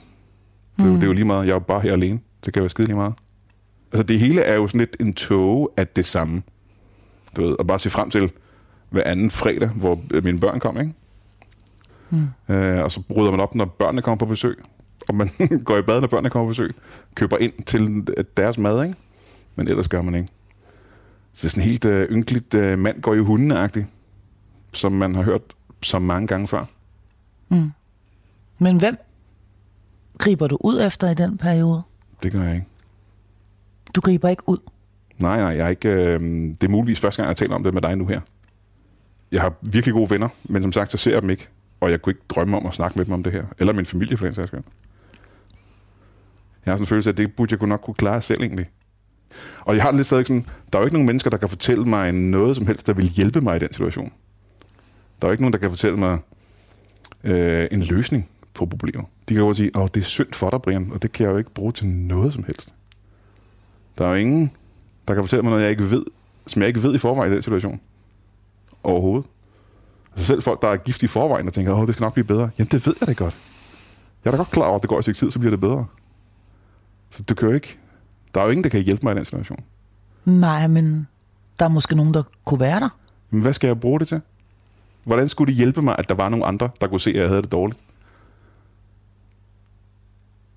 det, 0.77 0.85
er 0.85 0.88
jo, 0.88 0.94
det 0.94 1.03
er 1.03 1.07
jo 1.07 1.12
lige 1.12 1.25
meget. 1.25 1.46
Jeg 1.46 1.51
er 1.51 1.55
jo 1.55 1.59
bare 1.59 1.81
her 1.81 1.92
alene. 1.92 2.20
Det 2.44 2.53
kan 2.53 2.62
være 2.62 2.70
skide 2.70 2.87
lige 2.87 2.96
meget. 2.96 3.14
Altså, 3.92 4.03
det 4.03 4.18
hele 4.18 4.40
er 4.40 4.55
jo 4.55 4.66
sådan 4.66 4.79
lidt 4.79 4.96
en 5.01 5.14
tåge 5.14 5.68
af 5.77 5.87
det 5.87 6.07
samme. 6.07 6.42
Du 7.37 7.42
ved, 7.42 7.57
og 7.59 7.66
bare 7.66 7.79
se 7.79 7.90
frem 7.90 8.11
til 8.11 8.33
hver 8.90 9.03
anden 9.05 9.31
fredag, 9.31 9.68
hvor 9.68 10.01
øh, 10.14 10.25
mine 10.25 10.40
børn 10.40 10.61
kom, 10.61 10.81
ikke? 10.81 10.92
Mm. 12.11 12.55
Øh, 12.55 12.83
og 12.83 12.92
så 12.92 13.03
bryder 13.09 13.31
man 13.31 13.40
op, 13.40 13.55
når 13.55 13.64
børnene 13.64 14.03
kommer 14.03 14.18
på 14.18 14.27
besøg. 14.27 14.59
og 15.09 15.14
man 15.14 15.31
går 15.64 15.79
i 15.79 15.83
bad, 15.83 16.01
når 16.01 16.09
børnene 16.09 16.31
kommer 16.31 16.46
på 16.46 16.49
besøg, 16.49 16.75
køber 17.14 17.37
ind 17.37 17.53
til 17.66 18.07
deres 18.37 18.59
mad, 18.59 18.85
ikke? 18.85 18.94
Men 19.57 19.68
ellers 19.68 19.88
gør 19.88 20.03
man 20.03 20.14
ikke. 20.14 20.29
Så 21.33 21.43
det 21.43 21.45
er 21.45 21.49
sådan 21.49 21.71
helt 21.71 21.85
øh, 21.85 22.11
ynkeligt 22.11 22.55
øh, 22.55 22.79
mand 22.79 23.03
går 23.03 23.14
i 23.14 23.19
hundene 23.19 23.71
som 24.73 24.93
man 24.93 25.14
har 25.14 25.23
hørt 25.23 25.43
så 25.83 25.99
mange 25.99 26.27
gange 26.27 26.49
før. 26.49 26.64
Mm. 27.49 27.71
Men 28.59 28.79
hvem 28.79 28.97
griber 30.19 30.47
du 30.47 30.59
ud 30.61 30.81
efter 30.81 31.11
i 31.11 31.14
den 31.14 31.38
periode? 31.38 31.83
Det 32.23 32.33
gør 32.33 32.43
jeg 32.43 32.55
ikke. 32.55 32.66
Du 33.95 34.01
griber 34.01 34.29
ikke 34.29 34.49
ud? 34.49 34.59
Nej, 35.19 35.40
nej, 35.40 35.49
jeg 35.49 35.64
er 35.64 35.69
ikke... 35.69 35.88
Øh, 35.88 36.21
det 36.61 36.64
er 36.64 36.69
muligvis 36.69 37.01
første 37.01 37.23
gang, 37.23 37.29
jeg 37.29 37.37
taler 37.37 37.55
om 37.55 37.64
det 37.64 37.75
med 37.75 37.83
dig 37.83 37.97
nu 37.97 38.07
her. 38.07 38.21
Jeg 39.33 39.40
har 39.40 39.55
virkelig 39.62 39.95
gode 39.95 40.11
venner, 40.11 40.29
men 40.45 40.62
som 40.62 40.73
sagt, 40.73 40.93
så 40.93 40.99
ser 40.99 41.12
jeg 41.12 41.23
dem 41.23 41.31
ikke. 41.31 41.49
Og 41.81 41.90
jeg 41.90 42.03
kunne 42.03 42.11
ikke 42.11 42.23
drømme 42.29 42.57
om 42.57 42.66
at 42.66 42.75
snakke 42.75 42.99
med 42.99 43.05
dem 43.05 43.14
om 43.14 43.23
det 43.23 43.33
her. 43.33 43.45
Eller 43.59 43.73
min 43.73 43.87
familie, 43.87 44.16
for 44.16 44.27
den 44.27 44.35
sags 44.35 44.49
skyld. 44.49 44.62
Jeg 46.66 46.73
har 46.73 46.77
sådan 46.77 46.83
en 46.83 46.87
følelse 46.87 47.11
af, 47.11 47.12
at 47.12 47.19
det 47.19 47.35
burde 47.35 47.57
jeg 47.61 47.69
nok 47.69 47.81
kunne 47.81 47.95
klare 47.95 48.23
selv 48.23 48.43
egentlig. 48.43 48.71
Og 49.61 49.75
jeg 49.75 49.83
har 49.83 49.90
det 49.90 49.97
lidt 49.97 50.07
stadig 50.07 50.27
sådan, 50.27 50.47
der 50.73 50.79
er 50.79 50.83
jo 50.83 50.87
ikke 50.87 50.95
nogen 50.95 51.07
mennesker, 51.07 51.31
der 51.31 51.37
kan 51.37 51.49
fortælle 51.49 51.85
mig 51.85 52.12
noget 52.12 52.57
som 52.57 52.66
helst, 52.66 52.87
der 52.87 52.93
vil 52.93 53.09
hjælpe 53.09 53.40
mig 53.40 53.57
i 53.57 53.59
den 53.59 53.73
situation. 53.73 54.12
Der 55.23 55.29
er 55.29 55.33
ikke 55.33 55.43
nogen, 55.43 55.53
der 55.53 55.59
kan 55.59 55.71
fortælle 55.71 55.97
mig 55.97 56.19
øh, 57.25 57.69
en 57.71 57.83
løsning 57.83 58.29
på 58.55 58.66
problemer. 58.66 59.05
De 59.29 59.35
kan 59.35 59.43
jo 59.43 59.55
sige, 59.55 59.71
at 59.75 59.95
det 59.95 60.01
er 60.01 60.05
synd 60.05 60.33
for 60.33 60.51
dig, 60.51 60.62
Brian, 60.62 60.90
og 60.93 61.03
det 61.03 61.12
kan 61.12 61.27
jeg 61.27 61.33
jo 61.33 61.38
ikke 61.38 61.51
bruge 61.51 61.73
til 61.73 61.87
noget 61.87 62.33
som 62.33 62.45
helst. 62.45 62.75
Der 63.99 64.05
er 64.07 64.09
jo 64.09 64.14
ingen, 64.14 64.53
der 65.09 65.14
kan 65.14 65.23
fortælle 65.23 65.43
mig 65.43 65.51
noget, 65.51 65.62
jeg 65.62 65.71
ikke 65.71 65.90
ved, 65.90 66.05
som 66.47 66.62
jeg 66.62 66.69
ikke 66.69 66.83
ved 66.83 66.95
i 66.95 66.99
forvejen 66.99 67.33
i 67.33 67.35
den 67.35 67.43
situation. 67.43 67.81
Overhovedet. 68.83 69.27
Altså 70.12 70.27
selv 70.27 70.43
folk, 70.43 70.62
der 70.62 70.69
er 70.69 70.77
gift 70.77 71.03
i 71.03 71.07
forvejen, 71.07 71.47
og 71.47 71.53
tænker, 71.53 71.73
åh, 71.73 71.87
det 71.87 71.95
skal 71.95 72.05
nok 72.05 72.12
blive 72.12 72.25
bedre. 72.25 72.51
Jamen, 72.59 72.69
det 72.71 72.87
ved 72.87 72.95
jeg 73.01 73.09
da 73.09 73.12
godt. 73.12 73.35
Jeg 74.25 74.31
er 74.31 74.33
da 74.33 74.37
godt 74.37 74.51
klar 74.51 74.66
over, 74.66 74.77
at 74.77 74.83
det 74.83 74.88
går 74.88 74.99
i 74.99 75.03
tid, 75.03 75.31
så 75.31 75.38
bliver 75.38 75.51
det 75.51 75.61
bedre. 75.61 75.87
Så 77.11 77.23
du 77.23 77.35
kan 77.35 77.49
jo 77.49 77.55
ikke... 77.55 77.79
Der 78.35 78.40
er 78.40 78.45
jo 78.45 78.51
ingen, 78.51 78.64
der 78.64 78.71
kan 78.71 78.83
hjælpe 78.83 79.07
mig 79.07 79.12
i 79.12 79.16
den 79.16 79.25
situation. 79.25 79.59
Nej, 80.25 80.66
men 80.66 81.07
der 81.59 81.64
er 81.64 81.69
måske 81.69 81.97
nogen, 81.97 82.14
der 82.14 82.23
kunne 82.45 82.61
være 82.61 82.81
der. 82.81 82.88
Men 83.31 83.43
hvad 83.43 83.53
skal 83.53 83.66
jeg 83.66 83.81
bruge 83.81 84.01
det 84.01 84.09
til? 84.09 84.21
Hvordan 85.05 85.29
skulle 85.29 85.49
det 85.49 85.57
hjælpe 85.57 85.83
mig, 85.83 85.97
at 85.99 86.09
der 86.09 86.14
var 86.14 86.29
nogle 86.29 86.45
andre, 86.45 86.71
der 86.81 86.87
kunne 86.87 87.01
se, 87.01 87.11
at 87.11 87.16
jeg 87.16 87.29
havde 87.29 87.43
det 87.43 87.53
dårligt? 87.53 87.81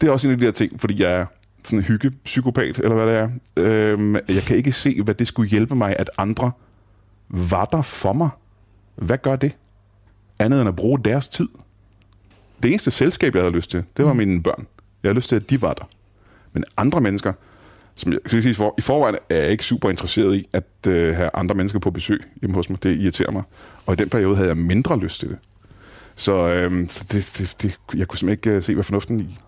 Det 0.01 0.07
er 0.07 0.11
også 0.11 0.27
en 0.27 0.33
af 0.33 0.39
de 0.39 0.45
der 0.45 0.51
ting, 0.51 0.81
fordi 0.81 1.01
jeg 1.01 1.11
er 1.11 1.25
sådan 1.63 1.79
en 1.79 1.85
hyggepsykopat, 1.85 2.79
eller 2.79 2.95
hvad 2.95 3.07
det 3.07 3.15
er. 3.15 3.29
Øhm, 3.57 4.15
jeg 4.15 4.43
kan 4.47 4.57
ikke 4.57 4.71
se, 4.71 5.03
hvad 5.03 5.13
det 5.13 5.27
skulle 5.27 5.49
hjælpe 5.49 5.75
mig, 5.75 5.95
at 5.99 6.09
andre 6.17 6.51
var 7.29 7.65
der 7.65 7.81
for 7.81 8.13
mig. 8.13 8.29
Hvad 8.95 9.17
gør 9.17 9.35
det? 9.35 9.51
Andet 10.39 10.59
end 10.59 10.69
at 10.69 10.75
bruge 10.75 10.99
deres 10.99 11.29
tid. 11.29 11.47
Det 12.63 12.69
eneste 12.71 12.91
selskab, 12.91 13.35
jeg 13.35 13.43
havde 13.43 13.55
lyst 13.55 13.71
til, 13.71 13.83
det 13.97 14.05
var 14.05 14.13
mm. 14.13 14.17
mine 14.17 14.43
børn. 14.43 14.67
Jeg 15.03 15.09
havde 15.09 15.15
lyst 15.15 15.29
til, 15.29 15.35
at 15.35 15.49
de 15.49 15.61
var 15.61 15.73
der. 15.73 15.89
Men 16.53 16.63
andre 16.77 17.01
mennesker, 17.01 17.33
som 17.95 18.11
jeg 18.11 18.19
skal 18.25 18.41
sige, 18.41 18.55
for, 18.55 18.75
i 18.77 18.81
forvejen 18.81 19.15
er 19.29 19.37
jeg 19.37 19.51
ikke 19.51 19.65
super 19.65 19.89
interesseret 19.89 20.35
i 20.35 20.47
at 20.53 20.87
øh, 20.87 21.15
have 21.15 21.29
andre 21.33 21.55
mennesker 21.55 21.79
på 21.79 21.91
besøg 21.91 22.23
hjemme 22.41 22.55
hos 22.55 22.69
mig. 22.69 22.83
Det 22.83 22.97
irriterer 22.97 23.31
mig. 23.31 23.43
Og 23.85 23.93
i 23.93 23.95
den 23.95 24.09
periode 24.09 24.35
havde 24.35 24.49
jeg 24.49 24.57
mindre 24.57 24.99
lyst 24.99 25.19
til 25.19 25.29
det. 25.29 25.37
Så, 26.15 26.47
øh, 26.47 26.89
så 26.89 27.05
det, 27.11 27.35
det, 27.37 27.55
det, 27.61 27.97
jeg 27.99 28.07
kunne 28.07 28.19
simpelthen 28.19 28.51
ikke 28.51 28.57
øh, 28.57 28.63
se, 28.63 28.73
hvad 28.73 28.83
fornuften 28.83 29.19
i, 29.19 29.39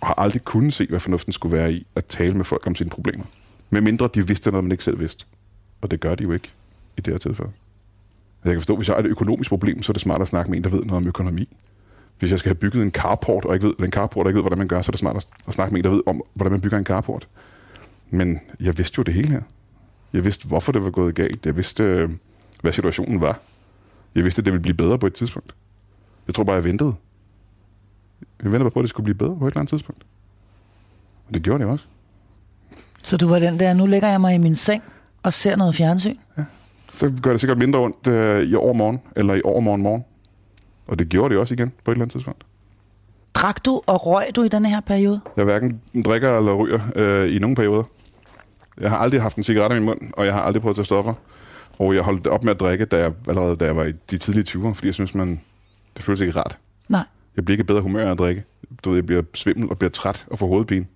og 0.00 0.06
har 0.06 0.14
aldrig 0.14 0.44
kunnet 0.44 0.74
se, 0.74 0.86
hvad 0.86 1.00
fornuften 1.00 1.32
skulle 1.32 1.56
være 1.56 1.72
i 1.72 1.86
at 1.94 2.04
tale 2.04 2.34
med 2.34 2.44
folk 2.44 2.66
om 2.66 2.74
sine 2.74 2.90
problemer. 2.90 3.24
Med 3.70 3.80
mindre 3.80 4.08
de 4.14 4.26
vidste 4.26 4.50
noget, 4.50 4.64
man 4.64 4.72
ikke 4.72 4.84
selv 4.84 5.00
vidste. 5.00 5.26
Og 5.80 5.90
det 5.90 6.00
gør 6.00 6.14
de 6.14 6.22
jo 6.22 6.32
ikke 6.32 6.48
i 6.96 7.00
det 7.00 7.14
her 7.14 7.18
tilfælde. 7.18 7.50
Altså, 7.50 8.50
jeg 8.50 8.52
kan 8.52 8.60
forstå, 8.60 8.76
hvis 8.76 8.88
jeg 8.88 8.96
har 8.96 9.02
et 9.02 9.06
økonomisk 9.06 9.50
problem, 9.50 9.82
så 9.82 9.92
er 9.92 9.94
det 9.94 10.00
smart 10.00 10.22
at 10.22 10.28
snakke 10.28 10.50
med 10.50 10.58
en, 10.58 10.64
der 10.64 10.70
ved 10.70 10.80
noget 10.80 10.96
om 10.96 11.06
økonomi. 11.06 11.48
Hvis 12.18 12.30
jeg 12.30 12.38
skal 12.38 12.48
have 12.48 12.54
bygget 12.54 12.82
en 12.82 12.90
carport, 12.90 13.44
og 13.44 13.54
ikke 13.54 13.66
ved, 13.66 13.74
en 13.78 13.90
carport, 13.90 14.26
og 14.26 14.30
ikke 14.30 14.36
ved, 14.36 14.42
hvordan 14.42 14.58
man 14.58 14.68
gør, 14.68 14.82
så 14.82 14.88
er 14.88 14.92
det 14.92 14.98
smart 14.98 15.26
at 15.46 15.54
snakke 15.54 15.74
med 15.74 15.80
en, 15.80 15.84
der 15.84 15.90
ved 15.90 16.02
om, 16.06 16.22
hvordan 16.34 16.52
man 16.52 16.60
bygger 16.60 16.78
en 16.78 16.84
carport. 16.84 17.28
Men 18.14 18.40
jeg 18.60 18.78
vidste 18.78 18.98
jo 18.98 19.02
det 19.02 19.14
hele 19.14 19.28
her. 19.28 19.40
Jeg 20.12 20.24
vidste, 20.24 20.48
hvorfor 20.48 20.72
det 20.72 20.84
var 20.84 20.90
gået 20.90 21.14
galt. 21.14 21.46
Jeg 21.46 21.56
vidste, 21.56 21.82
øh, 21.82 22.10
hvad 22.60 22.72
situationen 22.72 23.20
var. 23.20 23.40
Jeg 24.14 24.24
vidste, 24.24 24.40
at 24.40 24.44
det 24.44 24.52
ville 24.52 24.62
blive 24.62 24.76
bedre 24.76 24.98
på 24.98 25.06
et 25.06 25.14
tidspunkt. 25.14 25.54
Jeg 26.26 26.34
tror 26.34 26.44
bare, 26.44 26.56
jeg 26.56 26.64
ventede. 26.64 26.94
Jeg 28.42 28.52
ventede 28.52 28.64
bare 28.64 28.70
på, 28.70 28.78
at 28.78 28.82
det 28.82 28.90
skulle 28.90 29.04
blive 29.04 29.14
bedre 29.14 29.36
på 29.38 29.46
et 29.46 29.50
eller 29.50 29.60
andet 29.60 29.70
tidspunkt. 29.70 30.02
Og 31.28 31.34
det 31.34 31.42
gjorde 31.42 31.64
det 31.64 31.72
også. 31.72 31.86
Så 33.02 33.16
du 33.16 33.28
var 33.28 33.38
den 33.38 33.58
der, 33.60 33.74
nu 33.74 33.86
lægger 33.86 34.08
jeg 34.08 34.20
mig 34.20 34.34
i 34.34 34.38
min 34.38 34.54
seng 34.54 34.82
og 35.22 35.32
ser 35.32 35.56
noget 35.56 35.74
fjernsyn? 35.74 36.16
Ja. 36.38 36.44
Så 36.88 37.12
gør 37.22 37.30
det 37.30 37.40
sikkert 37.40 37.58
mindre 37.58 37.80
ondt 37.80 38.06
øh, 38.06 38.42
i 38.42 38.54
overmorgen, 38.54 39.00
eller 39.16 39.34
i 39.34 39.40
overmorgen 39.44 39.82
morgen. 39.82 40.04
Og 40.86 40.98
det 40.98 41.08
gjorde 41.08 41.34
det 41.34 41.40
også 41.40 41.54
igen 41.54 41.72
på 41.84 41.90
et 41.90 41.94
eller 41.94 42.04
andet 42.04 42.12
tidspunkt. 42.12 42.44
Drak 43.34 43.64
du 43.64 43.82
og 43.86 44.06
røg 44.06 44.26
du 44.36 44.42
i 44.42 44.48
denne 44.48 44.68
her 44.68 44.80
periode? 44.80 45.20
Jeg 45.36 45.44
hverken 45.44 45.80
drikker 46.04 46.36
eller 46.38 46.54
ryger 46.54 46.80
øh, 46.96 47.36
i 47.36 47.38
nogle 47.38 47.56
perioder. 47.56 47.82
Jeg 48.80 48.90
har 48.90 48.96
aldrig 48.96 49.22
haft 49.22 49.36
en 49.36 49.42
cigaret 49.42 49.70
i 49.70 49.74
min 49.74 49.84
mund, 49.84 50.00
og 50.12 50.26
jeg 50.26 50.34
har 50.34 50.40
aldrig 50.42 50.62
prøvet 50.62 50.72
at 50.72 50.76
tage 50.76 50.84
stoffer. 50.84 51.14
Og 51.78 51.94
jeg 51.94 52.02
holdt 52.02 52.26
op 52.26 52.44
med 52.44 52.52
at 52.52 52.60
drikke, 52.60 52.84
da 52.84 52.98
jeg, 52.98 53.12
allerede 53.28 53.56
da 53.56 53.64
jeg 53.64 53.76
var 53.76 53.84
i 53.84 53.92
de 54.10 54.18
tidlige 54.18 54.44
20'ere, 54.48 54.74
fordi 54.74 54.86
jeg 54.86 54.94
synes, 54.94 55.14
man, 55.14 55.40
det 55.96 56.04
føles 56.04 56.20
ikke 56.20 56.32
rart. 56.36 56.58
Nej. 56.88 57.04
Jeg 57.36 57.44
bliver 57.44 57.54
ikke 57.54 57.64
bedre 57.64 57.80
humør 57.80 58.06
af 58.06 58.10
at 58.10 58.18
drikke. 58.18 58.44
Du 58.84 58.90
ved, 58.90 58.96
jeg 58.96 59.06
bliver 59.06 59.22
svimmel 59.34 59.70
og 59.70 59.78
bliver 59.78 59.90
træt 59.90 60.26
og 60.30 60.38
får 60.38 60.46
hovedpine. 60.46 60.86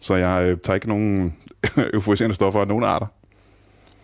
Så 0.00 0.14
jeg 0.14 0.42
øh, 0.42 0.58
tager 0.64 0.74
ikke 0.74 0.88
nogen 0.88 1.36
euforiserende 1.94 2.34
stoffer 2.34 2.60
af 2.60 2.68
nogen 2.68 2.84
arter. 2.84 3.06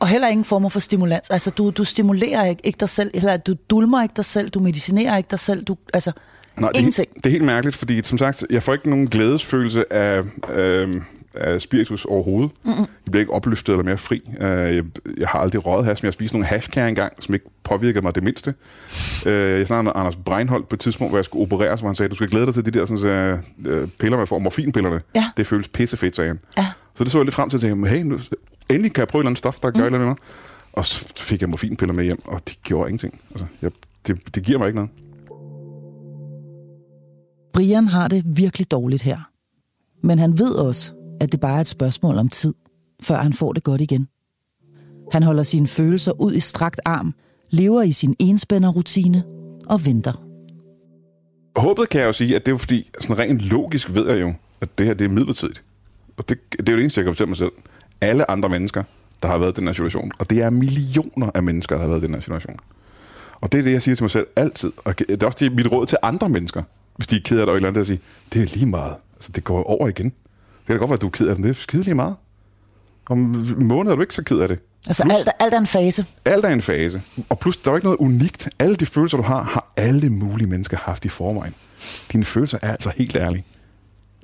Og 0.01 0.09
heller 0.09 0.29
ingen 0.29 0.45
former 0.45 0.69
for 0.69 0.81
stimulans. 0.81 1.31
Altså, 1.31 1.51
du, 1.51 1.71
du 1.71 1.85
stimulerer 1.85 2.45
ikke, 2.45 2.63
ikke 2.65 2.77
dig 2.81 2.89
selv, 2.89 3.11
eller 3.15 3.37
du 3.37 3.55
dulmer 3.71 4.03
ikke 4.03 4.13
dig 4.17 4.25
selv, 4.25 4.49
du 4.49 4.61
medicinerer 4.61 5.17
ikke 5.17 5.29
dig 5.31 5.39
selv, 5.39 5.65
du, 5.65 5.77
altså, 5.95 6.13
Nej, 6.57 6.71
ingenting. 6.75 7.09
Det, 7.15 7.25
det 7.25 7.31
er 7.31 7.33
helt 7.33 7.45
mærkeligt, 7.45 7.77
fordi 7.77 8.03
som 8.03 8.19
sagt, 8.19 8.45
jeg 8.51 8.63
får 8.63 8.73
ikke 8.73 8.91
nogen 8.91 9.09
glædesfølelse 9.09 9.93
af, 9.93 10.23
øh, 10.53 11.03
af 11.35 11.61
spiritus 11.61 12.05
overhovedet. 12.05 12.51
Mm-hmm. 12.65 12.79
Jeg 12.79 13.11
bliver 13.11 13.21
ikke 13.21 13.33
opløftet 13.33 13.73
eller 13.73 13.85
mere 13.85 13.99
fri. 13.99 14.23
Uh, 14.27 14.43
jeg, 14.43 14.85
jeg 15.19 15.29
har 15.29 15.39
aldrig 15.39 15.67
røget 15.67 15.85
hash, 15.85 16.03
men 16.03 16.07
jeg 16.07 16.13
spiste 16.13 16.37
nogle 16.37 16.47
hashkær 16.47 16.87
engang, 16.87 17.13
som 17.21 17.35
ikke 17.35 17.47
påvirkede 17.65 18.03
mig 18.03 18.15
det 18.15 18.23
mindste. 18.23 18.55
Uh, 19.27 19.33
jeg 19.33 19.67
snakkede 19.67 19.83
med 19.83 19.93
Anders 19.95 20.17
Breinholt 20.17 20.69
på 20.69 20.77
et 20.77 20.81
tidspunkt, 20.81 21.11
hvor 21.11 21.19
jeg 21.19 21.25
skulle 21.25 21.43
opereres, 21.43 21.81
hvor 21.81 21.89
han 21.89 21.95
sagde, 21.95 22.11
du 22.11 22.15
skal 22.15 22.29
glæde 22.29 22.47
dig 22.47 22.55
til 22.55 22.65
de 22.65 22.71
der 22.71 22.87
sådan, 22.87 23.43
uh, 23.59 23.89
piller, 24.01 24.19
man 24.19 24.27
får, 24.27 24.39
morfinpillerne. 24.39 25.01
Ja. 25.15 25.25
Det 25.37 25.47
føles 25.47 25.69
pissefedt, 25.69 26.17
sagde 26.17 26.29
han. 26.29 26.39
Ja. 26.57 26.67
Så 26.95 27.05
det 27.05 27.13
så 27.13 27.19
jeg 27.19 27.25
lidt 27.25 27.35
frem 27.35 27.51
til, 27.51 27.57
at 27.57 27.63
jeg 27.63 27.71
tænkte, 27.71 27.91
hey, 27.91 28.03
nu, 28.03 28.19
endelig 28.71 28.93
kan 28.93 29.01
jeg 29.01 29.09
prøve 29.09 29.21
et 29.21 29.23
eller 29.23 29.29
andet 29.29 29.39
stof, 29.39 29.59
der 29.59 29.71
gør 29.71 29.85
mm. 29.85 29.93
noget 29.93 30.01
med 30.01 30.07
mig. 30.07 30.17
Og 30.73 30.85
så 30.85 31.13
fik 31.17 31.41
jeg 31.41 31.49
morfinpiller 31.49 31.95
med 31.95 32.05
hjem, 32.05 32.23
og 32.25 32.41
de 32.49 32.55
gjorde 32.63 32.89
ingenting. 32.89 33.21
Altså, 33.31 33.47
jeg, 33.63 33.71
det, 34.07 34.35
det 34.35 34.43
giver 34.43 34.59
mig 34.59 34.67
ikke 34.67 34.77
noget. 34.77 34.91
Brian 37.53 37.89
har 37.89 38.09
det 38.09 38.23
virkelig 38.27 38.71
dårligt 38.71 39.03
her. 39.03 39.19
Men 40.03 40.19
han 40.19 40.39
ved 40.39 40.55
også, 40.55 40.93
at 41.21 41.33
det 41.33 41.41
bare 41.41 41.57
er 41.57 41.61
et 41.61 41.69
spørgsmål 41.69 42.19
om 42.19 42.29
tid, 42.29 42.55
før 43.03 43.17
han 43.17 43.33
får 43.33 43.53
det 43.53 43.65
godt 43.65 43.81
igen. 43.81 44.09
Han 45.13 45.23
holder 45.23 45.43
sine 45.43 45.67
følelser 45.67 46.21
ud 46.21 46.35
i 46.35 46.41
strakt 46.41 46.81
arm, 46.85 47.15
lever 47.51 47.83
i 47.83 47.93
sin 47.93 48.17
enspænderrutine 48.19 49.25
og 49.67 49.87
venter. 49.87 50.25
Håbet 51.57 51.89
kan 51.89 52.01
jeg 52.01 52.07
jo 52.07 52.13
sige, 52.13 52.37
at 52.37 52.47
det 52.47 52.53
er 52.53 52.59
fordi, 52.59 52.91
sådan 53.01 53.19
rent 53.19 53.41
logisk 53.41 53.95
ved 53.95 54.09
jeg 54.11 54.21
jo, 54.21 54.35
at 54.61 54.79
det 54.79 54.87
her 54.87 54.95
det 54.95 55.05
er 55.05 55.09
midlertidigt. 55.09 55.63
Og 56.17 56.29
det, 56.29 56.39
det 56.53 56.69
er 56.69 56.73
jo 56.73 56.77
det 56.77 56.83
eneste, 56.83 56.99
jeg 56.99 57.05
kan 57.05 57.15
fortælle 57.15 57.29
mig 57.29 57.37
selv. 57.37 57.53
Alle 58.01 58.31
andre 58.31 58.49
mennesker, 58.49 58.83
der 59.23 59.29
har 59.29 59.39
været 59.39 59.53
i 59.53 59.61
den 59.61 59.67
her 59.67 59.73
situation, 59.73 60.13
og 60.19 60.31
det 60.31 60.43
er 60.43 60.51
millioner 60.51 61.31
af 61.35 61.43
mennesker, 61.43 61.75
der 61.77 61.83
har 61.83 61.89
været 61.89 62.03
i 62.03 62.07
den 62.07 62.15
her 62.15 62.21
situation. 62.21 62.57
Og 63.41 63.53
det 63.53 63.59
er 63.59 63.63
det, 63.63 63.73
jeg 63.73 63.83
siger 63.83 63.95
til 63.95 64.05
mig 64.05 64.11
selv 64.11 64.27
altid. 64.37 64.73
Og 64.85 64.99
det 64.99 65.23
er 65.23 65.27
også 65.27 65.39
det, 65.45 65.53
mit 65.53 65.73
råd 65.73 65.87
til 65.87 65.99
andre 66.03 66.29
mennesker, 66.29 66.63
hvis 66.97 67.07
de 67.07 67.17
er 67.17 67.21
ked 67.25 67.39
af 67.39 67.47
det, 67.47 67.49
og 67.49 67.55
et 67.55 67.57
eller 67.57 67.69
andet, 67.69 67.81
at 67.81 67.87
sige, 67.87 68.01
det 68.33 68.43
er 68.43 68.47
lige 68.47 68.67
meget. 68.67 68.95
Altså, 69.17 69.33
det 69.33 69.45
går 69.45 69.63
over 69.63 69.89
igen. 69.89 70.13
Det 70.69 70.75
kan 70.75 70.77
da 70.77 70.81
godt 70.81 70.91
være, 70.91 70.97
at 70.97 71.01
du 71.01 71.07
er 71.07 71.11
ked 71.11 71.27
af 71.27 71.35
det, 71.37 71.45
det 71.45 71.51
er 71.51 71.55
skide 71.55 71.83
lige 71.83 71.95
meget. 71.95 72.17
Om 73.07 73.19
en 73.35 73.67
måned 73.67 73.93
er 73.93 73.97
du 73.97 74.01
ikke 74.01 74.15
så 74.15 74.23
ked 74.23 74.39
af 74.39 74.49
det. 74.49 74.59
Altså 74.87 75.03
plus, 75.03 75.15
alt, 75.15 75.29
alt 75.41 75.55
er 75.55 75.59
en 75.59 75.67
fase. 75.67 76.07
Alt 76.25 76.45
er 76.45 76.49
en 76.49 76.63
fase. 76.63 77.03
Og 77.29 77.39
plus, 77.39 77.57
der 77.57 77.71
er 77.71 77.77
ikke 77.77 77.87
noget 77.87 77.99
unikt. 77.99 78.49
Alle 78.59 78.77
de 78.77 78.87
følelser, 78.87 79.17
du 79.17 79.23
har, 79.23 79.43
har 79.43 79.73
alle 79.77 80.11
mulige 80.11 80.49
mennesker 80.49 80.77
haft 80.77 81.05
i 81.05 81.09
forvejen. 81.09 81.55
Dine 82.13 82.25
følelser 82.25 82.59
er 82.63 82.71
altså 82.71 82.93
helt 82.97 83.17
ærlige. 83.17 83.45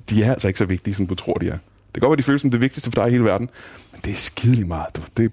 De 0.09 0.23
er 0.23 0.31
altså 0.31 0.47
ikke 0.47 0.57
så 0.57 0.65
vigtige, 0.65 0.93
som 0.93 1.07
du 1.07 1.15
tror, 1.15 1.33
de 1.33 1.47
er. 1.47 1.51
Det 1.51 1.93
kan 1.93 2.01
godt 2.01 2.09
være, 2.09 2.17
de 2.17 2.23
føles 2.23 2.41
som 2.41 2.51
det 2.51 2.61
vigtigste 2.61 2.91
for 2.91 3.01
dig 3.01 3.07
i 3.07 3.11
hele 3.11 3.23
verden, 3.23 3.49
men 3.91 4.01
det 4.05 4.11
er 4.11 4.17
skidelig 4.17 4.67
meget. 4.67 4.95
Det, 4.95 5.03
det, 5.17 5.31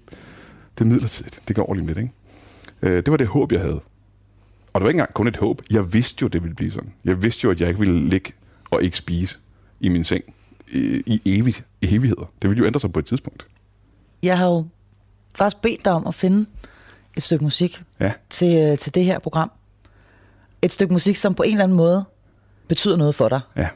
det 0.79 0.85
er 0.85 0.89
midlertidigt. 0.89 1.41
Det 1.49 1.57
går 1.57 1.63
over 1.63 1.75
lige 1.75 1.87
lidt, 1.87 1.99
ikke? 1.99 2.13
Øh, 2.83 2.97
det 2.97 3.11
var 3.11 3.17
det 3.17 3.27
håb, 3.27 3.53
jeg 3.53 3.61
havde. 3.61 3.81
Og 4.73 4.81
det 4.81 4.83
var 4.83 4.89
ikke 4.89 4.99
engang 4.99 5.15
kun 5.15 5.27
et 5.27 5.37
håb. 5.37 5.63
Jeg 5.71 5.93
vidste 5.93 6.23
jo, 6.23 6.29
det 6.29 6.43
ville 6.43 6.55
blive 6.55 6.71
sådan. 6.71 6.93
Jeg 7.05 7.23
vidste 7.23 7.45
jo, 7.45 7.51
at 7.51 7.61
jeg 7.61 7.69
ikke 7.69 7.81
ville 7.81 8.09
ligge 8.09 8.33
og 8.71 8.83
ikke 8.83 8.97
spise 8.97 9.39
i 9.81 9.89
min 9.89 10.05
seng 10.05 10.25
i, 10.73 11.03
i 11.07 11.39
evig, 11.39 11.55
evigheder. 11.83 12.33
Det 12.43 12.51
ville 12.51 12.61
jo 12.61 12.67
ændre 12.67 12.81
sig 12.81 12.93
på 12.93 12.99
et 12.99 13.05
tidspunkt. 13.05 13.47
Jeg 14.23 14.39
har 14.39 14.47
jo 14.47 14.67
faktisk 15.35 15.63
bedt 15.63 15.85
dig 15.85 15.93
om 15.93 16.07
at 16.07 16.15
finde 16.15 16.47
et 17.17 17.23
stykke 17.23 17.45
musik 17.45 17.83
ja. 18.01 18.13
til, 18.31 18.71
øh, 18.71 18.79
til 18.79 18.95
det 18.95 19.05
her 19.05 19.19
program. 19.19 19.51
Et 20.63 20.73
stykke 20.73 20.93
musik, 20.93 21.17
som 21.17 21.35
på 21.35 21.43
en 21.43 21.53
eller 21.53 21.65
anden 21.65 21.77
måde 21.77 22.05
betyder 22.69 22.97
noget 22.97 23.15
for 23.15 23.29
dig. 23.29 23.41
Ja. 23.57 23.69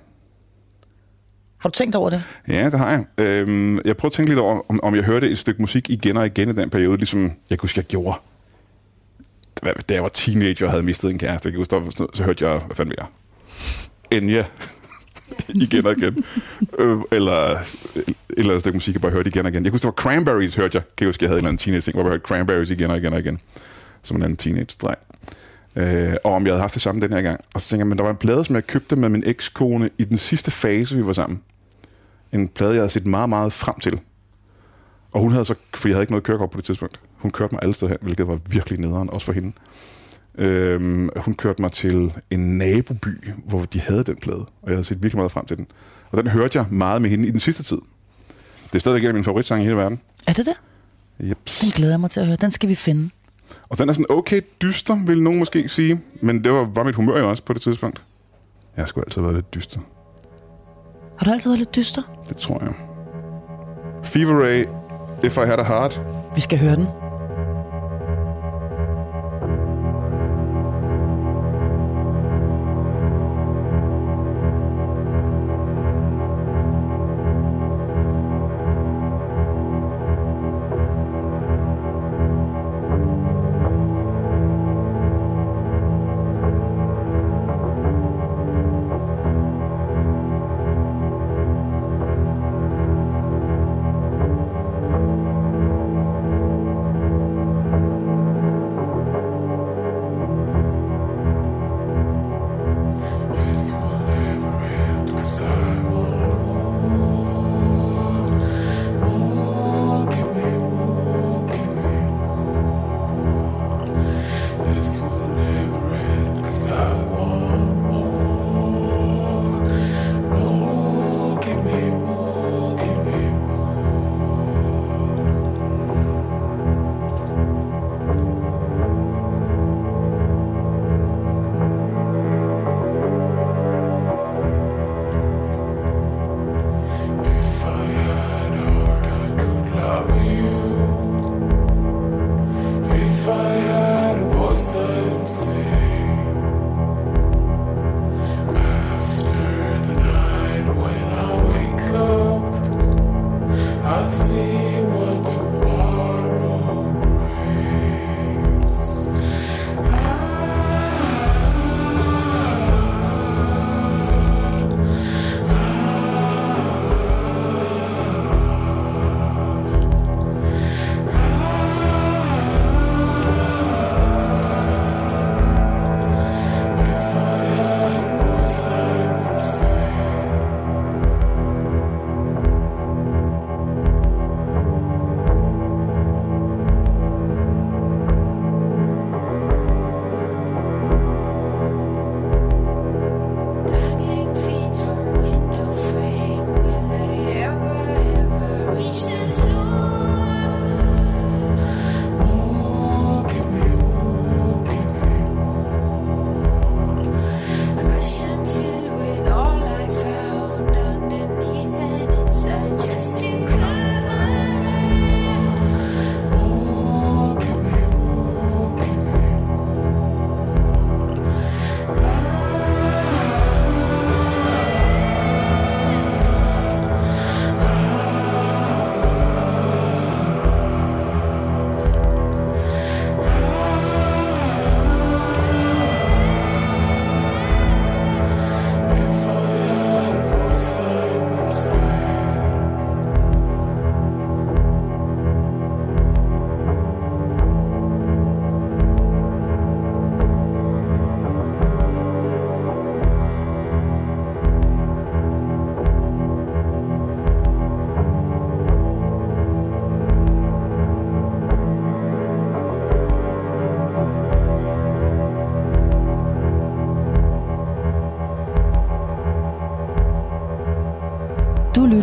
Har 1.59 1.69
du 1.69 1.73
tænkt 1.73 1.95
over 1.95 2.11
det? 2.11 2.23
Ja, 2.49 2.65
det 2.65 2.79
har 2.79 2.91
jeg. 2.91 3.05
Øhm, 3.19 3.81
jeg 3.85 3.97
prøvede 3.97 4.13
at 4.13 4.17
tænke 4.17 4.31
lidt 4.31 4.39
over, 4.39 4.61
om, 4.69 4.81
om 4.83 4.95
jeg 4.95 5.05
hørte 5.05 5.31
et 5.31 5.39
stykke 5.39 5.63
musik 5.63 5.91
igen 5.91 6.17
og 6.17 6.27
igen 6.27 6.49
i 6.49 6.53
den 6.53 6.71
periode, 6.71 6.97
ligesom 6.97 7.33
jeg 7.51 7.59
kunne 7.59 7.65
huske, 7.65 7.79
jeg 7.79 7.85
gjorde. 7.85 8.19
Da 9.89 9.95
jeg 9.95 10.03
var 10.03 10.09
teenager 10.09 10.67
og 10.67 10.71
havde 10.71 10.83
mistet 10.83 11.11
en 11.11 11.19
kæreste, 11.19 11.49
jeg 11.49 11.57
huske, 11.57 12.07
så 12.15 12.23
hørte 12.25 12.49
jeg, 12.49 12.59
hvad 12.59 12.77
fanden 12.77 12.95
jeg? 12.99 13.07
Enya. 14.11 14.45
igen 15.65 15.87
og 15.87 15.93
igen. 15.93 16.25
øh, 16.79 16.99
eller 17.13 17.51
øh, 17.51 17.61
et 17.97 18.15
eller 18.29 18.51
andet 18.51 18.61
stykke 18.61 18.77
musik, 18.77 18.95
jeg 18.95 19.01
bare 19.01 19.13
hørte 19.13 19.29
igen 19.29 19.47
og 19.47 19.53
igen. 19.53 19.65
Jeg 19.65 19.71
kunne 19.71 19.75
huske, 19.75 19.87
det 19.87 19.95
var 19.97 20.03
Cranberries, 20.03 20.55
hørte 20.55 20.77
jeg. 20.77 20.83
Kan 20.97 21.05
jeg 21.05 21.09
huske, 21.09 21.25
jeg 21.25 21.29
havde 21.29 21.39
en 21.39 21.41
eller 21.41 21.49
anden 21.49 21.59
teenage-ting, 21.59 21.95
hvor 21.95 22.03
jeg 22.03 22.11
hørte 22.11 22.27
Cranberries 22.27 22.71
igen 22.71 22.91
og 22.91 22.97
igen 22.97 23.13
og 23.13 23.19
igen. 23.19 23.41
Som 24.03 24.17
en 24.17 24.23
anden 24.23 24.37
teenage-dreng. 24.37 24.99
Øh, 25.77 26.15
og 26.25 26.33
om 26.33 26.47
jeg 26.47 26.53
havde 26.53 26.61
haft 26.61 26.75
det 26.75 26.83
samme 26.83 27.01
den 27.01 27.13
her 27.13 27.23
gang. 27.23 27.41
Og 27.55 27.61
så 27.61 27.69
tænker 27.69 27.81
jeg, 27.81 27.89
men 27.89 27.99
der 27.99 28.05
var 28.05 28.11
en 28.11 28.17
plade, 28.17 28.45
som 28.45 28.55
jeg 28.55 28.67
købte 28.67 28.97
med 28.97 29.09
min 29.09 29.23
ekskone 29.27 29.91
i 29.99 30.05
den 30.05 30.19
sidste 30.19 30.51
fase, 30.51 30.97
vi 30.97 31.07
var 31.07 31.13
sammen. 31.13 31.43
En 32.33 32.49
plade, 32.49 32.73
jeg 32.73 32.81
havde 32.81 32.91
set 32.91 33.07
meget, 33.07 33.29
meget 33.29 33.53
frem 33.53 33.81
til. 33.81 34.01
Og 35.13 35.21
hun 35.21 35.33
havde 35.33 35.45
så, 35.45 35.55
fordi 35.75 35.91
jeg 35.91 35.97
havde 35.97 36.03
ikke 36.03 36.13
noget 36.13 36.25
kørekort 36.25 36.51
på 36.51 36.57
det 36.57 36.65
tidspunkt, 36.65 37.01
hun 37.17 37.31
kørte 37.31 37.55
mig 37.55 37.63
alle 37.63 37.75
steder 37.75 37.91
hen, 37.91 37.99
hvilket 38.01 38.29
var 38.29 38.39
virkelig 38.51 38.81
nederen, 38.81 39.11
også 39.11 39.25
for 39.25 39.33
hende. 39.33 39.53
Øhm, 40.39 41.09
hun 41.17 41.35
kørte 41.35 41.63
mig 41.63 41.73
til 41.73 42.13
en 42.31 42.59
naboby, 42.59 43.31
hvor 43.45 43.65
de 43.65 43.81
havde 43.81 44.05
den 44.05 44.17
plade, 44.17 44.39
og 44.39 44.67
jeg 44.67 44.75
havde 44.75 44.85
set 44.85 45.03
virkelig 45.03 45.19
meget 45.19 45.33
frem 45.33 45.47
til 45.47 45.57
den. 45.57 45.67
Og 46.11 46.19
den 46.19 46.27
hørte 46.27 46.59
jeg 46.59 46.67
meget 46.71 47.03
med 47.03 47.11
hende 47.11 47.29
i 47.29 47.31
den 47.31 47.41
sidste 47.41 47.63
tid. 47.63 47.79
Det 48.67 48.75
er 48.75 48.79
stadig 48.79 49.01
en 49.01 49.07
af 49.07 49.15
mine 49.15 49.25
favoritsang 49.25 49.63
i 49.63 49.65
hele 49.65 49.77
verden. 49.77 50.01
Er 50.29 50.33
det 50.33 50.47
det? 50.47 50.55
Jeps. 51.29 51.61
Den 51.61 51.71
glæder 51.71 51.93
jeg 51.93 52.01
mig 52.01 52.11
til 52.11 52.21
at 52.21 52.27
høre. 52.27 52.37
Den 52.41 52.51
skal 52.51 52.69
vi 52.69 52.75
finde. 52.75 53.11
Og 53.69 53.79
den 53.79 53.89
er 53.89 53.93
sådan 53.93 54.07
okay 54.09 54.41
dyster, 54.63 55.05
vil 55.07 55.23
nogen 55.23 55.39
måske 55.39 55.69
sige. 55.69 56.01
Men 56.21 56.45
det 56.45 56.53
var, 56.53 56.65
var 56.75 56.85
mit 56.85 56.95
humør 56.95 57.19
jo 57.19 57.29
også 57.31 57.43
på 57.43 57.53
det 57.53 57.63
tidspunkt. 57.63 58.03
Jeg 58.77 58.83
har 58.83 58.87
sgu 58.87 59.01
altid 59.01 59.21
været 59.23 59.35
lidt 59.35 59.55
dyster. 59.55 59.81
Har 61.19 61.25
du 61.25 61.31
altid 61.31 61.51
været 61.51 61.59
lidt 61.59 61.77
dyster? 61.77 62.03
Det 62.29 62.37
tror 62.37 62.65
jeg. 62.65 62.73
Fever 64.05 64.45
Ray, 64.45 64.67
If 65.25 65.37
I 65.37 65.41
Had 65.41 65.59
a 65.59 65.63
Heart. 65.63 66.01
Vi 66.35 66.41
skal 66.41 66.59
høre 66.59 66.77
den. 66.77 67.06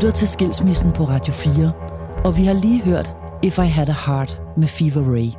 Lytter 0.03 0.15
til 0.15 0.27
Skilsmissen 0.27 0.91
på 0.91 1.03
Radio 1.03 1.33
4, 1.33 1.71
og 2.25 2.37
vi 2.37 2.43
har 2.43 2.53
lige 2.53 2.81
hørt 2.81 3.15
If 3.43 3.57
I 3.57 3.61
Had 3.61 3.89
a 3.89 3.95
Heart 4.05 4.41
med 4.57 4.67
Fever 4.67 5.13
Ray. 5.13 5.29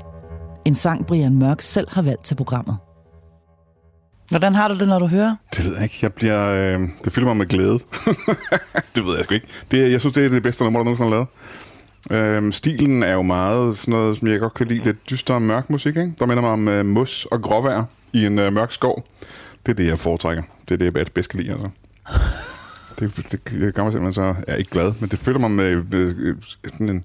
En 0.65 0.75
sang, 0.75 1.07
Brian 1.07 1.39
Mørk 1.39 1.61
selv 1.61 1.89
har 1.91 2.03
valgt 2.03 2.25
til 2.25 2.35
programmet. 2.35 2.77
Hvordan 4.29 4.55
har 4.55 4.69
du 4.69 4.75
det, 4.75 4.89
når 4.89 4.99
du 4.99 5.07
hører? 5.07 5.37
Det 5.57 5.65
ved 5.65 5.75
jeg 5.75 5.83
ikke. 5.83 5.99
Jeg 6.03 6.13
bliver, 6.13 6.49
øh, 6.49 6.89
det 7.05 7.13
fylder 7.13 7.27
mig 7.27 7.37
med 7.37 7.47
glæde. 7.47 7.79
det 8.95 9.05
ved 9.05 9.17
jeg 9.17 9.25
sgu 9.25 9.35
ikke. 9.35 9.47
Det, 9.71 9.93
jeg 9.93 10.01
synes, 10.01 10.15
det 10.15 10.25
er 10.25 10.29
det 10.29 10.43
bedste 10.43 10.65
nummer, 10.65 10.81
der 10.81 10.85
nogensinde 10.85 11.11
er 11.11 11.27
lavet. 12.11 12.37
Øhm, 12.37 12.53
stilen 12.53 13.03
er 13.03 13.13
jo 13.13 13.23
meget 13.23 13.77
sådan 13.77 13.93
noget, 13.93 14.19
som 14.19 14.29
jeg 14.29 14.41
godt 14.41 14.55
kan 14.55 14.67
lide. 14.67 14.85
Lidt 14.85 15.11
dyster 15.11 15.35
og 15.35 15.43
mørk 15.43 15.71
musik, 15.71 15.97
ikke? 15.97 16.15
Der 16.19 16.27
minder 16.27 16.41
mig 16.41 16.51
om 16.51 16.69
øh, 16.69 16.87
mos 16.87 17.27
og 17.31 17.43
gråvejr 17.43 17.85
i 18.13 18.27
en 18.27 18.39
øh, 18.39 18.53
mørk 18.53 18.73
skov. 18.73 19.07
Det 19.67 19.73
er 19.73 19.77
det, 19.77 19.87
jeg 19.87 19.99
foretrækker. 19.99 20.43
Det 20.69 20.75
er 20.75 20.79
det, 20.79 20.97
jeg 20.97 21.07
bedst 21.15 21.31
kan 21.31 21.41
lide, 21.41 21.53
altså. 21.53 21.69
Det, 23.01 23.17
det, 23.17 23.41
det 23.51 23.75
gør 23.75 23.83
mig 23.83 23.93
simpelthen 23.93 24.13
så... 24.13 24.23
Jeg 24.23 24.53
er 24.53 24.57
ikke 24.57 24.71
glad, 24.71 24.93
men 25.01 25.09
det 25.11 25.19
føler 25.19 25.39
mig 25.39 25.51
med, 25.51 25.77
med, 25.91 26.37
sådan 26.65 26.89
en, 26.89 27.05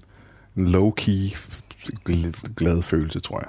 en 0.56 0.74
low-key 0.74 1.36
glad, 2.56 2.82
følelse, 2.82 3.20
tror 3.20 3.38
jeg. 3.38 3.48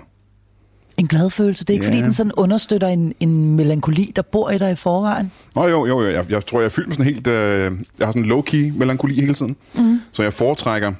En 0.98 1.08
glad 1.08 1.30
følelse. 1.30 1.66
Det 1.66 1.70
er 1.70 1.74
ikke, 1.74 1.86
Ja. 1.86 1.92
fordi 1.92 2.02
den 2.02 2.14
sådan 2.14 2.32
understøtter 2.38 2.88
en, 2.88 3.14
en 3.20 3.56
melankoli, 3.56 4.12
der 4.16 4.22
bor 4.22 4.50
i 4.50 4.58
dig 4.58 4.72
i 4.72 4.76
forvejen. 4.76 5.32
Nå 5.56 5.68
jo, 5.68 5.86
jo, 5.86 6.02
jo. 6.02 6.10
Jeg, 6.10 6.26
jeg 6.30 6.46
tror, 6.46 6.60
jeg 6.60 6.66
er 6.66 6.70
fyldt 6.70 6.88
med 6.88 6.96
sådan 6.96 7.14
helt... 7.14 7.28
Øh, 7.28 7.72
jeg 8.00 8.08
har 8.08 8.12
sådan 8.12 8.32
low-key 8.32 8.78
melankoli 8.78 9.16
hele 9.16 9.34
tiden. 9.34 9.56
Mm. 9.76 10.02
Så 10.12 10.24
jeg 10.24 10.34
foretrækker... 10.34 10.94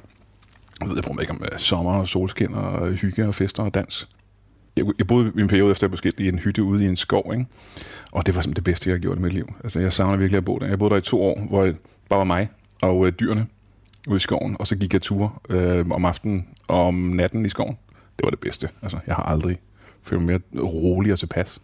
Jeg 0.80 0.88
ved, 0.88 0.96
jeg 0.96 1.04
bruger 1.04 1.20
ikke 1.20 1.30
om 1.32 1.40
øh, 1.52 1.58
sommer 1.58 1.92
og 1.92 2.08
solskin 2.08 2.54
og 2.54 2.86
hygge 2.92 3.28
og 3.28 3.34
fester 3.34 3.62
og 3.62 3.74
dans. 3.74 4.08
Jeg, 4.76 4.84
jeg 4.98 5.06
boede 5.06 5.32
i 5.38 5.40
en 5.40 5.48
periode 5.48 5.70
efter, 5.70 5.86
jeg 5.86 5.90
blev 5.90 5.98
skilt 5.98 6.20
i 6.20 6.28
en 6.28 6.38
hytte 6.38 6.62
ude 6.62 6.84
i 6.84 6.88
en 6.88 6.96
skov, 6.96 7.32
ikke? 7.32 7.46
Og 8.12 8.26
det 8.26 8.34
var 8.34 8.40
simpelthen 8.40 8.56
det 8.56 8.64
bedste, 8.64 8.90
jeg 8.90 8.94
har 8.94 9.00
gjort 9.00 9.18
i 9.18 9.20
mit 9.20 9.32
liv. 9.32 9.54
Altså, 9.64 9.80
jeg 9.80 9.92
savner 9.92 10.16
virkelig 10.16 10.38
at 10.38 10.44
bo 10.44 10.58
der. 10.58 10.66
Jeg 10.66 10.78
boede 10.78 10.90
der 10.90 10.98
i 10.98 11.00
to 11.00 11.22
år, 11.22 11.40
hvor 11.48 11.64
det 11.64 11.76
bare 12.08 12.18
var 12.18 12.24
mig 12.24 12.48
og 12.82 13.06
øh, 13.06 13.12
dyrene 13.12 13.46
ude 14.08 14.16
i 14.16 14.20
skoven. 14.20 14.56
Og 14.58 14.66
så 14.66 14.76
gik 14.76 14.92
jeg 14.92 15.02
ture 15.02 15.30
øh, 15.48 15.86
om 15.90 16.04
aftenen 16.04 16.46
og 16.68 16.86
om 16.86 16.94
natten 16.94 17.46
i 17.46 17.48
skoven. 17.48 17.76
Det 18.16 18.24
var 18.24 18.30
det 18.30 18.38
bedste. 18.38 18.68
Altså, 18.82 18.98
jeg 19.06 19.14
har 19.14 19.22
aldrig 19.22 19.58
følt 20.02 20.22
mig 20.22 20.40
mere 20.54 20.62
rolig 20.62 21.12
og 21.12 21.18
tilpas. 21.18 21.60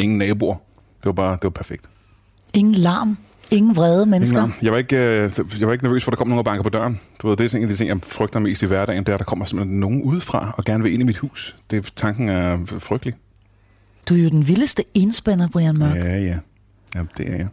Ingen 0.00 0.18
naboer. 0.18 0.54
Det 0.98 1.06
var 1.06 1.12
bare, 1.12 1.32
det 1.32 1.44
var 1.44 1.50
perfekt. 1.50 1.88
Ingen 2.54 2.74
larm. 2.74 3.18
Ingen 3.52 3.76
vrede 3.76 4.06
mennesker. 4.06 4.42
Ingen. 4.42 4.54
Jeg 4.62 4.72
var, 4.72 4.78
ikke, 4.78 4.96
øh, 4.96 5.32
jeg 5.60 5.66
var 5.66 5.72
ikke 5.72 5.84
nervøs 5.84 6.04
for, 6.04 6.10
at 6.10 6.12
der 6.12 6.16
kom 6.16 6.28
nogen 6.28 6.38
og 6.38 6.44
banker 6.44 6.62
på 6.62 6.68
døren. 6.68 7.00
Du 7.22 7.28
ved, 7.28 7.36
det 7.36 7.54
er 7.54 7.56
en 7.56 7.62
af 7.62 7.68
de 7.68 7.76
ting, 7.76 7.88
jeg 7.88 7.98
frygter 8.02 8.40
mest 8.40 8.62
i 8.62 8.66
hverdagen, 8.66 9.04
det 9.04 9.08
er, 9.08 9.14
at 9.14 9.18
der 9.18 9.24
kommer 9.24 9.44
simpelthen 9.44 9.80
nogen 9.80 10.02
udefra 10.02 10.54
og 10.56 10.64
gerne 10.64 10.82
vil 10.82 10.92
ind 10.92 11.02
i 11.02 11.06
mit 11.06 11.18
hus. 11.18 11.56
Det, 11.70 11.92
tanken 11.96 12.28
er 12.28 12.58
frygtelig. 12.78 13.14
Du 14.08 14.14
er 14.14 14.22
jo 14.22 14.28
den 14.28 14.48
vildeste 14.48 14.84
enspænder, 14.94 15.48
Brian 15.48 15.78
Mørk. 15.78 15.96
Ja, 15.96 16.18
ja. 16.18 16.38
Ja, 16.94 17.02
det 17.18 17.28
er 17.28 17.36
jeg. 17.36 17.48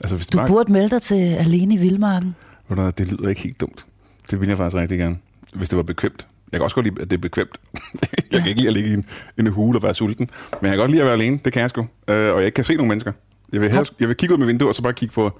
Altså, 0.00 0.16
hvis 0.16 0.26
Du 0.26 0.38
bare, 0.38 0.48
burde 0.48 0.72
melde 0.72 0.90
dig 0.90 1.02
til 1.02 1.34
Alene 1.34 1.74
i 1.74 1.76
Vildmarken. 1.76 2.34
Det 2.68 3.06
lyder 3.06 3.28
ikke 3.28 3.40
helt 3.40 3.60
dumt. 3.60 3.86
Det 4.30 4.40
vil 4.40 4.48
jeg 4.48 4.56
faktisk 4.56 4.76
rigtig 4.76 4.98
gerne, 4.98 5.16
hvis 5.54 5.68
det 5.68 5.76
var 5.76 5.82
bekvemt. 5.82 6.26
Jeg 6.52 6.58
kan 6.58 6.64
også 6.64 6.74
godt 6.74 6.86
lide, 6.86 7.02
at 7.02 7.10
det 7.10 7.16
er 7.16 7.20
bekvemt. 7.20 7.60
jeg 8.32 8.40
kan 8.40 8.48
ikke 8.48 8.60
lide 8.60 8.68
at 8.68 8.74
ligge 8.74 8.90
i 8.90 8.94
en, 8.94 9.06
en 9.38 9.46
hule 9.46 9.78
og 9.78 9.82
være 9.82 9.94
sulten. 9.94 10.30
Men 10.60 10.68
jeg 10.68 10.70
kan 10.70 10.78
godt 10.78 10.90
lide 10.90 11.00
at 11.00 11.06
være 11.06 11.14
alene. 11.14 11.40
Det 11.44 11.52
kan 11.52 11.62
jeg 11.62 11.70
sgu. 11.70 11.80
Øh, 11.80 11.86
og 12.08 12.38
jeg 12.38 12.44
ikke 12.44 12.54
kan 12.54 12.64
se 12.64 12.74
nogen 12.74 12.88
mennesker. 12.88 13.12
Jeg 13.52 13.60
vil, 13.60 13.70
helst, 13.70 13.94
jeg 14.00 14.08
vil 14.08 14.16
kigge 14.16 14.34
ud 14.34 14.38
med 14.38 14.46
vinduet 14.46 14.68
og 14.68 14.74
så 14.74 14.82
bare 14.82 14.92
kigge 14.92 15.14
på 15.14 15.30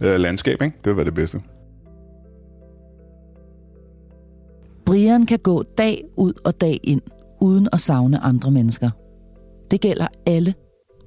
øh, 0.00 0.20
landskab. 0.20 0.62
Ikke? 0.62 0.76
Det 0.84 0.90
vil 0.90 0.96
være 0.96 1.04
det 1.04 1.14
bedste. 1.14 1.40
Brian 4.86 5.26
kan 5.26 5.38
gå 5.38 5.62
dag 5.62 6.04
ud 6.16 6.32
og 6.44 6.60
dag 6.60 6.80
ind, 6.82 7.02
uden 7.40 7.68
at 7.72 7.80
savne 7.80 8.18
andre 8.18 8.50
mennesker. 8.50 8.90
Det 9.70 9.80
gælder 9.80 10.06
alle 10.26 10.54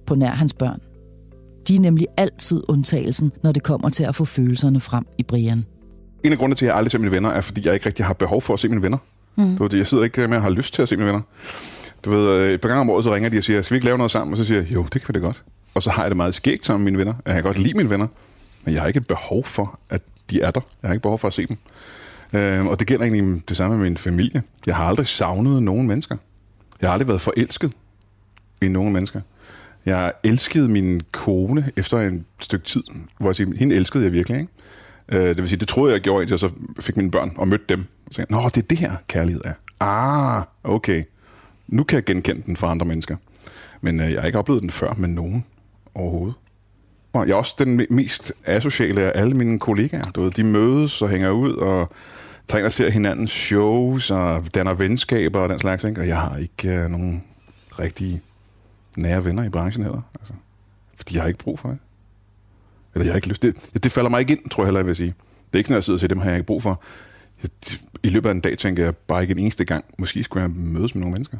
på 0.05 0.15
nær 0.15 0.29
hans 0.29 0.53
børn. 0.53 0.79
De 1.67 1.75
er 1.75 1.79
nemlig 1.79 2.07
altid 2.17 2.63
undtagelsen, 2.67 3.31
når 3.43 3.51
det 3.51 3.63
kommer 3.63 3.89
til 3.89 4.03
at 4.03 4.15
få 4.15 4.25
følelserne 4.25 4.79
frem 4.79 5.05
i 5.17 5.23
Brian. 5.23 5.65
En 6.23 6.31
af 6.31 6.38
grundene 6.38 6.55
til, 6.55 6.65
at 6.65 6.69
jeg 6.69 6.77
aldrig 6.77 6.91
ser 6.91 6.99
mine 6.99 7.11
venner, 7.11 7.29
er, 7.29 7.41
fordi 7.41 7.65
jeg 7.65 7.73
ikke 7.73 7.86
rigtig 7.86 8.05
har 8.05 8.13
behov 8.13 8.41
for 8.41 8.53
at 8.53 8.59
se 8.59 8.69
mine 8.69 8.81
venner. 8.81 8.97
Mm. 9.36 9.57
Du 9.57 9.63
ved, 9.63 9.75
jeg 9.75 9.88
sidder 9.88 10.03
ikke 10.03 10.27
med 10.27 10.38
at 10.38 10.43
har 10.43 10.49
lyst 10.49 10.73
til 10.73 10.81
at 10.81 10.89
se 10.89 10.97
mine 10.97 11.05
venner. 11.05 11.21
Du 12.05 12.09
ved, 12.09 12.29
øh, 12.29 12.53
et 12.53 12.61
par 12.61 12.69
gange 12.69 12.81
om 12.81 12.89
året, 12.89 13.03
så 13.03 13.15
ringer 13.15 13.29
de 13.29 13.38
og 13.38 13.43
siger, 13.43 13.61
skal 13.61 13.75
vi 13.75 13.77
ikke 13.77 13.86
lave 13.86 13.97
noget 13.97 14.11
sammen? 14.11 14.34
Og 14.34 14.38
så 14.38 14.43
siger 14.43 14.61
jeg, 14.61 14.73
jo, 14.73 14.86
det 14.93 15.05
kan 15.05 15.15
vi 15.15 15.19
da 15.19 15.25
godt. 15.25 15.43
Og 15.74 15.84
så 15.84 15.89
har 15.89 16.03
jeg 16.03 16.11
det 16.11 16.17
meget 16.17 16.36
skægt 16.36 16.65
sammen 16.65 16.84
med 16.84 16.91
mine 16.91 16.99
venner. 16.99 17.13
Jeg 17.26 17.34
kan 17.34 17.43
godt 17.43 17.57
lide 17.57 17.78
mine 17.78 17.89
venner, 17.89 18.07
men 18.65 18.74
jeg 18.74 18.82
har 18.82 18.88
ikke 18.88 18.97
et 18.97 19.07
behov 19.07 19.43
for, 19.43 19.80
at 19.89 20.01
de 20.30 20.41
er 20.41 20.51
der. 20.51 20.61
Jeg 20.82 20.88
har 20.88 20.93
ikke 20.93 21.01
behov 21.01 21.19
for 21.19 21.28
at 21.28 21.34
se 21.34 21.47
dem. 21.47 21.57
Øh, 22.34 22.65
og 22.65 22.80
det 22.80 22.88
gælder 22.88 23.05
egentlig 23.05 23.49
det 23.49 23.57
samme 23.57 23.78
med 23.78 23.84
min 23.84 23.97
familie. 23.97 24.43
Jeg 24.65 24.76
har 24.76 24.86
aldrig 24.86 25.07
savnet 25.07 25.63
nogen 25.63 25.88
mennesker. 25.88 26.17
Jeg 26.82 26.89
har 26.89 26.93
aldrig 26.93 27.07
været 27.07 27.21
forelsket 27.21 27.71
i 28.61 28.67
nogen 28.67 28.93
mennesker. 28.93 29.21
Jeg 29.86 30.13
elskede 30.24 30.69
min 30.69 31.01
kone 31.11 31.71
efter 31.76 31.99
en 31.99 32.26
stykke 32.39 32.65
tid, 32.65 32.84
hvor 33.19 33.30
jeg 33.30 33.36
siger, 33.36 33.55
hende 33.55 33.76
elskede 33.76 34.03
jeg 34.03 34.11
virkelig, 34.11 34.39
ikke? 34.39 34.51
Øh, 35.09 35.28
det 35.30 35.38
vil 35.38 35.49
sige, 35.49 35.59
det 35.59 35.67
troede 35.67 35.91
jeg, 35.91 35.93
jeg 35.93 36.01
gjorde, 36.01 36.21
indtil 36.21 36.34
jeg 36.34 36.39
så 36.39 36.49
fik 36.80 36.97
mine 36.97 37.11
børn 37.11 37.32
og 37.38 37.47
mødte 37.47 37.65
dem. 37.69 37.80
Og 37.80 38.13
så 38.13 38.15
tænkte 38.15 38.36
jeg, 38.36 38.43
nå, 38.43 38.49
det 38.49 38.57
er 38.57 38.67
det 38.67 38.78
her, 38.78 38.95
kærlighed 39.07 39.41
er. 39.45 39.53
Ah, 39.80 40.43
okay. 40.63 41.03
Nu 41.67 41.84
kan 41.84 41.95
jeg 41.95 42.03
genkende 42.03 42.41
den 42.45 42.57
fra 42.57 42.71
andre 42.71 42.86
mennesker. 42.86 43.15
Men 43.82 43.99
øh, 43.99 44.11
jeg 44.11 44.21
har 44.21 44.26
ikke 44.28 44.39
oplevet 44.39 44.61
den 44.61 44.71
før 44.71 44.93
med 44.97 45.09
nogen 45.09 45.45
overhovedet. 45.95 46.35
Og 47.13 47.27
jeg 47.27 47.33
er 47.33 47.37
også 47.37 47.55
den 47.59 47.79
me- 47.81 47.85
mest 47.89 48.33
asociale 48.45 49.01
af 49.01 49.21
alle 49.21 49.33
mine 49.33 49.59
kollegaer. 49.59 50.11
Du 50.11 50.21
ved, 50.21 50.31
de 50.31 50.43
mødes 50.43 51.01
og 51.01 51.09
hænger 51.09 51.29
ud 51.29 51.53
og 51.53 51.89
tager 52.47 52.59
ind 52.59 52.65
og 52.65 52.71
ser 52.71 52.89
hinandens 52.89 53.31
shows 53.31 54.11
og 54.11 54.43
danner 54.55 54.73
venskaber 54.73 55.39
og 55.39 55.49
den 55.49 55.59
slags. 55.59 55.83
Ikke? 55.83 56.01
Og 56.01 56.07
jeg 56.07 56.17
har 56.21 56.37
ikke 56.37 56.69
øh, 56.69 56.89
nogen 56.89 57.23
rigtige 57.79 58.21
nære 58.97 59.25
venner 59.25 59.43
i 59.43 59.49
branchen 59.49 59.83
heller. 59.83 60.01
Altså, 60.19 60.33
fordi 60.95 61.15
jeg 61.15 61.21
har 61.23 61.27
ikke 61.27 61.39
brug 61.43 61.59
for 61.59 61.69
det. 61.69 61.77
Eller 62.95 63.05
jeg 63.05 63.11
har 63.11 63.15
ikke 63.15 63.27
lyst 63.27 63.41
til 63.41 63.55
det. 63.73 63.83
Det 63.83 63.91
falder 63.91 64.09
mig 64.09 64.19
ikke 64.19 64.33
ind, 64.33 64.49
tror 64.49 64.63
jeg 64.63 64.67
heller, 64.67 64.79
jeg 64.79 64.87
vil 64.87 64.95
sige. 64.95 65.13
Det 65.47 65.53
er 65.53 65.57
ikke 65.57 65.67
sådan, 65.67 65.75
at 65.75 65.77
jeg 65.77 65.83
sidder 65.83 65.95
og 65.95 65.99
siger, 65.99 66.07
dem 66.07 66.19
har 66.19 66.29
jeg 66.29 66.35
ikke 66.37 66.47
brug 66.47 66.63
for. 66.63 66.81
Jeg, 67.43 67.49
I 68.03 68.09
løbet 68.09 68.29
af 68.29 68.33
en 68.33 68.39
dag 68.41 68.57
tænker 68.57 68.83
jeg 68.83 68.95
bare 68.95 69.21
ikke 69.21 69.31
en 69.31 69.39
eneste 69.39 69.65
gang, 69.65 69.85
måske 69.97 70.23
skulle 70.23 70.43
jeg 70.43 70.49
mødes 70.51 70.95
med 70.95 70.99
nogle 71.01 71.13
mennesker. 71.13 71.37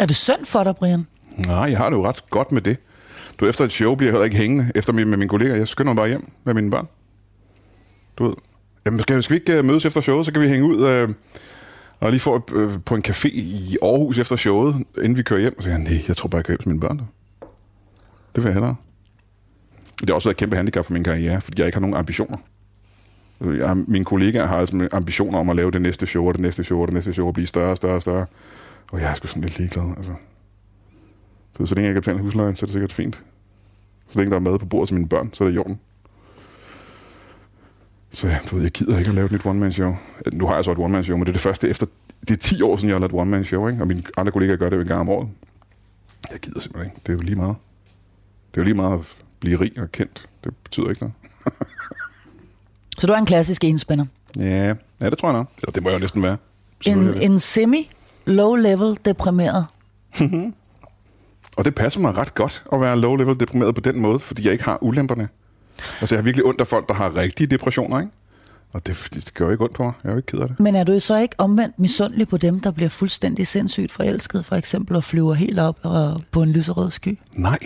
Er 0.00 0.06
det 0.06 0.16
synd 0.16 0.44
for 0.44 0.64
dig, 0.64 0.76
Brian? 0.76 1.06
Nej, 1.36 1.56
jeg 1.56 1.78
har 1.78 1.90
det 1.90 1.96
jo 1.96 2.06
ret 2.06 2.30
godt 2.30 2.52
med 2.52 2.62
det. 2.62 2.76
Du 3.40 3.46
efter 3.46 3.64
et 3.64 3.72
show 3.72 3.94
bliver 3.94 4.08
jeg 4.08 4.12
heller 4.12 4.24
ikke 4.24 4.36
hængende 4.36 4.72
efter 4.74 4.92
min, 4.92 5.08
med 5.08 5.16
mine 5.18 5.28
kolleger. 5.28 5.54
Jeg 5.54 5.68
skynder 5.68 5.92
mig 5.92 5.96
bare 5.96 6.08
hjem 6.08 6.30
med 6.44 6.54
mine 6.54 6.70
børn. 6.70 6.88
Du 8.18 8.24
ved. 8.24 8.34
Jamen, 8.86 9.00
skal, 9.00 9.22
skal 9.22 9.34
vi 9.34 9.40
ikke 9.40 9.58
øh, 9.58 9.64
mødes 9.64 9.84
efter 9.84 10.00
showet, 10.00 10.26
så 10.26 10.32
kan 10.32 10.42
vi 10.42 10.48
hænge 10.48 10.66
ud 10.66 10.88
øh, 10.88 11.08
og 12.00 12.10
lige 12.10 12.20
få 12.20 12.44
øh, 12.54 12.70
på 12.84 12.94
en 12.94 13.04
café 13.08 13.28
i 13.28 13.76
Aarhus 13.82 14.18
efter 14.18 14.36
showet, 14.36 14.84
inden 14.96 15.16
vi 15.16 15.22
kører 15.22 15.40
hjem. 15.40 15.54
Og 15.56 15.62
så 15.62 15.68
siger 15.68 15.78
nej, 15.78 16.04
jeg 16.08 16.16
tror 16.16 16.28
bare, 16.28 16.38
jeg 16.38 16.44
kører 16.44 16.54
hjem 16.54 16.62
til 16.62 16.68
mine 16.68 16.80
børn. 16.80 16.98
Du. 16.98 17.04
Det 18.34 18.44
vil 18.44 18.44
jeg 18.44 18.52
hellere. 18.52 18.74
Det 20.00 20.08
har 20.08 20.14
også 20.14 20.28
været 20.28 20.34
et 20.34 20.38
kæmpe 20.38 20.56
handicap 20.56 20.84
for 20.84 20.92
min 20.92 21.04
karriere, 21.04 21.40
fordi 21.40 21.60
jeg 21.60 21.66
ikke 21.66 21.76
har 21.76 21.80
nogen 21.80 21.96
ambitioner. 21.96 22.38
Øh, 23.40 23.58
jeg, 23.58 23.76
mine 23.76 24.04
kollegaer 24.04 24.46
har 24.46 24.56
altså 24.56 24.88
ambitioner 24.92 25.38
om 25.38 25.50
at 25.50 25.56
lave 25.56 25.70
det 25.70 25.82
næste 25.82 26.06
show, 26.06 26.28
og 26.28 26.34
det 26.34 26.40
næste 26.40 26.64
show, 26.64 26.80
og 26.80 26.88
det 26.88 26.94
næste 26.94 27.12
show, 27.12 27.26
og 27.26 27.34
blive 27.34 27.46
større 27.46 27.70
og 27.70 27.76
større 27.76 27.94
og 27.94 28.02
større. 28.02 28.26
Og 28.92 29.00
jeg 29.00 29.10
er 29.10 29.14
sgu 29.14 29.26
sådan 29.26 29.42
lidt 29.42 29.58
ligeglad, 29.58 29.94
altså. 29.96 30.12
Så, 31.58 31.66
så 31.66 31.74
længe 31.74 31.86
jeg 31.86 31.94
kan 31.94 32.02
betale 32.02 32.18
huslejen, 32.18 32.56
så 32.56 32.64
er 32.64 32.66
det 32.66 32.72
sikkert 32.72 32.92
fint. 32.92 33.22
Så 34.08 34.18
længe 34.18 34.30
der 34.30 34.36
er 34.36 34.40
mad 34.40 34.58
på 34.58 34.66
bordet 34.66 34.88
til 34.88 34.94
mine 34.94 35.08
børn, 35.08 35.30
så 35.32 35.44
er 35.44 35.48
det 35.48 35.54
i 35.54 35.58
orden. 35.58 35.80
Så 38.10 38.28
ja, 38.28 38.38
du 38.50 38.54
ved, 38.54 38.62
jeg 38.62 38.72
gider 38.72 38.98
ikke 38.98 39.08
at 39.08 39.14
lave 39.14 39.26
et 39.26 39.32
nyt 39.32 39.46
one-man-show. 39.46 39.96
Nu 40.32 40.46
har 40.46 40.54
jeg 40.54 40.64
så 40.64 40.72
et 40.72 40.78
one-man-show, 40.78 41.16
men 41.16 41.26
det 41.26 41.28
er 41.28 41.32
det 41.32 41.40
første 41.40 41.68
efter... 41.68 41.86
Det 42.20 42.30
er 42.30 42.36
10 42.36 42.62
år 42.62 42.76
siden, 42.76 42.88
jeg 42.88 42.94
har 42.94 43.00
lavet 43.00 43.12
et 43.12 43.20
one-man-show, 43.20 43.68
ikke? 43.68 43.82
Og 43.82 43.86
mine 43.88 44.02
andre 44.16 44.32
kollegaer 44.32 44.56
gør 44.56 44.68
det 44.68 44.76
jo 44.76 44.80
en 44.80 44.88
gang 44.88 45.00
om 45.00 45.08
året. 45.08 45.28
Jeg 46.30 46.40
gider 46.40 46.60
simpelthen 46.60 46.92
ikke. 46.92 47.00
Det 47.06 47.12
er 47.12 47.16
jo 47.16 47.20
lige 47.20 47.36
meget. 47.36 47.56
Det 48.50 48.56
er 48.56 48.62
jo 48.62 48.64
lige 48.64 48.74
meget 48.74 48.98
at 48.98 49.06
blive 49.40 49.60
rig 49.60 49.72
og 49.78 49.92
kendt. 49.92 50.28
Det 50.44 50.56
betyder 50.56 50.88
ikke 50.88 51.00
noget. 51.00 51.14
Så 52.98 53.06
du 53.06 53.12
er 53.12 53.16
en 53.16 53.26
klassisk 53.26 53.64
enspænder. 53.64 54.06
Ja, 54.36 54.74
ja 55.00 55.10
det 55.10 55.18
tror 55.18 55.28
jeg 55.28 55.38
nok. 55.38 55.50
Eller 55.62 55.72
det 55.72 55.82
må 55.82 55.88
jeg 55.88 55.98
jo 55.98 56.00
næsten 56.00 56.22
være. 56.22 56.36
En, 56.86 57.22
en 57.22 57.38
semi 57.38 57.90
low-level 58.26 58.96
deprimeret. 59.04 59.66
Og 61.58 61.64
det 61.64 61.74
passer 61.74 62.00
mig 62.00 62.16
ret 62.16 62.34
godt 62.34 62.64
at 62.72 62.80
være 62.80 63.00
low-level 63.00 63.40
deprimeret 63.40 63.74
på 63.74 63.80
den 63.80 64.00
måde, 64.00 64.18
fordi 64.18 64.44
jeg 64.44 64.52
ikke 64.52 64.64
har 64.64 64.78
ulemperne. 64.80 65.28
Altså, 66.00 66.14
jeg 66.14 66.20
har 66.20 66.24
virkelig 66.24 66.44
ondt 66.44 66.60
af 66.60 66.66
folk, 66.66 66.88
der 66.88 66.94
har 66.94 67.16
rigtige 67.16 67.46
depressioner, 67.46 68.00
ikke? 68.00 68.12
Og 68.72 68.86
det, 68.86 69.08
det 69.14 69.34
gør 69.34 69.50
ikke 69.50 69.64
ondt 69.64 69.74
på 69.74 69.82
mig. 69.82 69.92
Jeg 70.04 70.08
er 70.08 70.12
jo 70.12 70.16
ikke 70.16 70.26
ked 70.26 70.38
af 70.38 70.48
det. 70.48 70.60
Men 70.60 70.74
er 70.74 70.84
du 70.84 71.00
så 71.00 71.18
ikke 71.18 71.34
omvendt 71.38 71.78
misundelig 71.78 72.28
på 72.28 72.36
dem, 72.36 72.60
der 72.60 72.70
bliver 72.70 72.88
fuldstændig 72.88 73.46
sindssygt 73.46 73.92
forelsket, 73.92 74.44
for 74.44 74.56
eksempel, 74.56 74.96
og 74.96 75.04
flyver 75.04 75.34
helt 75.34 75.58
op 75.58 75.78
og 75.82 76.22
på 76.32 76.42
en 76.42 76.52
lyserød 76.52 76.90
sky? 76.90 77.18
Nej. 77.36 77.58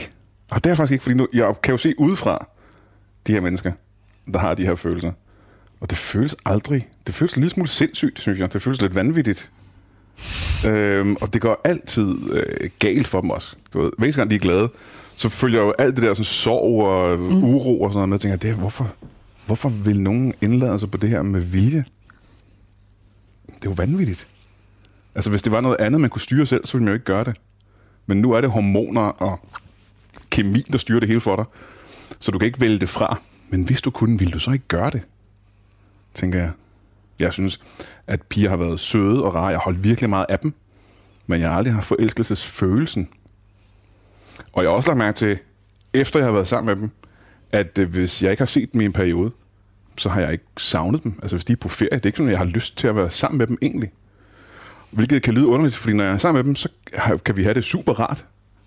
Og 0.51 0.64
det 0.64 0.70
er 0.70 0.74
faktisk 0.74 0.93
ikke, 0.93 1.03
fordi 1.03 1.16
nu, 1.16 1.26
jeg 1.34 1.55
kan 1.62 1.72
jo 1.72 1.78
se 1.78 1.95
udefra 1.99 2.47
de 3.26 3.32
her 3.32 3.40
mennesker, 3.40 3.72
der 4.32 4.38
har 4.38 4.55
de 4.55 4.66
her 4.66 4.74
følelser. 4.74 5.12
Og 5.80 5.90
det 5.90 5.99
føles 5.99 6.36
aldrig. 6.45 6.88
Det 7.07 7.14
føles 7.14 7.34
en 7.34 7.40
lille 7.40 7.51
smule 7.51 7.68
sindssygt, 7.68 8.20
synes 8.20 8.38
jeg. 8.40 8.53
Det 8.53 8.62
føles 8.62 8.82
lidt 8.82 8.95
vanvittigt. 8.95 9.51
Øhm, 10.68 11.16
og 11.20 11.32
det 11.32 11.40
går 11.40 11.60
altid 11.64 12.32
øh, 12.32 12.70
galt 12.78 13.06
for 13.06 13.20
dem 13.20 13.30
også. 13.30 13.56
Du 13.72 13.80
ved, 13.80 13.90
hver 13.98 14.04
eneste 14.04 14.20
gang 14.20 14.30
de 14.30 14.34
er 14.34 14.40
glade, 14.40 14.68
så 15.16 15.28
følger 15.28 15.60
jo 15.60 15.74
alt 15.78 15.96
det 15.96 16.04
der 16.04 16.14
sådan, 16.14 16.24
sorg 16.24 16.86
og 16.86 17.18
mm. 17.18 17.44
uro 17.44 17.82
og 17.82 17.92
sådan 17.92 18.08
noget 18.08 18.08
med. 18.08 18.14
Jeg 18.14 18.20
tænker, 18.20 18.36
det 18.36 18.54
hvorfor, 18.54 18.94
hvorfor 19.46 19.68
vil 19.68 20.00
nogen 20.00 20.34
indlade 20.40 20.78
sig 20.78 20.90
på 20.90 20.96
det 20.96 21.10
her 21.10 21.22
med 21.22 21.40
vilje? 21.40 21.84
Det 23.46 23.68
er 23.68 23.70
jo 23.70 23.74
vanvittigt. 23.76 24.28
Altså, 25.14 25.30
hvis 25.30 25.42
det 25.42 25.52
var 25.52 25.60
noget 25.60 25.76
andet, 25.80 26.00
man 26.00 26.10
kunne 26.10 26.22
styre 26.22 26.46
selv, 26.46 26.66
så 26.66 26.72
ville 26.72 26.84
man 26.84 26.90
jo 26.90 26.94
ikke 26.94 27.04
gøre 27.04 27.24
det. 27.24 27.36
Men 28.06 28.20
nu 28.20 28.32
er 28.32 28.40
det 28.40 28.50
hormoner 28.50 29.00
og 29.00 29.40
kemi, 30.30 30.60
der 30.72 30.78
styrer 30.78 31.00
det 31.00 31.08
hele 31.08 31.20
for 31.20 31.36
dig. 31.36 31.44
Så 32.18 32.30
du 32.30 32.38
kan 32.38 32.46
ikke 32.46 32.60
vælge 32.60 32.78
det 32.78 32.88
fra. 32.88 33.20
Men 33.50 33.62
hvis 33.62 33.82
du 33.82 33.90
kunne, 33.90 34.18
ville 34.18 34.32
du 34.32 34.38
så 34.38 34.50
ikke 34.50 34.64
gøre 34.68 34.90
det? 34.90 35.00
Tænker 36.14 36.38
jeg. 36.38 36.50
Jeg 37.20 37.32
synes, 37.32 37.60
at 38.06 38.22
piger 38.22 38.48
har 38.48 38.56
været 38.56 38.80
søde 38.80 39.24
og 39.24 39.34
rare. 39.34 39.46
Jeg 39.46 39.56
har 39.56 39.64
holdt 39.64 39.84
virkelig 39.84 40.10
meget 40.10 40.26
af 40.28 40.38
dem. 40.38 40.54
Men 41.26 41.40
jeg 41.40 41.50
har 41.50 41.56
aldrig 41.56 41.74
haft 41.74 41.86
forelskelsesfølelsen. 41.86 43.08
Og 44.52 44.62
jeg 44.62 44.70
har 44.70 44.76
også 44.76 44.88
lagt 44.88 44.98
mærke 44.98 45.16
til, 45.16 45.38
efter 45.94 46.18
jeg 46.18 46.26
har 46.26 46.32
været 46.32 46.48
sammen 46.48 46.74
med 46.74 46.82
dem, 46.82 46.90
at 47.52 47.78
øh, 47.78 47.90
hvis 47.90 48.22
jeg 48.22 48.30
ikke 48.30 48.40
har 48.40 48.46
set 48.46 48.72
dem 48.72 48.80
i 48.80 48.84
en 48.84 48.92
periode, 48.92 49.30
så 49.96 50.08
har 50.08 50.20
jeg 50.20 50.32
ikke 50.32 50.44
savnet 50.58 51.02
dem. 51.02 51.18
Altså 51.22 51.36
hvis 51.36 51.44
de 51.44 51.52
er 51.52 51.56
på 51.56 51.68
ferie, 51.68 51.90
det 51.90 52.02
er 52.02 52.06
ikke 52.06 52.16
sådan, 52.16 52.28
at 52.28 52.32
jeg 52.32 52.38
har 52.38 52.44
lyst 52.44 52.78
til 52.78 52.88
at 52.88 52.96
være 52.96 53.10
sammen 53.10 53.38
med 53.38 53.46
dem 53.46 53.58
egentlig. 53.62 53.92
Hvilket 54.90 55.22
kan 55.22 55.34
lyde 55.34 55.46
underligt, 55.46 55.76
fordi 55.76 55.96
når 55.96 56.04
jeg 56.04 56.12
er 56.12 56.18
sammen 56.18 56.38
med 56.38 56.44
dem, 56.44 56.54
så 56.54 56.68
kan 57.24 57.36
vi 57.36 57.42
have 57.42 57.54
det 57.54 57.64
super 57.64 57.92
rart. 57.92 58.24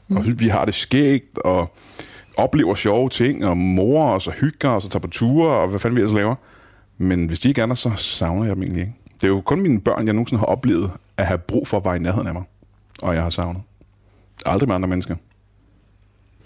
Mm. 0.08 0.18
Og 0.18 0.24
vi 0.28 0.48
har 0.48 0.66
det 0.66 0.74
skægt, 0.74 1.38
og 1.38 1.76
oplever 2.38 2.76
sjove 2.76 3.10
ting, 3.10 3.46
og 3.46 3.58
mor 3.58 4.08
os 4.10 4.28
og 4.28 4.34
hygger 4.34 4.70
os 4.70 4.86
og 4.86 4.92
tager 4.92 5.02
på 5.02 5.08
ture, 5.08 5.50
og 5.50 5.68
hvad 5.68 5.80
fanden 5.80 5.96
vi 5.96 6.02
ellers 6.02 6.16
laver. 6.16 6.36
Men 6.98 7.26
hvis 7.26 7.40
de 7.40 7.48
ikke 7.50 7.62
er 7.62 7.66
der, 7.66 7.76
så 7.76 7.92
savner 7.96 8.46
jeg 8.46 8.56
dem 8.56 8.64
egentlig 8.64 8.82
ikke. 8.82 8.94
Det 9.22 9.24
er 9.24 9.28
jo 9.28 9.42
kun 9.42 9.62
mine 9.62 9.82
børn, 9.82 10.06
jeg 10.06 10.14
nogensinde 10.14 10.40
har 10.40 10.46
oplevet 10.48 10.92
at 11.18 11.26
have 11.26 11.38
brug 11.38 11.68
for 11.68 11.78
at 11.78 11.86
være 11.86 11.96
i 11.96 12.00
nærheden 12.00 12.28
af 12.28 12.34
mig. 12.34 12.44
og 13.02 13.16
jeg 13.16 13.24
har 13.24 13.30
savnet. 13.30 13.62
Aldrig 14.46 14.68
med 14.70 14.76
andre 14.76 14.88
mennesker. 14.90 15.16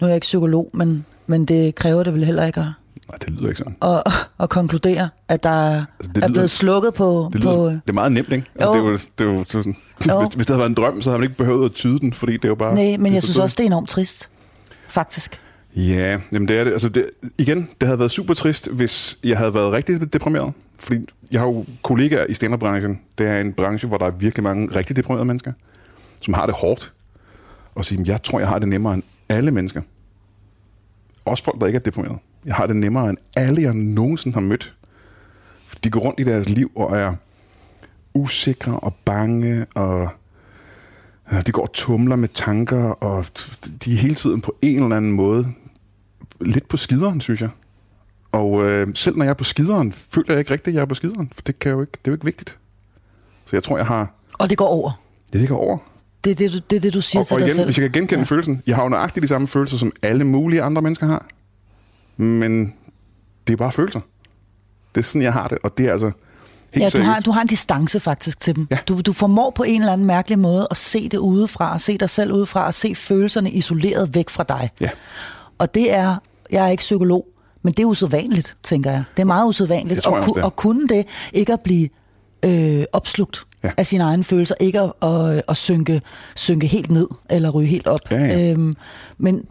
Nu 0.00 0.04
er 0.04 0.08
jeg 0.08 0.14
ikke 0.14 0.24
psykolog, 0.24 0.70
men, 0.74 1.04
men 1.26 1.44
det 1.44 1.74
kræver 1.74 2.02
det 2.02 2.14
vel 2.14 2.24
heller 2.24 2.46
ikke 2.46 2.60
at, 2.60 2.66
Nej, 3.08 3.18
det 3.18 3.30
lyder 3.30 3.48
ikke 3.48 3.58
sådan. 3.58 3.76
at, 3.82 4.02
at 4.40 4.48
konkludere, 4.50 5.08
at 5.28 5.42
der 5.42 5.50
Altså, 5.50 5.86
det 6.00 6.08
er 6.08 6.20
lyder- 6.20 6.28
blevet 6.28 6.50
slukket 6.50 6.94
på... 6.94 7.30
Det, 7.32 7.42
på 7.42 7.48
lyder, 7.48 7.64
det 7.70 7.80
er 7.88 7.92
meget 7.92 8.12
nemt, 8.12 8.32
ikke? 8.32 8.46
Altså, 8.54 8.66
Jo. 8.68 8.72
det 8.72 8.78
er 8.80 8.90
jo, 8.90 8.92
det 9.18 9.20
er 9.20 9.38
jo 9.38 9.44
sådan, 9.44 9.76
Jo. 10.08 10.18
hvis, 10.18 10.34
hvis 10.34 10.46
det 10.46 10.54
havde 10.54 10.58
været 10.58 10.68
en 10.68 10.74
drøm, 10.74 11.02
så 11.02 11.10
havde 11.10 11.18
man 11.18 11.24
ikke 11.30 11.36
behøvet 11.38 11.64
at 11.64 11.72
tyde 11.74 11.98
den, 11.98 12.12
fordi 12.12 12.32
det 12.32 12.44
er 12.44 12.48
jo 12.48 12.54
bare... 12.54 12.74
nej, 12.74 12.96
men 12.96 13.14
jeg 13.14 13.22
synes 13.22 13.38
også, 13.38 13.54
det 13.58 13.62
er 13.64 13.66
enormt 13.66 13.88
trist. 13.88 14.30
Faktisk. 14.88 15.40
Ja, 15.76 16.20
jamen 16.32 16.48
det 16.48 16.58
er 16.58 16.64
det. 16.64 16.72
Altså 16.72 16.88
det, 16.88 17.10
igen, 17.38 17.68
det 17.80 17.86
havde 17.86 17.98
været 17.98 18.10
super 18.10 18.34
trist, 18.34 18.70
hvis 18.70 19.18
jeg 19.24 19.38
havde 19.38 19.54
været 19.54 19.72
rigtig 19.72 20.12
deprimeret. 20.12 20.52
Fordi 20.78 21.08
jeg 21.30 21.40
har 21.40 21.46
jo 21.46 21.64
kollegaer 21.82 22.26
i 22.26 22.34
stand 22.34 22.96
Det 23.18 23.26
er 23.26 23.40
en 23.40 23.52
branche, 23.52 23.88
hvor 23.88 23.98
der 23.98 24.06
er 24.06 24.10
virkelig 24.10 24.42
mange 24.42 24.76
rigtig 24.76 24.96
deprimerede 24.96 25.24
mennesker, 25.24 25.52
som 26.20 26.34
har 26.34 26.46
det 26.46 26.54
hårdt. 26.54 26.92
Og 27.74 27.84
sige, 27.84 28.02
jeg 28.06 28.22
tror, 28.22 28.38
jeg 28.38 28.48
har 28.48 28.58
det 28.58 28.68
nemmere 28.68 28.94
end 28.94 29.02
alle 29.28 29.50
mennesker. 29.50 29.82
Også 31.24 31.44
folk, 31.44 31.60
der 31.60 31.66
ikke 31.66 31.76
er 31.76 31.80
deprimerede. 31.80 32.18
Jeg 32.46 32.54
har 32.54 32.66
det 32.66 32.76
nemmere 32.76 33.10
end 33.10 33.18
alle, 33.36 33.62
jeg 33.62 33.74
nogensinde 33.74 34.34
har 34.34 34.40
mødt. 34.40 34.74
For 35.66 35.78
de 35.84 35.90
går 35.90 36.00
rundt 36.00 36.20
i 36.20 36.24
deres 36.24 36.48
liv 36.48 36.72
og 36.76 36.96
er 36.96 37.14
usikre 38.14 38.80
og 38.80 38.94
bange, 39.04 39.66
og 39.74 40.08
de 41.46 41.52
går 41.52 41.62
og 41.62 41.72
tumler 41.72 42.16
med 42.16 42.28
tanker, 42.28 42.84
og 42.84 43.24
de 43.84 43.92
er 43.92 43.96
hele 43.96 44.14
tiden 44.14 44.40
på 44.40 44.56
en 44.62 44.82
eller 44.82 44.96
anden 44.96 45.12
måde 45.12 45.46
lidt 46.40 46.68
på 46.68 46.76
skideren, 46.76 47.20
synes 47.20 47.40
jeg. 47.40 47.50
Og 48.32 48.64
øh, 48.64 48.88
selv 48.94 49.16
når 49.16 49.24
jeg 49.24 49.30
er 49.30 49.34
på 49.34 49.44
skideren, 49.44 49.92
føler 49.92 50.26
jeg 50.28 50.38
ikke 50.38 50.50
rigtigt, 50.50 50.68
at 50.68 50.74
jeg 50.74 50.80
er 50.80 50.86
på 50.86 50.94
skideren, 50.94 51.32
for 51.34 51.42
det, 51.42 51.58
kan 51.58 51.72
jo 51.72 51.80
ikke, 51.80 51.92
det 51.92 51.98
er 52.04 52.10
jo 52.10 52.14
ikke 52.14 52.24
vigtigt. 52.24 52.58
Så 53.44 53.56
jeg 53.56 53.62
tror, 53.62 53.76
jeg 53.76 53.86
har... 53.86 54.14
Og 54.38 54.50
det 54.50 54.58
går 54.58 54.66
over. 54.66 55.00
Det 55.32 55.40
ligger 55.40 55.56
over. 55.56 55.78
Det 56.24 56.30
er 56.30 56.34
det, 56.34 56.52
du, 56.52 56.58
det, 56.70 56.76
er 56.76 56.80
det, 56.80 56.94
du 56.94 57.00
siger 57.00 57.20
Og, 57.20 57.26
til 57.26 57.34
og 57.34 57.40
dig 57.40 57.46
igen, 57.46 57.56
selv. 57.56 57.66
hvis 57.66 57.78
jeg 57.78 57.90
kan 57.90 58.00
genkende 58.00 58.20
ja. 58.20 58.24
følelsen, 58.24 58.62
jeg 58.66 58.76
har 58.76 58.82
jo 58.82 58.88
nøjagtigt 58.88 59.22
de 59.22 59.28
samme 59.28 59.48
følelser, 59.48 59.78
som 59.78 59.92
alle 60.02 60.24
mulige 60.24 60.62
andre 60.62 60.82
mennesker 60.82 61.06
har. 61.06 61.26
Men 62.16 62.74
det 63.46 63.52
er 63.52 63.56
bare 63.56 63.72
følelser. 63.72 64.00
Det 64.94 65.00
er 65.00 65.04
sådan, 65.04 65.22
jeg 65.22 65.32
har 65.32 65.48
det, 65.48 65.58
og 65.62 65.78
det 65.78 65.86
er 65.88 65.92
altså 65.92 66.10
helt 66.74 66.82
Ja, 66.82 66.86
du 66.86 66.90
seriøst. 66.90 67.06
har, 67.06 67.20
du 67.20 67.30
har 67.30 67.40
en 67.40 67.46
distance 67.46 68.00
faktisk 68.00 68.40
til 68.40 68.56
dem. 68.56 68.66
Ja. 68.70 68.78
Du, 68.88 69.00
du 69.00 69.12
formår 69.12 69.50
på 69.50 69.62
en 69.62 69.80
eller 69.80 69.92
anden 69.92 70.06
mærkelig 70.06 70.38
måde 70.38 70.68
at 70.70 70.76
se 70.76 71.08
det 71.08 71.18
udefra, 71.18 71.74
at 71.74 71.80
se 71.80 71.98
dig 71.98 72.10
selv 72.10 72.32
udefra, 72.32 72.66
og 72.66 72.74
se 72.74 72.94
følelserne 72.94 73.50
isoleret 73.50 74.14
væk 74.14 74.28
fra 74.30 74.42
dig. 74.48 74.70
Ja. 74.80 74.90
Og 75.58 75.74
det 75.74 75.92
er, 75.92 76.16
jeg 76.50 76.64
er 76.66 76.68
ikke 76.70 76.80
psykolog, 76.80 77.26
men 77.62 77.72
det 77.72 77.82
er 77.82 77.86
usædvanligt, 77.86 78.56
tænker 78.62 78.90
jeg. 78.90 79.04
Det 79.16 79.22
er 79.22 79.26
meget 79.26 79.48
usædvanligt 79.48 80.02
tror 80.02 80.16
at, 80.16 80.28
er. 80.36 80.46
at 80.46 80.56
kunne 80.56 80.88
det, 80.88 81.06
ikke 81.32 81.52
at 81.52 81.60
blive 81.60 81.88
øh, 82.44 82.84
opslugt 82.92 83.44
Ja. 83.64 83.70
af 83.76 83.86
sine 83.86 84.04
egne 84.04 84.24
følelser, 84.24 84.54
ikke 84.60 84.80
at, 84.80 84.92
at, 85.02 85.42
at 85.48 85.56
synke, 85.56 86.02
synke 86.36 86.66
helt 86.66 86.90
ned 86.90 87.08
eller 87.30 87.50
ryge 87.50 87.68
helt 87.68 87.86
op. 87.86 88.00
Ja, 88.10 88.16
ja. 88.16 88.50
Øhm, 88.50 88.76
men, 89.18 89.44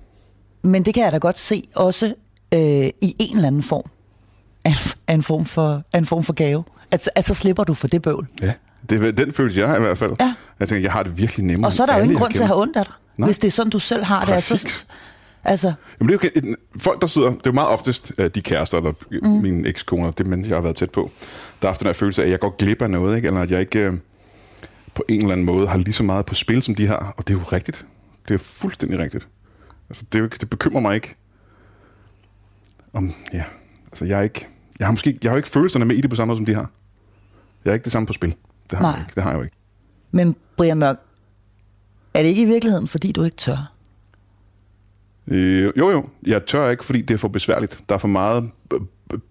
men 0.61 0.85
det 0.85 0.93
kan 0.93 1.03
jeg 1.03 1.11
da 1.11 1.17
godt 1.17 1.39
se 1.39 1.63
også 1.75 2.13
øh, 2.53 2.59
i 3.01 3.15
en 3.19 3.35
eller 3.35 3.47
anden 3.47 3.63
form 3.63 3.83
af, 4.65 4.95
af, 5.07 5.13
en, 5.13 5.23
form 5.23 5.45
for, 5.45 5.81
af 5.93 5.97
en 5.97 6.05
form 6.05 6.23
for 6.23 6.33
gave. 6.33 6.63
At, 6.91 7.09
at 7.15 7.25
så 7.25 7.33
slipper 7.33 7.63
du 7.63 7.73
for 7.73 7.87
det 7.87 8.01
bøvl. 8.01 8.27
Ja, 8.41 8.53
det 8.89 9.17
den 9.17 9.33
følelse, 9.33 9.59
jeg 9.59 9.69
har 9.69 9.77
i 9.77 9.79
hvert 9.79 9.97
fald. 9.97 10.11
Ja. 10.19 10.35
Jeg 10.59 10.69
tænker, 10.69 10.81
jeg 10.81 10.91
har 10.91 11.03
det 11.03 11.17
virkelig 11.17 11.45
nemmere. 11.45 11.69
Og 11.69 11.73
så 11.73 11.83
er 11.83 11.87
der 11.87 11.97
jo 11.97 12.03
ingen 12.03 12.17
grund 12.17 12.33
til 12.33 12.41
at 12.41 12.47
have 12.47 12.61
ondt 12.61 12.77
af 12.77 12.85
dig. 12.85 12.93
Nej. 13.17 13.27
Hvis 13.27 13.39
det 13.39 13.47
er 13.47 13.51
sådan, 13.51 13.69
du 13.69 13.79
selv 13.79 14.03
har 14.03 14.19
det. 14.19 14.33
Præcis. 14.33 14.63
Altså, 14.63 14.85
altså, 15.43 15.73
Jamen, 15.99 16.13
det 16.13 16.25
er 16.25 16.29
jo 16.35 16.41
okay. 16.41 16.55
folk, 16.77 17.01
der 17.01 17.07
sidder... 17.07 17.27
Det 17.27 17.37
er 17.37 17.41
jo 17.45 17.51
meget 17.51 17.69
oftest 17.69 18.11
øh, 18.19 18.29
de 18.35 18.41
kærester, 18.41 18.77
eller 18.77 18.93
mm. 19.11 19.29
mine 19.29 19.67
ekskoner, 19.67 20.11
det 20.11 20.25
mennesker, 20.25 20.55
jeg 20.55 20.57
har 20.57 20.63
været 20.63 20.75
tæt 20.75 20.89
på, 20.91 21.11
der 21.61 21.67
har 21.67 21.71
haft 21.71 21.79
den 21.79 21.85
her 21.85 21.93
følelse 21.93 22.21
af, 22.21 22.25
at 22.25 22.31
jeg 22.31 22.39
går 22.39 22.55
glip 22.57 22.81
af 22.81 22.89
noget, 22.89 23.15
ikke? 23.15 23.27
eller 23.27 23.41
at 23.41 23.51
jeg 23.51 23.59
ikke 23.59 23.79
øh, 23.79 23.93
på 24.95 25.03
en 25.07 25.19
eller 25.19 25.31
anden 25.31 25.45
måde 25.45 25.67
har 25.67 25.77
lige 25.77 25.93
så 25.93 26.03
meget 26.03 26.25
på 26.25 26.35
spil, 26.35 26.61
som 26.61 26.75
de 26.75 26.87
har. 26.87 27.13
Og 27.17 27.27
det 27.27 27.33
er 27.33 27.37
jo 27.37 27.43
rigtigt. 27.43 27.85
Det 28.27 28.33
er 28.33 28.37
fuldstændig 28.37 28.99
rigtigt. 28.99 29.27
Altså, 29.89 30.05
det, 30.05 30.15
er 30.15 30.19
jo 30.19 30.25
ikke, 30.25 30.37
det 30.39 30.49
bekymrer 30.49 30.81
mig 30.81 30.95
ikke. 30.95 31.15
Om, 32.93 33.13
ja, 33.33 33.43
altså, 33.91 34.05
jeg 34.05 34.19
er 34.19 34.23
ikke... 34.23 34.47
Jeg 34.79 34.87
har 34.87 34.91
måske 34.91 35.19
jeg 35.23 35.29
har 35.29 35.35
jo 35.35 35.37
ikke 35.37 35.49
følelserne 35.49 35.85
med 35.85 35.95
i 35.95 36.01
det 36.01 36.09
på 36.09 36.15
samme 36.15 36.29
måde, 36.29 36.37
som 36.37 36.45
de 36.45 36.53
har. 36.53 36.71
Jeg 37.65 37.71
er 37.71 37.73
ikke 37.73 37.83
det 37.83 37.91
samme 37.91 38.05
på 38.07 38.13
spil. 38.13 38.35
Det 38.69 38.77
har, 38.77 38.81
Nej. 38.81 38.91
jeg 38.91 38.99
ikke. 39.01 39.11
Det 39.15 39.23
har 39.23 39.29
jeg 39.29 39.37
jo 39.37 39.43
ikke. 39.43 39.55
men 40.11 40.35
Brian 40.57 40.77
Mørk, 40.77 40.97
er 42.13 42.21
det 42.21 42.29
ikke 42.29 42.41
i 42.41 42.45
virkeligheden, 42.45 42.87
fordi 42.87 43.11
du 43.11 43.23
ikke 43.23 43.37
tør? 43.37 43.73
Øh, 45.27 45.71
jo, 45.77 45.89
jo. 45.89 46.09
Jeg 46.27 46.45
tør 46.45 46.69
ikke, 46.69 46.85
fordi 46.85 47.01
det 47.01 47.13
er 47.13 47.17
for 47.17 47.27
besværligt. 47.27 47.83
Der 47.89 47.95
er 47.95 47.99
for 47.99 48.07
meget 48.07 48.49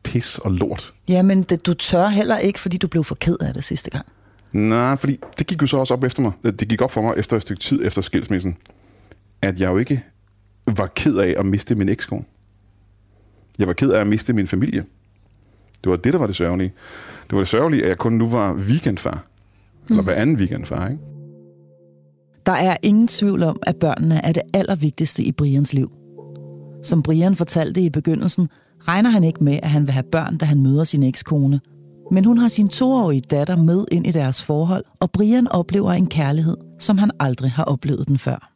pis 0.02 0.38
og 0.38 0.50
lort. 0.50 0.94
Jamen, 1.08 1.42
det, 1.42 1.66
du 1.66 1.74
tør 1.74 2.08
heller 2.08 2.38
ikke, 2.38 2.60
fordi 2.60 2.76
du 2.76 2.88
blev 2.88 3.04
for 3.04 3.14
ked 3.14 3.36
af 3.40 3.54
det 3.54 3.64
sidste 3.64 3.90
gang. 3.90 4.06
Nej, 4.52 4.96
fordi 4.96 5.20
det 5.38 5.46
gik 5.46 5.62
jo 5.62 5.66
så 5.66 5.76
også 5.76 5.94
op 5.94 6.04
efter 6.04 6.22
mig. 6.22 6.32
Det 6.44 6.68
gik 6.68 6.80
op 6.82 6.90
for 6.92 7.02
mig 7.02 7.14
efter 7.16 7.36
et 7.36 7.42
stykke 7.42 7.60
tid 7.60 7.86
efter 7.86 8.02
skilsmissen, 8.02 8.56
at 9.42 9.60
jeg 9.60 9.68
jo 9.70 9.78
ikke 9.78 10.04
var 10.66 10.86
ked 10.86 11.16
af 11.16 11.34
at 11.38 11.46
miste 11.46 11.74
min 11.74 11.88
ekskone. 11.88 12.24
Jeg 13.58 13.66
var 13.66 13.72
ked 13.72 13.90
af 13.90 14.00
at 14.00 14.06
miste 14.06 14.32
min 14.32 14.46
familie. 14.46 14.84
Det 15.84 15.90
var 15.90 15.96
det, 15.96 16.12
der 16.12 16.18
var 16.18 16.26
det 16.26 16.36
sørgelige. 16.36 16.72
Det 17.22 17.32
var 17.32 17.38
det 17.38 17.48
sørgelige, 17.48 17.82
at 17.82 17.88
jeg 17.88 17.98
kun 17.98 18.12
nu 18.12 18.28
var 18.28 18.54
weekendfar. 18.54 19.24
Eller 19.90 20.02
hver 20.02 20.14
anden 20.14 20.36
weekendfar, 20.36 20.88
ikke? 20.88 21.02
Der 22.46 22.52
er 22.52 22.76
ingen 22.82 23.08
tvivl 23.08 23.42
om, 23.42 23.58
at 23.62 23.76
børnene 23.76 24.24
er 24.24 24.32
det 24.32 24.42
allervigtigste 24.54 25.22
i 25.22 25.32
Brians 25.32 25.74
liv. 25.74 25.90
Som 26.82 27.02
Brian 27.02 27.36
fortalte 27.36 27.80
i 27.80 27.90
begyndelsen, 27.90 28.48
regner 28.80 29.10
han 29.10 29.24
ikke 29.24 29.44
med, 29.44 29.58
at 29.62 29.70
han 29.70 29.82
vil 29.82 29.92
have 29.92 30.04
børn, 30.12 30.36
da 30.36 30.44
han 30.46 30.62
møder 30.62 30.84
sin 30.84 31.02
ekskone. 31.02 31.60
Men 32.12 32.24
hun 32.24 32.38
har 32.38 32.48
sin 32.48 32.68
toårige 32.68 33.20
datter 33.20 33.56
med 33.56 33.84
ind 33.92 34.06
i 34.06 34.10
deres 34.10 34.44
forhold, 34.44 34.84
og 35.00 35.10
Brian 35.10 35.48
oplever 35.48 35.92
en 35.92 36.06
kærlighed, 36.06 36.56
som 36.78 36.98
han 36.98 37.10
aldrig 37.20 37.50
har 37.50 37.64
oplevet 37.64 38.08
den 38.08 38.18
før. 38.18 38.52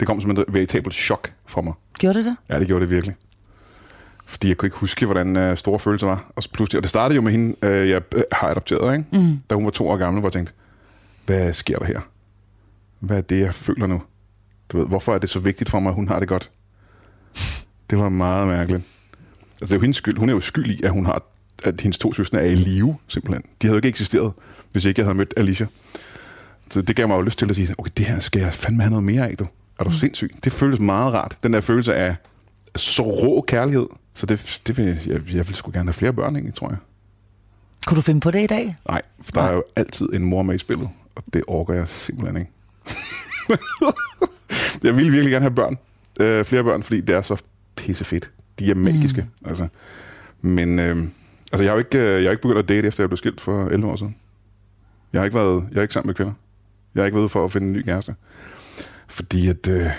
Det 0.00 0.06
kom 0.06 0.20
som 0.20 0.30
et 0.30 0.44
veritabelt 0.48 0.94
chok 0.94 1.32
for 1.46 1.62
mig. 1.62 1.72
Gjorde 1.98 2.18
det 2.18 2.24
det? 2.24 2.36
Ja, 2.50 2.58
det 2.58 2.66
gjorde 2.66 2.84
det 2.84 2.90
virkelig. 2.90 3.14
Fordi 4.26 4.48
jeg 4.48 4.56
kunne 4.56 4.66
ikke 4.66 4.76
huske, 4.76 5.06
hvordan 5.06 5.36
øh, 5.36 5.56
store 5.56 5.78
følelser 5.78 6.06
var. 6.06 6.32
Og 6.36 6.42
så 6.42 6.50
pludselig, 6.52 6.78
og 6.78 6.82
det 6.82 6.90
startede 6.90 7.16
jo 7.16 7.22
med 7.22 7.32
hende, 7.32 7.56
øh, 7.62 7.88
jeg 7.88 8.02
øh, 8.14 8.22
har 8.32 8.48
adopteret, 8.48 8.98
ikke? 8.98 9.08
Mm. 9.12 9.40
da 9.50 9.54
hun 9.54 9.64
var 9.64 9.70
to 9.70 9.88
år 9.88 9.96
gammel, 9.96 10.20
hvor 10.20 10.28
jeg 10.28 10.32
tænkte, 10.32 10.52
hvad 11.26 11.52
sker 11.52 11.78
der 11.78 11.86
her? 11.86 12.00
Hvad 13.00 13.16
er 13.16 13.20
det, 13.20 13.40
jeg 13.40 13.54
føler 13.54 13.86
nu? 13.86 14.02
Du 14.68 14.78
ved, 14.78 14.86
hvorfor 14.86 15.14
er 15.14 15.18
det 15.18 15.30
så 15.30 15.38
vigtigt 15.38 15.70
for 15.70 15.80
mig, 15.80 15.90
at 15.90 15.94
hun 15.94 16.08
har 16.08 16.18
det 16.20 16.28
godt? 16.28 16.50
Det 17.90 17.98
var 17.98 18.08
meget 18.08 18.46
mærkeligt. 18.48 18.82
Altså, 19.60 19.66
det 19.66 19.72
er 19.72 19.76
jo 19.76 19.80
hendes 19.80 19.96
skyld. 19.96 20.18
Hun 20.18 20.28
er 20.28 20.32
jo 20.32 20.40
skyld 20.40 20.70
i, 20.70 20.82
at, 20.82 20.90
hun 20.90 21.06
har, 21.06 21.22
at 21.64 21.80
hendes 21.80 21.98
to 21.98 22.12
søstre 22.12 22.38
er 22.38 22.44
i 22.44 22.54
live, 22.54 22.96
simpelthen. 23.08 23.42
De 23.62 23.66
havde 23.66 23.74
jo 23.74 23.76
ikke 23.78 23.88
eksisteret, 23.88 24.32
hvis 24.72 24.84
ikke 24.84 25.00
jeg 25.00 25.06
havde 25.06 25.18
mødt 25.18 25.34
Alicia. 25.36 25.66
Så 26.70 26.82
det 26.82 26.96
gav 26.96 27.08
mig 27.08 27.16
jo 27.16 27.22
lyst 27.22 27.38
til 27.38 27.50
at 27.50 27.56
sige, 27.56 27.74
okay, 27.78 27.90
det 27.96 28.06
her 28.06 28.20
skal 28.20 28.40
jeg 28.40 28.54
fandme 28.54 28.82
have 28.82 28.90
noget 28.90 29.04
mere 29.04 29.28
af, 29.30 29.36
du. 29.36 29.46
Er 29.78 29.84
du 29.84 29.90
mm. 29.90 29.96
sindssyg? 29.96 30.30
Det 30.44 30.52
føles 30.52 30.80
meget 30.80 31.14
rart. 31.14 31.38
Den 31.42 31.52
der 31.52 31.60
følelse 31.60 31.94
af 31.94 32.16
så 32.76 33.02
rå 33.02 33.44
kærlighed. 33.48 33.86
Så 34.16 34.26
det, 34.26 34.60
det 34.66 34.76
vil, 34.76 34.84
jeg, 35.06 35.34
jeg 35.34 35.48
vil 35.48 35.54
sgu 35.54 35.70
gerne 35.70 35.88
have 35.88 35.94
flere 35.94 36.12
børn, 36.12 36.36
egentlig, 36.36 36.54
tror 36.54 36.68
jeg. 36.68 36.78
Kunne 37.86 37.96
du 37.96 38.02
finde 38.02 38.20
på 38.20 38.30
det 38.30 38.42
i 38.42 38.46
dag? 38.46 38.76
Nej, 38.88 39.02
for 39.22 39.32
der 39.32 39.40
Nej. 39.40 39.50
er 39.50 39.54
jo 39.54 39.64
altid 39.76 40.08
en 40.12 40.24
mor 40.24 40.42
med 40.42 40.54
i 40.54 40.58
spillet, 40.58 40.88
og 41.14 41.22
det 41.32 41.42
orker 41.46 41.74
jeg 41.74 41.88
simpelthen 41.88 42.36
ikke. 42.36 42.52
jeg 44.84 44.96
vil 44.96 45.12
virkelig 45.12 45.30
gerne 45.30 45.42
have 45.42 45.54
børn. 45.54 45.76
Øh, 46.20 46.44
flere 46.44 46.64
børn, 46.64 46.82
fordi 46.82 47.00
det 47.00 47.14
er 47.14 47.22
så 47.22 47.42
pissefedt. 47.76 48.30
De 48.58 48.70
er 48.70 48.74
magiske. 48.74 49.22
Mm. 49.22 49.48
Altså. 49.48 49.68
Men 50.40 50.78
øh, 50.78 50.96
altså, 51.52 51.62
jeg 51.62 51.70
har 51.70 51.72
jo 51.72 51.78
ikke, 51.78 51.98
øh, 51.98 52.22
jeg 52.22 52.22
har 52.22 52.30
ikke 52.30 52.42
begyndt 52.42 52.58
at 52.58 52.68
date, 52.68 52.88
efter 52.88 53.02
jeg 53.02 53.08
blev 53.08 53.16
skilt 53.16 53.40
for 53.40 53.66
11 53.66 53.90
år 53.90 53.96
siden. 53.96 54.16
Jeg 55.12 55.20
har 55.20 55.24
ikke 55.24 55.38
været, 55.38 55.68
jeg 55.70 55.78
er 55.78 55.82
ikke 55.82 55.94
sammen 55.94 56.08
med 56.08 56.14
kvinder. 56.14 56.32
Jeg 56.94 57.00
har 57.02 57.06
ikke 57.06 57.16
været 57.16 57.30
for 57.30 57.44
at 57.44 57.52
finde 57.52 57.66
en 57.66 57.72
ny 57.72 57.82
kæreste. 57.82 58.14
Fordi 59.08 59.48
at, 59.48 59.68
øh, 59.68 59.90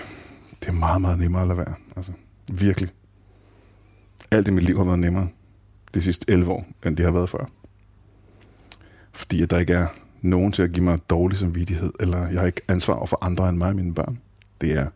det 0.59 0.67
er 0.67 0.71
meget, 0.71 1.01
meget 1.01 1.19
nemmere 1.19 1.41
at 1.41 1.47
lade 1.47 1.57
være. 1.57 1.73
Altså, 1.95 2.11
virkelig. 2.53 2.89
Alt 4.31 4.47
i 4.47 4.51
mit 4.51 4.63
liv 4.63 4.77
har 4.77 4.83
været 4.83 4.99
nemmere 4.99 5.27
de 5.93 6.01
sidste 6.01 6.25
11 6.27 6.51
år, 6.51 6.65
end 6.85 6.97
det 6.97 7.05
har 7.05 7.11
været 7.11 7.29
før. 7.29 7.49
Fordi 9.11 9.41
at 9.41 9.49
der 9.49 9.57
ikke 9.57 9.73
er 9.73 9.87
nogen 10.21 10.51
til 10.51 10.63
at 10.63 10.71
give 10.71 10.83
mig 10.83 10.99
dårlig 11.09 11.37
samvittighed, 11.37 11.93
eller 11.99 12.27
jeg 12.27 12.39
har 12.39 12.47
ikke 12.47 12.61
ansvar 12.67 12.93
over 12.93 13.07
for 13.07 13.17
andre 13.21 13.49
end 13.49 13.57
mig 13.57 13.69
og 13.69 13.75
mine 13.75 13.93
børn. 13.93 14.19
Det 14.61 14.71
er 14.71 14.87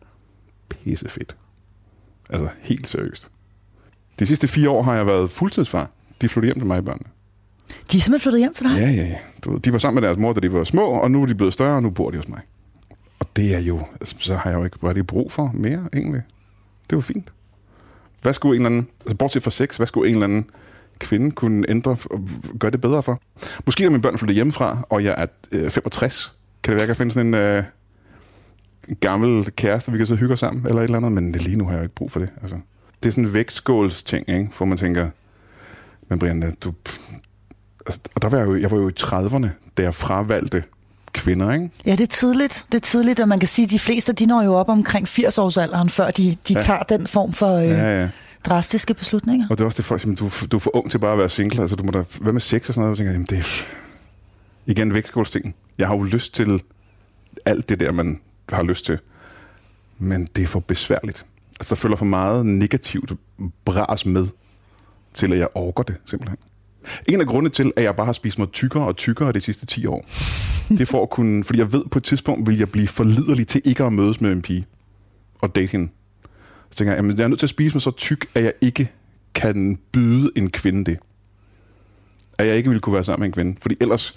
pissefedt. 0.68 1.36
Altså 2.30 2.48
helt 2.60 2.88
seriøst. 2.88 3.30
De 4.18 4.26
sidste 4.26 4.48
fire 4.48 4.70
år 4.70 4.82
har 4.82 4.94
jeg 4.94 5.06
været 5.06 5.30
fuldtidsfar. 5.30 5.90
De 6.20 6.28
flyttede 6.28 6.48
hjem 6.48 6.60
til 6.60 6.66
mig 6.66 6.84
børnene. 6.84 7.10
De 7.92 7.96
er 7.96 8.00
simpelthen 8.00 8.20
flyttet 8.20 8.40
hjem 8.40 8.54
til 8.54 8.64
dig? 8.64 8.76
Ja, 8.76 8.90
ja, 8.90 9.16
ja. 9.46 9.58
De 9.58 9.72
var 9.72 9.78
sammen 9.78 10.00
med 10.00 10.08
deres 10.08 10.18
mor, 10.18 10.32
da 10.32 10.40
de 10.40 10.52
var 10.52 10.64
små, 10.64 10.84
og 10.86 11.10
nu 11.10 11.22
er 11.22 11.26
de 11.26 11.34
blevet 11.34 11.52
større, 11.52 11.76
og 11.76 11.82
nu 11.82 11.90
bor 11.90 12.10
de 12.10 12.16
hos 12.16 12.28
mig. 12.28 12.40
Og 13.18 13.36
det 13.36 13.54
er 13.54 13.58
jo, 13.58 13.80
altså, 14.00 14.16
så 14.18 14.36
har 14.36 14.50
jeg 14.50 14.58
jo 14.58 14.64
ikke 14.64 14.76
rigtig 14.82 15.06
brug 15.06 15.32
for 15.32 15.50
mere, 15.54 15.88
egentlig. 15.92 16.22
Det 16.90 16.96
var 16.96 17.02
fint. 17.02 17.32
Hvad 18.22 18.32
skulle 18.32 18.56
en 18.56 18.66
eller 18.66 18.76
anden, 18.76 18.90
altså 19.00 19.16
bortset 19.16 19.42
fra 19.42 19.50
sex, 19.50 19.76
hvad 19.76 19.86
skulle 19.86 20.08
en 20.08 20.14
eller 20.14 20.26
anden 20.26 20.50
kvinde 20.98 21.30
kunne 21.30 21.64
ændre 21.68 21.90
og 21.90 22.28
gøre 22.60 22.70
det 22.70 22.80
bedre 22.80 23.02
for? 23.02 23.20
Måske 23.66 23.82
når 23.82 23.90
mine 23.90 24.02
børn 24.02 24.18
flytter 24.18 24.34
hjemmefra, 24.34 24.86
og 24.90 25.04
jeg 25.04 25.14
er 25.18 25.26
øh, 25.52 25.70
65, 25.70 26.36
kan 26.62 26.72
det 26.72 26.74
være, 26.74 26.82
at 26.82 26.88
jeg 26.88 26.96
kan 26.96 26.96
finde 26.96 27.12
sådan 27.12 27.26
en 27.26 27.34
øh, 27.34 27.64
gammel 29.00 29.50
kæreste, 29.50 29.92
vi 29.92 29.98
kan 29.98 30.06
så 30.06 30.14
hygge 30.14 30.32
os 30.32 30.40
sammen, 30.40 30.66
eller 30.66 30.80
et 30.80 30.84
eller 30.84 30.96
andet, 30.96 31.12
men 31.12 31.32
lige 31.32 31.56
nu 31.56 31.64
har 31.64 31.72
jeg 31.72 31.78
jo 31.78 31.82
ikke 31.82 31.94
brug 31.94 32.12
for 32.12 32.20
det. 32.20 32.28
Altså. 32.42 32.56
Det 33.02 33.08
er 33.08 33.12
sådan 33.12 33.24
en 33.24 33.34
vægtskålsting, 33.34 34.28
ikke? 34.28 34.50
hvor 34.56 34.66
man 34.66 34.78
tænker, 34.78 35.10
men 36.08 36.18
Brian, 36.18 36.54
du, 36.64 36.72
altså, 37.86 38.00
og 38.14 38.22
der 38.22 38.28
var 38.28 38.38
jeg, 38.38 38.46
jo, 38.46 38.56
jeg 38.56 38.70
var 38.70 38.76
jo 38.76 38.88
i 38.88 38.92
30'erne, 39.00 39.48
da 39.76 39.82
jeg 39.82 39.94
fravalgte 39.94 40.62
kvinder, 41.24 41.52
ikke? 41.52 41.70
Ja, 41.86 41.92
det 41.92 42.00
er 42.00 42.06
tidligt. 42.06 42.66
Det 42.72 42.78
er 42.78 42.80
tidligt, 42.80 43.20
og 43.20 43.28
man 43.28 43.38
kan 43.38 43.48
sige, 43.48 43.64
at 43.64 43.70
de 43.70 43.78
fleste 43.78 44.12
de 44.12 44.26
når 44.26 44.42
jo 44.42 44.54
op 44.54 44.68
omkring 44.68 45.08
80-årsalderen, 45.08 45.88
før 45.88 46.10
de, 46.10 46.36
de 46.48 46.54
Ja. 46.54 46.60
tager 46.60 46.82
den 46.82 47.06
form 47.06 47.32
for 47.32 47.56
øh, 47.56 47.68
Ja, 47.68 48.00
ja. 48.02 48.08
drastiske 48.44 48.94
beslutninger. 48.94 49.46
Og 49.50 49.58
det 49.58 49.62
er 49.64 49.66
også 49.66 49.76
det, 49.76 49.84
folk 49.84 50.00
siger, 50.00 50.14
du, 50.14 50.30
du 50.52 50.56
er 50.56 50.60
for 50.60 50.76
ung 50.76 50.90
til 50.90 50.98
bare 50.98 51.12
at 51.12 51.18
være 51.18 51.28
single. 51.28 51.60
Altså, 51.60 51.76
du 51.76 51.84
må 51.84 51.90
da, 51.90 52.04
hvad 52.20 52.32
med 52.32 52.40
sex 52.40 52.68
og 52.68 52.74
sådan 52.74 52.80
noget? 52.80 52.90
Jeg 52.90 52.96
tænker, 52.96 53.12
jamen, 53.12 53.26
det 53.30 53.38
er 53.38 53.64
igen 54.66 54.94
vægtskålsting. 54.94 55.54
Jeg 55.78 55.86
har 55.88 55.96
jo 55.96 56.02
lyst 56.02 56.34
til 56.34 56.62
alt 57.44 57.68
det 57.68 57.80
der, 57.80 57.92
man 57.92 58.20
har 58.48 58.62
lyst 58.62 58.84
til. 58.84 58.98
Men 59.98 60.28
det 60.36 60.42
er 60.44 60.46
for 60.46 60.60
besværligt. 60.60 61.24
Altså, 61.60 61.70
der 61.70 61.74
følger 61.76 61.96
for 61.96 62.04
meget 62.04 62.46
negativt 62.46 63.12
bras 63.64 64.06
med, 64.06 64.26
til 65.14 65.32
at 65.32 65.38
jeg 65.38 65.48
orker 65.54 65.82
det, 65.82 65.96
simpelthen. 66.06 66.38
En 67.08 67.20
af 67.20 67.26
grundene 67.26 67.50
til, 67.50 67.72
at 67.76 67.82
jeg 67.82 67.96
bare 67.96 68.04
har 68.04 68.12
spist 68.12 68.38
mig 68.38 68.48
tykkere 68.52 68.86
og 68.86 68.96
tykkere 68.96 69.32
de 69.32 69.40
sidste 69.40 69.66
10 69.66 69.86
år, 69.86 70.04
det 70.68 70.80
er 70.80 70.86
for 70.86 71.02
at 71.02 71.10
kunne... 71.10 71.44
Fordi 71.44 71.58
jeg 71.58 71.72
ved, 71.72 71.84
på 71.90 71.98
et 71.98 72.04
tidspunkt 72.04 72.48
vil 72.48 72.58
jeg 72.58 72.70
blive 72.70 72.88
forliderlig 72.88 73.46
til 73.46 73.62
ikke 73.64 73.84
at 73.84 73.92
mødes 73.92 74.20
med 74.20 74.32
en 74.32 74.42
pige 74.42 74.66
og 75.40 75.54
date 75.54 75.72
hende. 75.72 75.88
Så 76.70 76.76
tænker 76.76 76.92
jeg, 76.92 76.96
jamen, 76.96 77.16
jeg 77.16 77.24
er 77.24 77.28
nødt 77.28 77.40
til 77.40 77.46
at 77.46 77.50
spise 77.50 77.74
mig 77.74 77.82
så 77.82 77.90
tyk, 77.90 78.26
at 78.34 78.44
jeg 78.44 78.52
ikke 78.60 78.90
kan 79.34 79.78
byde 79.92 80.30
en 80.36 80.50
kvinde 80.50 80.84
det. 80.84 80.98
At 82.38 82.46
jeg 82.46 82.56
ikke 82.56 82.68
ville 82.68 82.80
kunne 82.80 82.94
være 82.94 83.04
sammen 83.04 83.20
med 83.20 83.26
en 83.26 83.32
kvinde. 83.32 83.56
Fordi 83.60 83.76
ellers 83.80 84.12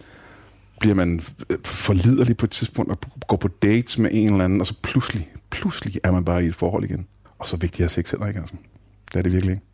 bliver 0.80 0.96
man 0.96 1.22
forliderlig 1.66 2.38
på 2.38 2.46
et 2.46 2.52
tidspunkt 2.52 2.92
og 2.92 3.00
går 3.28 3.38
på 3.38 3.48
dates 3.48 3.98
med 3.98 4.10
en 4.14 4.32
eller 4.32 4.46
anden, 4.46 4.62
og 4.62 4.68
så 4.68 4.74
pludselig, 4.84 5.30
pludselig 5.50 6.00
er 6.04 6.12
man 6.12 6.26
bare 6.26 6.44
i 6.44 6.48
et 6.48 6.56
forhold 6.56 6.84
igen. 6.84 7.08
Og 7.40 7.48
så 7.48 7.58
vigtigt 7.58 7.86
er 7.86 7.88
sex 7.88 8.12
heller 8.12 8.28
ikke, 8.28 8.40
altså. 8.40 8.56
Det 9.14 9.20
er 9.20 9.24
det 9.24 9.32
virkelig 9.32 9.52
ikke. 9.52 9.66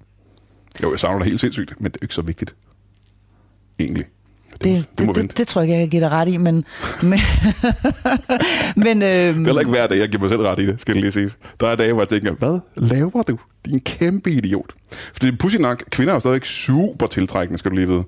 Jo, 0.84 0.92
jeg 0.92 1.00
savner 1.00 1.20
det 1.20 1.28
helt 1.28 1.39
sindssygt, 1.39 1.82
men 1.82 1.92
det 1.92 1.98
er 1.98 2.04
ikke 2.04 2.16
så 2.16 2.22
vigtigt. 2.22 2.56
Egentlig. 3.82 4.05
Det, 4.63 4.63
Det, 4.97 5.07
det, 5.07 5.15
det, 5.15 5.38
det, 5.38 5.47
tror 5.47 5.61
jeg 5.61 5.69
ikke, 5.69 5.73
jeg 5.79 5.84
kan 5.84 5.89
give 5.89 6.01
dig 6.01 6.11
ret 6.11 6.27
i, 6.27 6.38
men... 6.38 6.55
men, 7.01 7.19
men 8.75 9.01
øh, 9.01 9.07
Det 9.07 9.29
er 9.29 9.34
heller 9.34 9.59
ikke 9.59 9.69
hver 9.69 9.88
dag, 9.88 9.97
jeg 9.97 10.09
giver 10.09 10.21
mig 10.21 10.29
selv 10.29 10.41
ret 10.41 10.59
i 10.59 10.65
det, 10.67 10.82
skal 10.82 10.93
det 10.93 11.01
lige 11.01 11.11
siges. 11.11 11.38
Der 11.59 11.67
er 11.67 11.75
dage, 11.75 11.93
hvor 11.93 12.01
jeg 12.01 12.09
tænker, 12.09 12.32
hvad 12.32 12.59
laver 12.75 13.23
du? 13.23 13.39
Din 13.65 13.79
kæmpe 13.79 14.32
idiot. 14.32 14.73
Fordi 15.13 15.32
pussy 15.32 15.57
nok, 15.57 15.84
kvinder 15.89 16.13
er 16.13 16.15
jo 16.15 16.19
stadigvæk 16.19 16.45
super 16.45 17.07
tiltrækkende, 17.07 17.57
skal 17.57 17.71
du 17.71 17.75
lige 17.75 17.88
vide. 17.88 18.03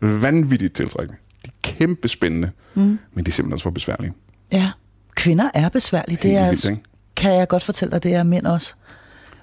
Vanvittigt 0.00 0.74
tiltrækkende. 0.74 1.18
De 1.46 1.48
er 1.48 1.52
kæmpe 1.62 2.08
spændende, 2.08 2.50
mm. 2.74 2.98
men 3.14 3.24
de 3.24 3.28
er 3.28 3.32
simpelthen 3.32 3.52
også 3.52 3.62
for 3.62 3.70
besværlige. 3.70 4.12
ja, 4.52 4.70
kvinder 5.14 5.50
er 5.54 5.68
besværlige. 5.68 6.18
Det 6.22 6.36
er, 6.36 6.48
vildt, 6.48 6.80
kan 7.16 7.34
jeg 7.34 7.48
godt 7.48 7.62
fortælle 7.62 7.92
dig, 7.92 8.02
det 8.02 8.14
er 8.14 8.22
mænd 8.22 8.46
også. 8.46 8.74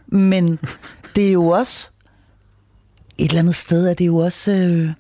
Men 0.08 0.60
det 1.16 1.28
er 1.28 1.32
jo 1.32 1.48
også... 1.48 1.90
Et 3.18 3.30
eller 3.30 3.40
andet 3.40 3.56
sted 3.56 3.88
er 3.88 3.94
det 3.94 4.08
jo 4.08 4.18
også 4.18 4.52
øh, 4.52 4.92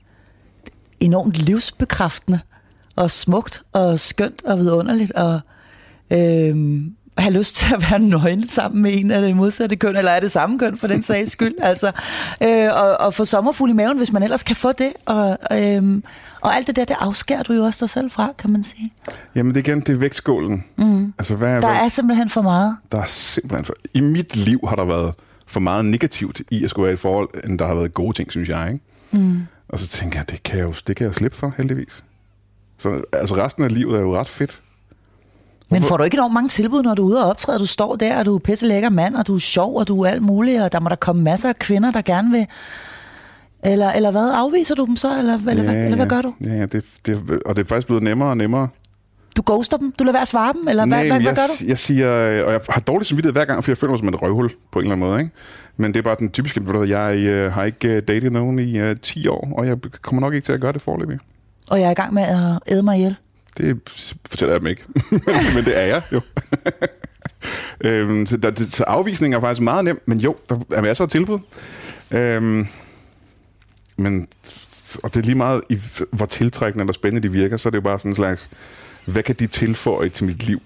enormt 0.99 1.33
livsbekræftende 1.33 2.39
og 2.95 3.11
smukt 3.11 3.61
og 3.73 3.99
skønt 3.99 4.43
og 4.45 4.57
vidunderligt 4.57 5.11
og 5.11 5.39
øh, 6.13 6.81
have 7.17 7.33
lyst 7.33 7.55
til 7.55 7.73
at 7.73 7.81
være 7.89 7.99
nøgen 7.99 8.49
sammen 8.49 8.81
med 8.81 8.91
en 8.97 9.11
af 9.11 9.21
det 9.21 9.35
modsatte 9.35 9.75
køn, 9.75 9.95
eller 9.95 10.11
er 10.11 10.19
det 10.19 10.31
samme 10.31 10.59
køn 10.59 10.77
for 10.77 10.87
den 10.87 11.03
sags 11.03 11.31
skyld, 11.31 11.53
altså. 11.71 11.91
Øh, 12.43 12.69
og, 12.73 12.97
og 12.99 13.13
få 13.13 13.25
sommerfugl 13.25 13.69
i 13.69 13.73
maven, 13.73 13.97
hvis 13.97 14.11
man 14.11 14.23
ellers 14.23 14.43
kan 14.43 14.55
få 14.55 14.71
det. 14.71 14.93
Og, 15.05 15.37
øh, 15.51 16.01
og 16.41 16.55
alt 16.55 16.67
det 16.67 16.75
der, 16.75 16.85
det 16.85 16.95
afskærer 16.99 17.43
du 17.43 17.53
jo 17.53 17.63
også 17.63 17.85
dig 17.85 17.89
selv 17.89 18.11
fra, 18.11 18.31
kan 18.37 18.49
man 18.49 18.63
sige. 18.63 18.93
Jamen 19.35 19.55
det 19.55 19.67
er 19.67 19.71
igen, 19.71 19.79
det 19.79 19.89
er 19.89 19.97
vægtskålen. 19.97 20.63
Mm. 20.77 21.13
Altså, 21.17 21.35
hvad, 21.35 21.53
Der 21.53 21.59
hvad, 21.59 21.69
er 21.69 21.87
simpelthen 21.87 22.29
for 22.29 22.41
meget. 22.41 22.77
der 22.91 22.97
er 23.01 23.05
simpelthen 23.07 23.65
for... 23.65 23.73
I 23.93 24.01
mit 24.01 24.35
liv 24.35 24.59
har 24.67 24.75
der 24.75 24.85
været 24.85 25.13
for 25.47 25.59
meget 25.59 25.85
negativt 25.85 26.41
i 26.51 26.63
at 26.63 26.69
skulle 26.69 26.83
være 26.83 26.91
i 26.91 26.93
et 26.93 26.99
forhold, 26.99 27.29
end 27.43 27.59
der 27.59 27.67
har 27.67 27.73
været 27.73 27.93
gode 27.93 28.13
ting, 28.17 28.31
synes 28.31 28.49
jeg. 28.49 28.67
Ikke? 28.73 28.83
Mm. 29.11 29.41
Og 29.69 29.79
så 29.79 29.87
tænker 29.87 30.19
jeg, 30.19 30.29
det 30.29 30.43
kan 30.43 30.57
jeg 30.57 30.65
jo 30.65 30.73
det 30.87 30.95
kan 30.95 31.07
jeg 31.07 31.15
slippe 31.15 31.37
for, 31.37 31.53
heldigvis. 31.57 32.03
Så 32.77 33.01
altså 33.13 33.35
resten 33.35 33.63
af 33.63 33.73
livet 33.73 33.95
er 33.95 34.01
jo 34.01 34.17
ret 34.17 34.27
fedt. 34.27 34.61
Men 35.71 35.83
får 35.83 35.97
du 35.97 36.03
ikke 36.03 36.15
enormt 36.15 36.33
mange 36.33 36.49
tilbud, 36.49 36.83
når 36.83 36.95
du 36.95 37.03
er 37.03 37.07
ude 37.07 37.23
og 37.23 37.29
optræde? 37.29 37.59
Du 37.59 37.65
står 37.65 37.95
der, 37.95 38.19
og 38.19 38.25
du 38.25 38.35
er 38.35 38.39
pisse 38.39 38.67
lækker 38.67 38.89
mand, 38.89 39.15
og 39.15 39.27
du 39.27 39.35
er 39.35 39.39
sjov, 39.39 39.75
og 39.75 39.87
du 39.87 40.01
er 40.01 40.09
alt 40.09 40.21
muligt, 40.21 40.61
og 40.61 40.71
der 40.71 40.79
må 40.79 40.89
der 40.89 40.95
komme 40.95 41.21
masser 41.21 41.49
af 41.49 41.55
kvinder, 41.55 41.91
der 41.91 42.01
gerne 42.01 42.31
vil... 42.31 42.47
Eller, 43.63 43.91
eller 43.91 44.11
hvad? 44.11 44.31
Afviser 44.33 44.75
du 44.75 44.85
dem 44.85 44.95
så, 44.95 45.19
eller, 45.19 45.39
eller, 45.49 45.63
hvad, 45.63 45.75
eller 45.75 45.95
hvad 45.95 46.07
gør 46.07 46.21
du? 46.21 46.33
Ja, 46.45 46.53
ja 46.53 46.65
det, 46.65 46.85
det, 47.05 47.41
og 47.45 47.55
det 47.55 47.63
er 47.63 47.67
faktisk 47.67 47.87
blevet 47.87 48.03
nemmere 48.03 48.29
og 48.29 48.37
nemmere. 48.37 48.67
Du 49.39 49.53
ghoster 49.53 49.77
dem? 49.77 49.91
Du 49.91 50.03
lader 50.03 50.13
være 50.13 50.21
at 50.21 50.27
svare 50.27 50.53
dem? 50.53 50.67
Eller 50.67 50.85
hvad, 50.85 50.97
Nej, 50.97 51.07
hvad, 51.07 51.17
hvad 51.17 51.25
jeg, 51.25 51.35
gør 51.35 51.41
du? 51.59 51.65
jeg 51.67 51.77
siger, 51.77 52.13
øh, 52.13 52.45
og 52.45 52.51
jeg 52.51 52.61
har 52.69 52.81
dårlig 52.81 53.05
samvittighed 53.05 53.33
hver 53.33 53.45
gang, 53.45 53.63
for 53.63 53.71
jeg 53.71 53.77
føler 53.77 53.91
mig 53.91 53.99
som 53.99 54.07
et 54.07 54.21
røvhul 54.21 54.51
på 54.71 54.79
en 54.79 54.85
eller 54.85 54.95
anden 54.95 55.09
måde. 55.09 55.19
Ikke? 55.19 55.31
Men 55.77 55.93
det 55.93 55.99
er 55.99 56.03
bare 56.03 56.15
den 56.19 56.31
typiske, 56.31 56.65
ved 56.65 56.73
du 56.73 56.77
hvad, 56.77 56.87
jeg 56.87 57.17
øh, 57.17 57.51
har 57.51 57.63
ikke 57.63 57.87
øh, 57.87 58.01
datet 58.07 58.31
nogen 58.31 58.59
i 58.59 58.79
øh, 58.79 58.95
10 59.01 59.27
år, 59.27 59.53
og 59.57 59.67
jeg 59.67 59.77
kommer 60.01 60.21
nok 60.21 60.33
ikke 60.33 60.45
til 60.45 60.53
at 60.53 60.61
gøre 60.61 60.73
det 60.73 60.81
forløbig. 60.81 61.19
Og 61.67 61.79
jeg 61.79 61.87
er 61.87 61.91
i 61.91 61.93
gang 61.93 62.13
med 62.13 62.23
at 62.23 62.73
æde 62.73 62.83
mig 62.83 62.97
ihjel. 62.97 63.15
Det 63.57 63.79
fortæller 64.29 64.53
jeg 64.53 64.59
dem 64.61 64.67
ikke, 64.67 64.83
men, 65.55 65.65
det 65.65 65.79
er 65.81 65.85
jeg 65.85 66.01
jo. 66.11 66.21
øhm, 67.89 68.27
så, 68.27 68.37
der, 68.37 68.51
så 68.69 68.83
afvisning 68.83 69.33
er 69.33 69.39
faktisk 69.39 69.61
meget 69.61 69.85
nemt, 69.85 70.07
men 70.07 70.19
jo, 70.19 70.35
der 70.49 70.59
er 70.71 70.81
masser 70.81 71.03
af 71.03 71.09
tilbud. 71.09 71.39
Øhm, 72.11 72.67
men, 73.97 74.27
og 75.03 75.13
det 75.13 75.19
er 75.19 75.25
lige 75.25 75.35
meget, 75.35 75.61
i, 75.69 75.79
hvor 76.11 76.25
tiltrækkende 76.25 76.83
eller 76.83 76.93
spændende 76.93 77.27
de 77.27 77.31
virker, 77.31 77.57
så 77.57 77.69
er 77.69 77.71
det 77.71 77.77
jo 77.77 77.81
bare 77.81 77.99
sådan 77.99 78.11
en 78.11 78.15
slags, 78.15 78.49
hvad 79.11 79.23
kan 79.23 79.35
de 79.35 79.47
tilføje 79.47 80.09
til 80.09 80.25
mit 80.25 80.47
liv? 80.47 80.61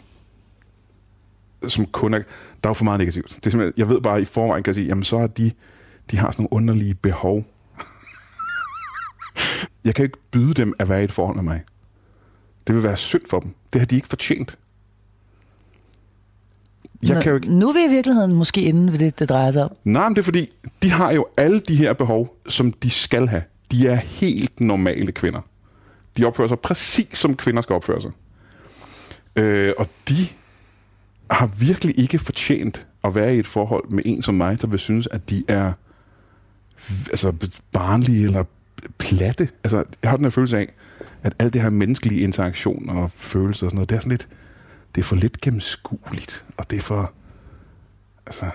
Som 1.67 1.85
kun 1.85 2.13
er, 2.13 2.17
der 2.17 2.23
er 2.63 2.69
jo 2.69 2.73
for 2.73 2.83
meget 2.83 2.99
negativt. 2.99 3.29
Det 3.29 3.45
er 3.45 3.49
simpelthen, 3.49 3.73
jeg 3.77 3.89
ved 3.89 4.01
bare 4.01 4.21
i 4.21 4.25
forvejen, 4.25 4.63
kan 4.63 4.69
jeg 4.69 4.75
sige, 4.75 4.87
jamen 4.87 5.03
så 5.03 5.17
er 5.17 5.27
de, 5.27 5.51
de 6.11 6.17
har 6.17 6.31
sådan 6.31 6.43
nogle 6.51 6.53
underlige 6.53 6.95
behov. 6.95 7.45
jeg 9.85 9.95
kan 9.95 10.05
ikke 10.05 10.17
byde 10.31 10.53
dem 10.53 10.73
at 10.79 10.89
være 10.89 11.01
i 11.01 11.03
et 11.03 11.11
forhold 11.11 11.35
med 11.35 11.43
mig. 11.43 11.61
Det 12.67 12.75
vil 12.75 12.83
være 12.83 12.97
synd 12.97 13.21
for 13.29 13.39
dem. 13.39 13.55
Det 13.73 13.81
har 13.81 13.85
de 13.85 13.95
ikke 13.95 14.07
fortjent. 14.07 14.57
Jeg 17.03 17.15
Nå, 17.15 17.21
kan 17.21 17.29
jo 17.29 17.35
ikke... 17.35 17.53
Nu 17.53 17.69
er 17.69 17.73
vi 17.73 17.85
i 17.85 17.95
virkeligheden 17.95 18.35
måske 18.35 18.61
inde 18.61 18.91
ved 18.91 18.99
det, 18.99 19.19
det 19.19 19.29
drejer 19.29 19.51
sig 19.51 19.63
om. 19.63 19.75
Nej, 19.83 20.09
men 20.09 20.15
det 20.15 20.21
er 20.21 20.23
fordi, 20.23 20.49
de 20.83 20.89
har 20.89 21.11
jo 21.11 21.25
alle 21.37 21.59
de 21.59 21.75
her 21.75 21.93
behov, 21.93 22.35
som 22.47 22.71
de 22.71 22.89
skal 22.89 23.27
have. 23.27 23.43
De 23.71 23.87
er 23.87 23.95
helt 23.95 24.59
normale 24.59 25.11
kvinder. 25.11 25.41
De 26.17 26.25
opfører 26.25 26.47
sig 26.47 26.59
præcis 26.59 27.17
som 27.17 27.35
kvinder 27.35 27.61
skal 27.61 27.73
opføre 27.73 28.01
sig. 28.01 28.11
Øh, 29.35 29.73
og 29.77 29.87
de 30.09 30.27
har 31.31 31.45
virkelig 31.45 31.99
ikke 31.99 32.19
fortjent 32.19 32.87
at 33.03 33.15
være 33.15 33.35
i 33.35 33.39
et 33.39 33.47
forhold 33.47 33.89
med 33.89 34.03
en 34.05 34.21
som 34.21 34.35
mig, 34.35 34.61
der 34.61 34.67
vil 34.67 34.79
synes, 34.79 35.07
at 35.07 35.29
de 35.29 35.43
er 35.47 35.73
altså, 37.11 37.33
barnlige 37.71 38.23
eller 38.23 38.43
platte. 38.97 39.49
Altså, 39.63 39.83
jeg 40.03 40.09
har 40.09 40.17
den 40.17 40.25
her 40.25 40.29
følelse 40.29 40.57
af, 40.57 40.73
at 41.23 41.33
alt 41.39 41.53
det 41.53 41.61
her 41.61 41.69
menneskelige 41.69 42.21
interaktion 42.21 42.89
og 42.89 43.11
følelser 43.15 43.67
og 43.67 43.71
sådan 43.71 43.75
noget, 43.75 43.89
det 43.89 43.95
er 43.95 43.99
sådan 43.99 44.09
lidt, 44.11 44.27
det 44.95 45.01
er 45.01 45.05
for 45.05 45.15
lidt 45.15 45.41
gennemskueligt, 45.41 46.45
og 46.57 46.69
det 46.69 46.75
er 46.77 46.81
for, 46.81 47.11
altså, 48.25 48.45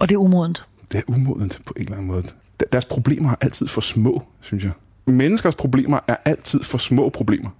Og 0.00 0.08
det 0.08 0.14
er 0.14 0.18
umodent. 0.18 0.64
det 0.92 0.98
er 0.98 1.02
umodent 1.08 1.60
på 1.66 1.72
en 1.76 1.82
eller 1.82 1.92
anden 1.96 2.06
måde. 2.06 2.22
Der- 2.60 2.66
Deres 2.72 2.84
problemer 2.84 3.30
er 3.30 3.36
altid 3.40 3.68
for 3.68 3.80
små, 3.80 4.22
synes 4.40 4.64
jeg. 4.64 4.72
Menneskers 5.06 5.54
problemer 5.54 5.98
er 6.08 6.16
altid 6.24 6.62
for 6.62 6.78
små 6.78 7.08
problemer. 7.08 7.50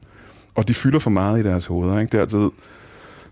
Og 0.57 0.69
de 0.69 0.75
fylder 0.75 0.99
for 0.99 1.11
meget 1.11 1.41
i 1.41 1.43
deres 1.43 1.67
hoveder. 1.67 1.99
Ikke? 1.99 2.13
Det 2.13 2.19
er 2.19 2.23
altid, 2.23 2.51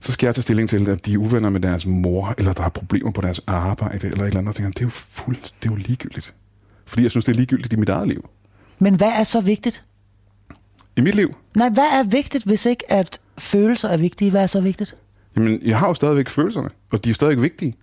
så 0.01 0.13
skal 0.13 0.27
jeg 0.27 0.35
tage 0.35 0.43
stilling 0.43 0.69
til, 0.69 0.89
at 0.89 1.07
de 1.07 1.13
er 1.13 1.19
uvenner 1.19 1.51
med 1.51 1.61
deres 1.61 1.87
mor, 1.87 2.35
eller 2.39 2.53
der 2.53 2.65
er 2.65 2.69
problemer 2.69 3.11
på 3.11 3.21
deres 3.21 3.41
arbejde, 3.47 4.07
eller 4.07 4.23
et 4.23 4.27
eller 4.27 4.39
andet. 4.39 4.49
Og 4.49 4.55
tænker, 4.55 4.71
det 4.71 4.81
er 4.81 4.85
jo 4.85 4.91
fuldt, 4.91 5.55
det 5.63 5.69
er 5.69 5.73
jo 5.73 5.77
ligegyldigt. 5.77 6.35
Fordi 6.87 7.03
jeg 7.03 7.11
synes, 7.11 7.25
det 7.25 7.33
er 7.33 7.37
ligegyldigt 7.37 7.73
i 7.73 7.77
mit 7.77 7.89
eget 7.89 8.09
liv. 8.09 8.29
Men 8.79 8.95
hvad 8.95 9.13
er 9.19 9.25
så 9.25 9.41
vigtigt? 9.41 9.85
I 10.97 11.01
mit 11.01 11.15
liv, 11.15 11.35
Nej, 11.57 11.69
hvad 11.69 11.85
er 11.85 12.03
vigtigt, 12.03 12.45
hvis 12.45 12.67
ikke 12.67 12.93
at 12.93 13.21
følelser 13.39 13.89
er 13.89 13.97
vigtige? 13.97 14.31
Hvad 14.31 14.43
er 14.43 14.47
så 14.47 14.61
vigtigt? 14.61 14.97
jamen, 15.37 15.61
jeg 15.63 15.79
har 15.79 15.89
jo 15.89 15.95
stadigvæk 15.95 16.29
følelserne, 16.29 16.71
og 16.93 17.05
de 17.05 17.11
er 17.11 17.15
stadig 17.15 17.43
vigtige. 17.43 17.77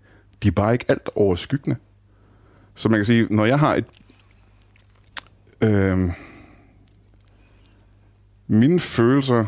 De 0.44 0.48
er 0.48 0.52
bare 0.52 0.74
ikke 0.74 0.86
alt 0.88 1.10
overskyggende. 1.16 1.78
Så 2.76 2.89
man 2.89 2.98
kan 2.98 3.06
sige, 3.06 3.28
når 3.30 3.46
jeg 3.46 3.60
har 3.60 3.76
et... 3.76 3.86
Øh, 5.62 6.10
mine 8.52 8.80
følelser... 8.80 9.45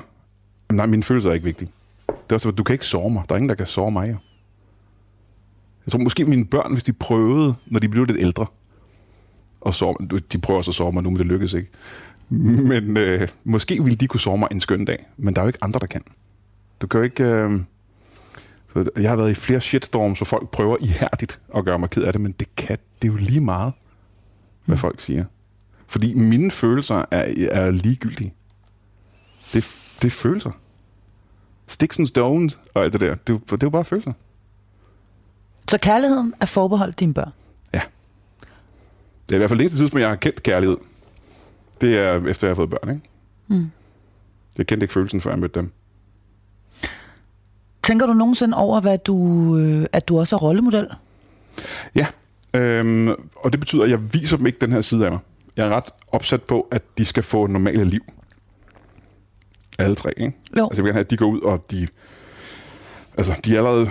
Nej, 0.72 0.86
mine 0.86 1.04
følelser 1.04 1.30
er 1.30 1.34
ikke 1.34 1.44
vigtige. 1.44 1.70
Det 2.08 2.16
er 2.30 2.34
også, 2.34 2.52
du 2.52 2.64
kan 2.64 2.74
ikke 2.74 2.86
sove 2.86 3.12
mig. 3.12 3.24
Der 3.30 3.36
er 3.36 3.38
ingen, 3.38 3.50
der 3.50 3.56
kan 3.56 3.66
sove 3.66 3.92
mig. 3.92 4.10
jo. 4.10 4.16
Jeg 5.86 5.92
tror 5.92 6.00
måske 6.00 6.26
mine 6.26 6.46
børn, 6.46 6.74
hvis 6.74 6.84
de 6.84 6.94
prøvede, 6.94 7.56
når 7.66 7.80
de 7.80 7.90
blev 7.90 8.06
lidt 8.06 8.20
ældre, 8.20 8.46
og 9.62 9.74
sove, 9.74 9.96
de 10.32 10.38
prøver 10.38 10.58
også 10.58 10.72
at 10.72 10.76
sove 10.76 10.94
mig 10.94 11.04
nu, 11.04 11.10
men 11.10 11.18
det 11.18 11.26
lykkes 11.26 11.54
ikke. 11.54 11.70
Men 12.30 12.98
øh, 12.98 13.28
måske 13.44 13.84
ville 13.84 13.96
de 13.96 14.08
kunne 14.08 14.20
sove 14.20 14.38
mig 14.38 14.48
en 14.52 14.60
skøn 14.60 14.86
dag, 14.86 15.06
men 15.18 15.34
der 15.34 15.42
er 15.42 15.46
jo 15.46 15.48
ikke 15.48 15.64
andre, 15.64 15.80
der 15.80 15.86
kan. 15.86 16.02
Du 16.82 16.88
kan 16.88 16.98
jo 16.98 17.04
ikke... 17.04 17.24
Øh, 17.24 17.60
så 18.74 18.90
jeg 18.98 19.10
har 19.10 19.18
været 19.18 19.32
i 19.32 19.34
flere 19.34 19.62
shitstorms, 19.62 20.20
hvor 20.20 20.26
folk 20.26 20.50
prøver 20.50 20.78
ihærdigt 20.82 21.42
at 21.56 21.66
gøre 21.66 21.80
mig 21.80 21.90
ked 21.90 22.04
af 22.04 22.14
det, 22.14 22.22
men 22.22 22.32
det 22.32 22.56
kan 22.56 22.78
det 23.02 23.08
er 23.08 23.12
jo 23.12 23.18
lige 23.18 23.42
meget, 23.42 23.74
hvad 24.66 24.78
folk 24.78 25.00
siger. 25.00 25.26
Fordi 25.88 26.14
mine 26.14 26.52
følelser 26.52 27.06
er, 27.12 27.48
er 27.52 27.72
ligegyldige. 27.72 28.34
Det, 29.54 29.66
det 30.02 30.08
er 30.08 30.12
følelser. 30.12 30.52
Sticks 31.68 32.00
and 32.00 32.08
stones 32.08 32.60
og 32.74 32.84
alt 32.84 32.94
det 32.94 33.02
der. 33.02 33.16
Det, 33.16 33.30
er 33.30 33.34
jo- 33.34 33.40
det 33.52 33.64
er 33.64 33.68
jo 33.68 33.70
bare 33.70 33.86
følelser. 33.86 34.14
Så 35.70 35.78
kærligheden 35.82 36.34
er 36.42 36.46
forbeholdt 36.46 37.00
dine 37.00 37.14
børn. 37.14 37.32
Ja. 37.74 37.82
Det 39.30 39.32
er 39.32 39.36
i 39.36 39.38
hvert 39.38 39.50
fald 39.50 39.58
det 39.60 39.64
eneste 39.64 39.78
tidspunkt, 39.80 40.02
jeg 40.02 40.10
har 40.10 40.16
kendt 40.16 40.44
kærlighed. 40.44 40.78
Det 41.82 41.98
er 41.98 42.26
efter, 42.28 42.48
jeg 42.48 42.50
har 42.52 42.56
fået 42.56 42.70
børn, 42.70 42.90
ikke? 42.90 43.02
Mm. 43.48 43.72
Jeg 44.58 44.68
kendte 44.68 44.84
ikke 44.84 44.94
følelsen, 44.94 45.22
før 45.22 45.32
jeg 45.32 45.40
mødte 45.40 45.60
dem. 45.60 45.72
Tænker 47.84 48.06
du 48.06 48.14
nogensinde 48.14 48.58
over, 48.58 48.82
hvad 48.82 48.98
du, 48.98 49.18
øh, 49.58 49.86
at 49.94 50.08
du 50.08 50.20
også 50.20 50.36
er 50.36 50.40
rollemodel? 50.40 50.88
Ja, 51.96 52.08
øhm, 52.54 53.08
og 53.36 53.52
det 53.52 53.60
betyder, 53.60 53.84
at 53.84 53.90
jeg 53.90 54.14
viser 54.14 54.38
dem 54.38 54.46
ikke 54.46 54.58
den 54.62 54.72
her 54.72 54.82
side 54.82 55.06
af 55.06 55.12
mig. 55.12 55.20
Jeg 55.58 55.66
er 55.66 55.70
ret 55.70 55.90
opsat 56.08 56.44
på, 56.44 56.68
at 56.72 56.82
de 56.98 57.06
skal 57.06 57.24
få 57.24 57.48
normale 57.48 57.86
liv. 57.86 58.02
Alle 59.80 59.96
tre, 59.96 60.12
ikke? 60.18 60.34
Jo. 60.58 60.64
Altså 60.66 60.82
jeg 60.82 60.84
vil 60.84 60.90
gerne 60.90 60.94
have, 60.94 61.04
at 61.04 61.12
de 61.12 61.18
går 61.18 61.26
ud, 61.26 61.40
og 61.40 61.66
de... 61.72 61.88
Altså, 63.18 63.34
de 63.46 63.54
er 63.54 63.58
allerede... 63.58 63.90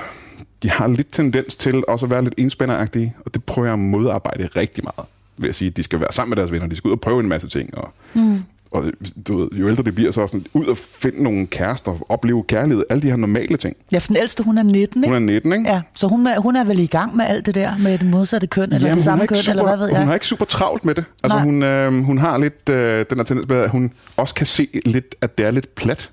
De 0.62 0.70
har 0.70 0.86
lidt 0.86 1.12
tendens 1.12 1.56
til 1.56 1.82
også 1.88 2.06
at 2.06 2.10
være 2.10 2.22
lidt 2.22 2.34
enspænderagtige, 2.38 3.14
og 3.24 3.34
det 3.34 3.44
prøver 3.44 3.66
jeg 3.66 3.72
at 3.72 3.78
modarbejde 3.78 4.48
rigtig 4.56 4.84
meget. 4.84 5.08
Ved 5.36 5.48
at 5.48 5.54
sige, 5.54 5.68
at 5.68 5.76
de 5.76 5.82
skal 5.82 6.00
være 6.00 6.12
sammen 6.12 6.30
med 6.30 6.36
deres 6.36 6.52
venner, 6.52 6.66
de 6.66 6.76
skal 6.76 6.88
ud 6.88 6.92
og 6.92 7.00
prøve 7.00 7.20
en 7.20 7.28
masse 7.28 7.48
ting, 7.48 7.78
og, 7.78 7.92
mm. 8.14 8.42
Og 8.72 8.84
du 9.28 9.36
ved, 9.36 9.48
jo 9.52 9.68
ældre 9.68 9.82
det 9.82 9.94
bliver, 9.94 10.10
så 10.10 10.22
er 10.22 10.26
sådan, 10.26 10.46
ud 10.52 10.66
og 10.66 10.76
finde 10.76 11.22
nogle 11.22 11.46
kærester, 11.46 11.98
opleve 12.08 12.44
kærlighed, 12.44 12.84
alle 12.90 13.02
de 13.02 13.06
her 13.06 13.16
normale 13.16 13.56
ting. 13.56 13.76
Ja, 13.92 13.98
for 13.98 14.06
den 14.06 14.16
ældste, 14.16 14.44
hun 14.44 14.58
er 14.58 14.62
19, 14.62 15.04
ikke? 15.04 15.14
Hun 15.14 15.22
er 15.22 15.32
19, 15.32 15.52
ikke? 15.52 15.70
Ja, 15.70 15.82
så 15.92 16.06
hun 16.06 16.26
er, 16.26 16.40
hun 16.40 16.56
er 16.56 16.64
vel 16.64 16.78
i 16.78 16.86
gang 16.86 17.16
med 17.16 17.24
alt 17.28 17.46
det 17.46 17.54
der 17.54 17.78
med 17.78 17.98
det 17.98 18.08
modsatte 18.08 18.46
køn, 18.46 18.62
eller 18.64 18.78
Jamen, 18.78 18.86
det 18.86 18.94
hun 18.94 19.02
samme 19.02 19.26
køn, 19.26 19.36
super, 19.36 19.50
eller 19.50 19.64
hvad 19.64 19.76
ved 19.76 19.88
jeg? 19.88 19.98
Hun 19.98 20.06
har 20.06 20.14
ikke 20.14 20.26
super 20.26 20.44
travlt 20.44 20.84
med 20.84 20.94
det. 20.94 21.04
Altså, 21.24 21.36
Nej. 21.36 21.44
hun, 21.44 21.62
øh, 21.62 22.04
hun 22.04 22.18
har 22.18 22.38
lidt 22.38 22.68
øh, 22.68 23.04
den 23.10 23.18
her 23.18 23.24
tendens 23.24 23.48
med, 23.48 23.56
at 23.56 23.70
hun 23.70 23.92
også 24.16 24.34
kan 24.34 24.46
se 24.46 24.68
lidt, 24.86 25.14
at 25.20 25.38
det 25.38 25.46
er 25.46 25.50
lidt 25.50 25.74
plat. 25.74 26.10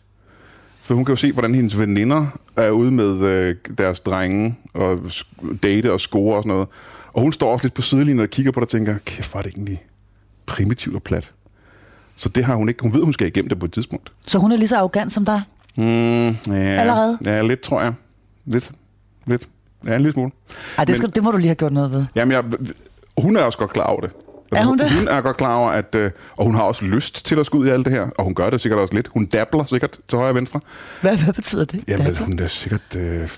For 0.81 0.95
hun 0.95 1.05
kan 1.05 1.11
jo 1.11 1.17
se, 1.17 1.31
hvordan 1.31 1.55
hendes 1.55 1.79
veninder 1.79 2.25
er 2.55 2.69
ude 2.69 2.91
med 2.91 3.21
øh, 3.21 3.55
deres 3.77 3.99
drenge 3.99 4.55
og 4.73 4.99
date 5.63 5.91
og 5.91 5.99
score 5.99 6.37
og 6.37 6.43
sådan 6.43 6.53
noget. 6.55 6.67
Og 7.13 7.21
hun 7.21 7.33
står 7.33 7.51
også 7.53 7.65
lidt 7.65 7.73
på 7.73 7.81
sidelinjen 7.81 8.19
og 8.19 8.29
kigger 8.29 8.51
på 8.51 8.59
det 8.59 8.65
og 8.65 8.69
tænker, 8.69 8.95
kæft, 9.05 9.31
hvor 9.31 9.39
er 9.39 9.41
det 9.41 9.53
egentlig 9.53 9.83
primitivt 10.45 10.95
og 10.95 11.03
plat. 11.03 11.31
Så 12.19 12.29
det 12.29 12.45
har 12.45 12.55
hun 12.55 12.69
ikke. 12.69 12.83
Hun 12.83 12.93
ved, 12.93 13.03
hun 13.03 13.13
skal 13.13 13.27
igennem 13.27 13.49
det 13.49 13.59
på 13.59 13.65
et 13.65 13.71
tidspunkt. 13.71 14.11
Så 14.27 14.39
hun 14.39 14.51
er 14.51 14.57
lige 14.57 14.67
så 14.67 14.77
arrogant 14.77 15.13
som 15.13 15.25
dig? 15.25 15.41
Mm, 15.77 15.83
ja, 16.27 16.53
Allerede? 16.53 17.17
Ja, 17.25 17.41
lidt, 17.41 17.61
tror 17.61 17.81
jeg. 17.81 17.93
Lidt. 18.45 18.71
Lidt. 19.27 19.47
Ja, 19.87 19.95
en 19.95 20.01
lille 20.01 20.13
smule. 20.13 20.31
Ej, 20.77 20.85
det, 20.85 20.97
skal, 20.97 21.15
det 21.15 21.23
må 21.23 21.31
du 21.31 21.37
lige 21.37 21.47
have 21.47 21.55
gjort 21.55 21.73
noget 21.73 21.91
ved. 21.91 22.05
Jamen, 22.15 22.31
jeg, 22.31 22.43
hun 23.17 23.37
er 23.37 23.41
også 23.41 23.57
godt 23.57 23.71
klar 23.71 23.83
over 23.83 24.01
det. 24.01 24.11
Altså, 24.51 24.63
Er 24.63 24.67
hun 24.67 24.77
det? 24.77 24.91
Hun 24.91 25.07
er 25.07 25.21
godt 25.21 25.37
klar 25.37 25.55
over, 25.55 25.69
at... 25.71 25.95
Øh, 25.95 26.11
og 26.37 26.45
hun 26.45 26.55
har 26.55 26.61
også 26.61 26.85
lyst 26.85 27.25
til 27.25 27.39
at 27.39 27.45
skulle 27.45 27.61
ud 27.61 27.67
i 27.67 27.71
alt 27.71 27.85
det 27.85 27.93
her. 27.93 28.07
Og 28.17 28.23
hun 28.23 28.35
gør 28.35 28.49
det 28.49 28.61
sikkert 28.61 28.79
også 28.79 28.93
lidt. 28.93 29.07
Hun 29.07 29.25
dabler 29.25 29.63
sikkert 29.65 29.97
til 30.07 30.17
højre 30.17 30.31
og 30.31 30.35
venstre. 30.35 30.59
Hvad, 31.01 31.17
hvad 31.17 31.33
betyder 31.33 31.65
det? 31.65 31.83
Jamen, 31.87 32.05
Dabler? 32.05 32.25
hun 32.25 32.39
er 32.39 32.47
sikkert... 32.47 32.95
Øh, 32.97 33.29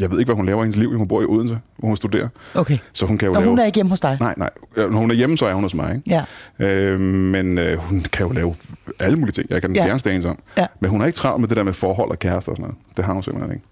jeg 0.00 0.10
ved 0.10 0.18
ikke, 0.18 0.28
hvad 0.28 0.36
hun 0.36 0.46
laver 0.46 0.62
i 0.62 0.64
hendes 0.64 0.76
liv. 0.76 0.96
Hun 0.98 1.08
bor 1.08 1.22
i 1.22 1.24
Odense, 1.24 1.58
hvor 1.78 1.88
hun 1.88 1.96
studerer. 1.96 2.28
Okay. 2.54 2.78
Så 2.92 3.06
hun 3.06 3.18
kan 3.18 3.26
jo 3.28 3.34
Og 3.34 3.40
lave... 3.40 3.48
hun 3.50 3.58
er 3.58 3.64
ikke 3.64 3.76
hjemme 3.76 3.90
hos 3.90 4.00
dig? 4.00 4.16
Nej, 4.20 4.34
nej. 4.36 4.50
Når 4.76 4.98
hun 4.98 5.10
er 5.10 5.14
hjemme, 5.14 5.38
så 5.38 5.46
er 5.46 5.54
hun 5.54 5.62
hos 5.62 5.74
mig. 5.74 5.94
Ikke? 6.06 6.24
Ja. 6.60 6.66
Øh, 6.66 7.00
men 7.00 7.58
øh, 7.58 7.78
hun 7.78 8.00
kan 8.12 8.26
jo 8.26 8.32
lave 8.32 8.54
alle 9.00 9.16
mulige 9.18 9.32
ting. 9.32 9.46
Jeg 9.50 9.60
kan 9.60 9.70
den 9.70 9.76
Ja. 9.76 9.84
fjerneste 9.84 10.28
om. 10.28 10.38
Ja. 10.56 10.66
Men 10.80 10.90
hun 10.90 11.00
har 11.00 11.06
ikke 11.06 11.16
travlt 11.16 11.40
med 11.40 11.48
det 11.48 11.56
der 11.56 11.62
med 11.62 11.72
forhold 11.72 12.10
og 12.10 12.18
kærester 12.18 12.52
og 12.52 12.56
sådan 12.56 12.62
noget. 12.62 12.76
Det 12.96 13.04
har 13.04 13.12
hun 13.12 13.22
simpelthen 13.22 13.52
ikke. 13.54 13.66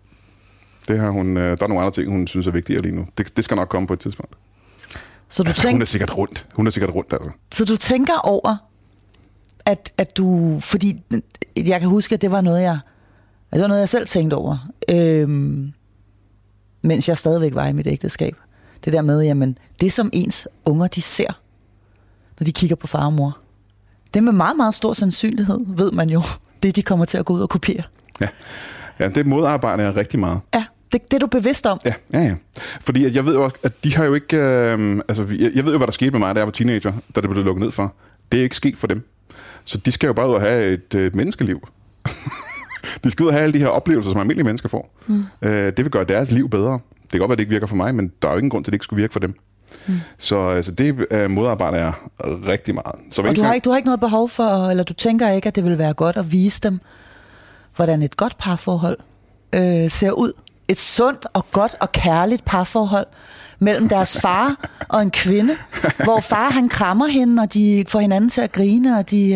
Det 0.89 0.99
har 0.99 1.11
hun, 1.11 1.37
øh, 1.37 1.59
der 1.59 1.65
er 1.65 1.69
nogle 1.69 1.81
andre 1.81 1.93
ting, 1.93 2.11
hun 2.11 2.27
synes 2.27 2.47
er 2.47 2.51
vigtigere 2.51 2.83
lige 2.83 2.95
nu. 2.95 3.07
Det, 3.19 3.37
det 3.37 3.45
skal 3.45 3.55
nok 3.57 3.69
komme 3.69 3.87
på 3.89 3.93
et 3.95 4.01
tidspunkt. 4.01 4.35
Så 5.29 5.43
du, 5.43 5.49
Altså, 5.49 5.71
hun 5.71 5.83
er 5.83 5.87
sikkert 5.87 6.17
rundt. 6.17 6.47
Hun 6.55 6.67
er 6.67 6.71
sikkert 6.71 6.95
rundt, 6.95 7.13
altså. 7.13 7.31
så 7.53 7.65
du 7.65 7.77
tænker 7.77 8.19
over, 8.19 8.57
at, 9.65 9.93
at 9.99 10.17
du... 10.17 10.59
Fordi 10.61 11.03
jeg 11.57 11.81
kan 11.81 11.89
huske, 11.89 12.15
at 12.15 12.23
det 12.23 12.31
var 12.31 12.41
noget, 12.41 12.63
jeg, 12.63 12.79
altså 13.53 13.53
det 13.53 13.63
var 13.63 13.69
noget, 13.69 13.81
jeg 13.81 13.89
selv 13.89 14.07
tænkte 14.07 14.35
over. 14.35 14.69
Øhm, 14.89 15.73
mens 16.83 17.09
jeg 17.09 17.19
stadigvæk 17.19 17.55
var 17.55 17.67
i 17.67 17.73
mit 17.73 17.87
ægteskab. 17.87 18.37
Det 18.85 18.93
der 18.93 19.03
med, 19.03 19.23
jamen, 19.23 19.59
det 19.81 19.93
som 19.93 20.11
ens 20.13 20.49
unger, 20.65 20.87
de 20.87 21.03
ser, 21.03 21.41
når 22.41 22.45
de 22.45 22.53
kigger 22.53 22.77
på 22.77 22.87
far 22.87 23.07
og 23.07 23.13
mor. 23.13 23.39
Det 24.15 24.21
er 24.21 24.25
med 24.25 24.33
meget, 24.33 24.57
meget 24.57 24.75
stor 24.75 24.93
sandsynlighed, 24.93 25.59
ved 25.69 25.93
man 25.93 26.11
jo, 26.11 26.23
det 26.63 26.77
de 26.77 26.83
kommer 26.83 27.05
til 27.05 27.19
at 27.19 27.25
gå 27.25 27.33
ud 27.33 27.41
og 27.41 27.49
kopiere. 27.49 27.83
Ja. 28.21 28.29
ja, 28.99 29.09
det 29.09 29.27
modarbejder 29.27 29.85
jeg 29.85 29.97
rigtig 29.97 30.21
meget. 30.21 30.41
Ja, 30.55 30.65
det, 31.03 31.11
det 31.11 31.17
er 31.17 31.19
du 31.19 31.27
bevidst 31.27 31.67
om. 31.67 31.81
Ja, 31.85 31.93
ja, 32.13 32.21
ja. 32.21 32.35
Fordi 32.81 33.05
at 33.05 33.15
jeg 33.15 33.27
ved 33.27 33.35
jo 33.35 33.45
også, 33.45 33.57
at 33.63 33.85
de 33.85 33.97
har 33.97 34.05
jo 34.05 34.15
ikke... 34.15 34.37
Øh, 34.37 35.01
altså, 35.09 35.27
jeg, 35.39 35.51
jeg 35.55 35.65
ved 35.65 35.73
jo, 35.73 35.79
hvad 35.79 35.87
der 35.87 35.93
skete 35.93 36.11
med 36.11 36.19
mig, 36.19 36.35
da 36.35 36.39
jeg 36.39 36.47
var 36.47 36.53
teenager, 36.53 36.93
da 37.15 37.21
det 37.21 37.31
blev 37.31 37.45
lukket 37.45 37.63
ned 37.63 37.71
for. 37.71 37.95
Det 38.33 38.39
er 38.39 38.43
ikke 38.43 38.57
sket 38.57 38.79
for 38.79 38.87
dem. 38.87 39.09
Så 39.65 39.79
de 39.79 39.93
skal 39.93 40.07
jo 40.07 40.13
bare 40.13 40.29
ud 40.29 40.35
og 40.35 40.41
have 40.41 40.73
et, 40.73 40.95
et 40.95 41.15
menneskeliv. 41.15 41.69
de 43.05 43.11
skal 43.11 43.23
ud 43.23 43.29
og 43.29 43.35
have 43.35 43.43
alle 43.43 43.53
de 43.53 43.59
her 43.59 43.69
oplevelser, 43.69 44.11
som 44.11 44.21
almindelige 44.21 44.45
mennesker 44.45 44.69
får. 44.69 44.97
Mm. 45.07 45.25
Øh, 45.43 45.67
det 45.67 45.79
vil 45.79 45.91
gøre 45.91 46.05
deres 46.05 46.31
liv 46.31 46.51
bedre. 46.51 46.73
Det 47.03 47.11
kan 47.11 47.21
godt 47.21 47.29
være, 47.29 47.35
at 47.35 47.39
det 47.39 47.43
ikke 47.43 47.51
virker 47.51 47.67
for 47.67 47.77
mig, 47.77 47.95
men 47.95 48.13
der 48.23 48.29
er 48.29 48.33
jo 48.33 48.39
ingen 48.39 48.51
grund 48.51 48.65
til, 48.65 48.71
at 48.71 48.73
det 48.73 48.77
ikke 48.77 48.85
skulle 48.85 49.01
virke 49.03 49.13
for 49.13 49.21
dem. 49.21 49.35
Mm. 49.87 49.95
Så 50.19 50.49
altså, 50.49 50.73
det 50.73 51.07
øh, 51.11 51.31
modarbejder 51.31 51.79
jeg 51.79 51.93
rigtig 52.25 52.75
meget. 52.75 52.95
Så 53.11 53.23
Og 53.23 53.37
du 53.37 53.43
har, 53.43 53.55
ikke, 53.55 53.65
du 53.65 53.71
har 53.71 53.77
ikke 53.77 53.87
noget 53.87 54.01
behov 54.01 54.29
for, 54.29 54.71
eller 54.71 54.85
du 54.85 54.95
tænker 54.95 55.29
ikke, 55.29 55.47
at 55.47 55.57
det 55.57 55.65
vil 55.65 55.79
være 55.79 55.95
godt 55.95 56.17
at 56.17 56.33
vise 56.33 56.61
dem, 56.61 56.81
hvordan 57.77 58.03
et 58.03 58.17
godt 58.17 58.37
parforhold 58.39 58.99
øh, 59.53 59.91
ser 59.91 60.11
ud. 60.11 60.33
Et 60.69 60.79
sundt 60.79 61.27
og 61.33 61.47
godt 61.53 61.75
og 61.81 61.93
kærligt 61.93 62.45
parforhold 62.45 63.07
mellem 63.59 63.89
deres 63.89 64.21
far 64.21 64.71
og 64.89 65.03
en 65.03 65.11
kvinde, 65.11 65.57
hvor 66.05 66.21
far 66.21 66.51
han 66.51 66.69
krammer 66.69 67.07
hende, 67.07 67.43
og 67.43 67.55
de 67.55 67.85
får 67.89 68.01
hinanden 68.01 68.31
til 68.31 68.41
at 68.41 68.53
grine, 68.53 68.99
og 68.99 69.11
de 69.11 69.35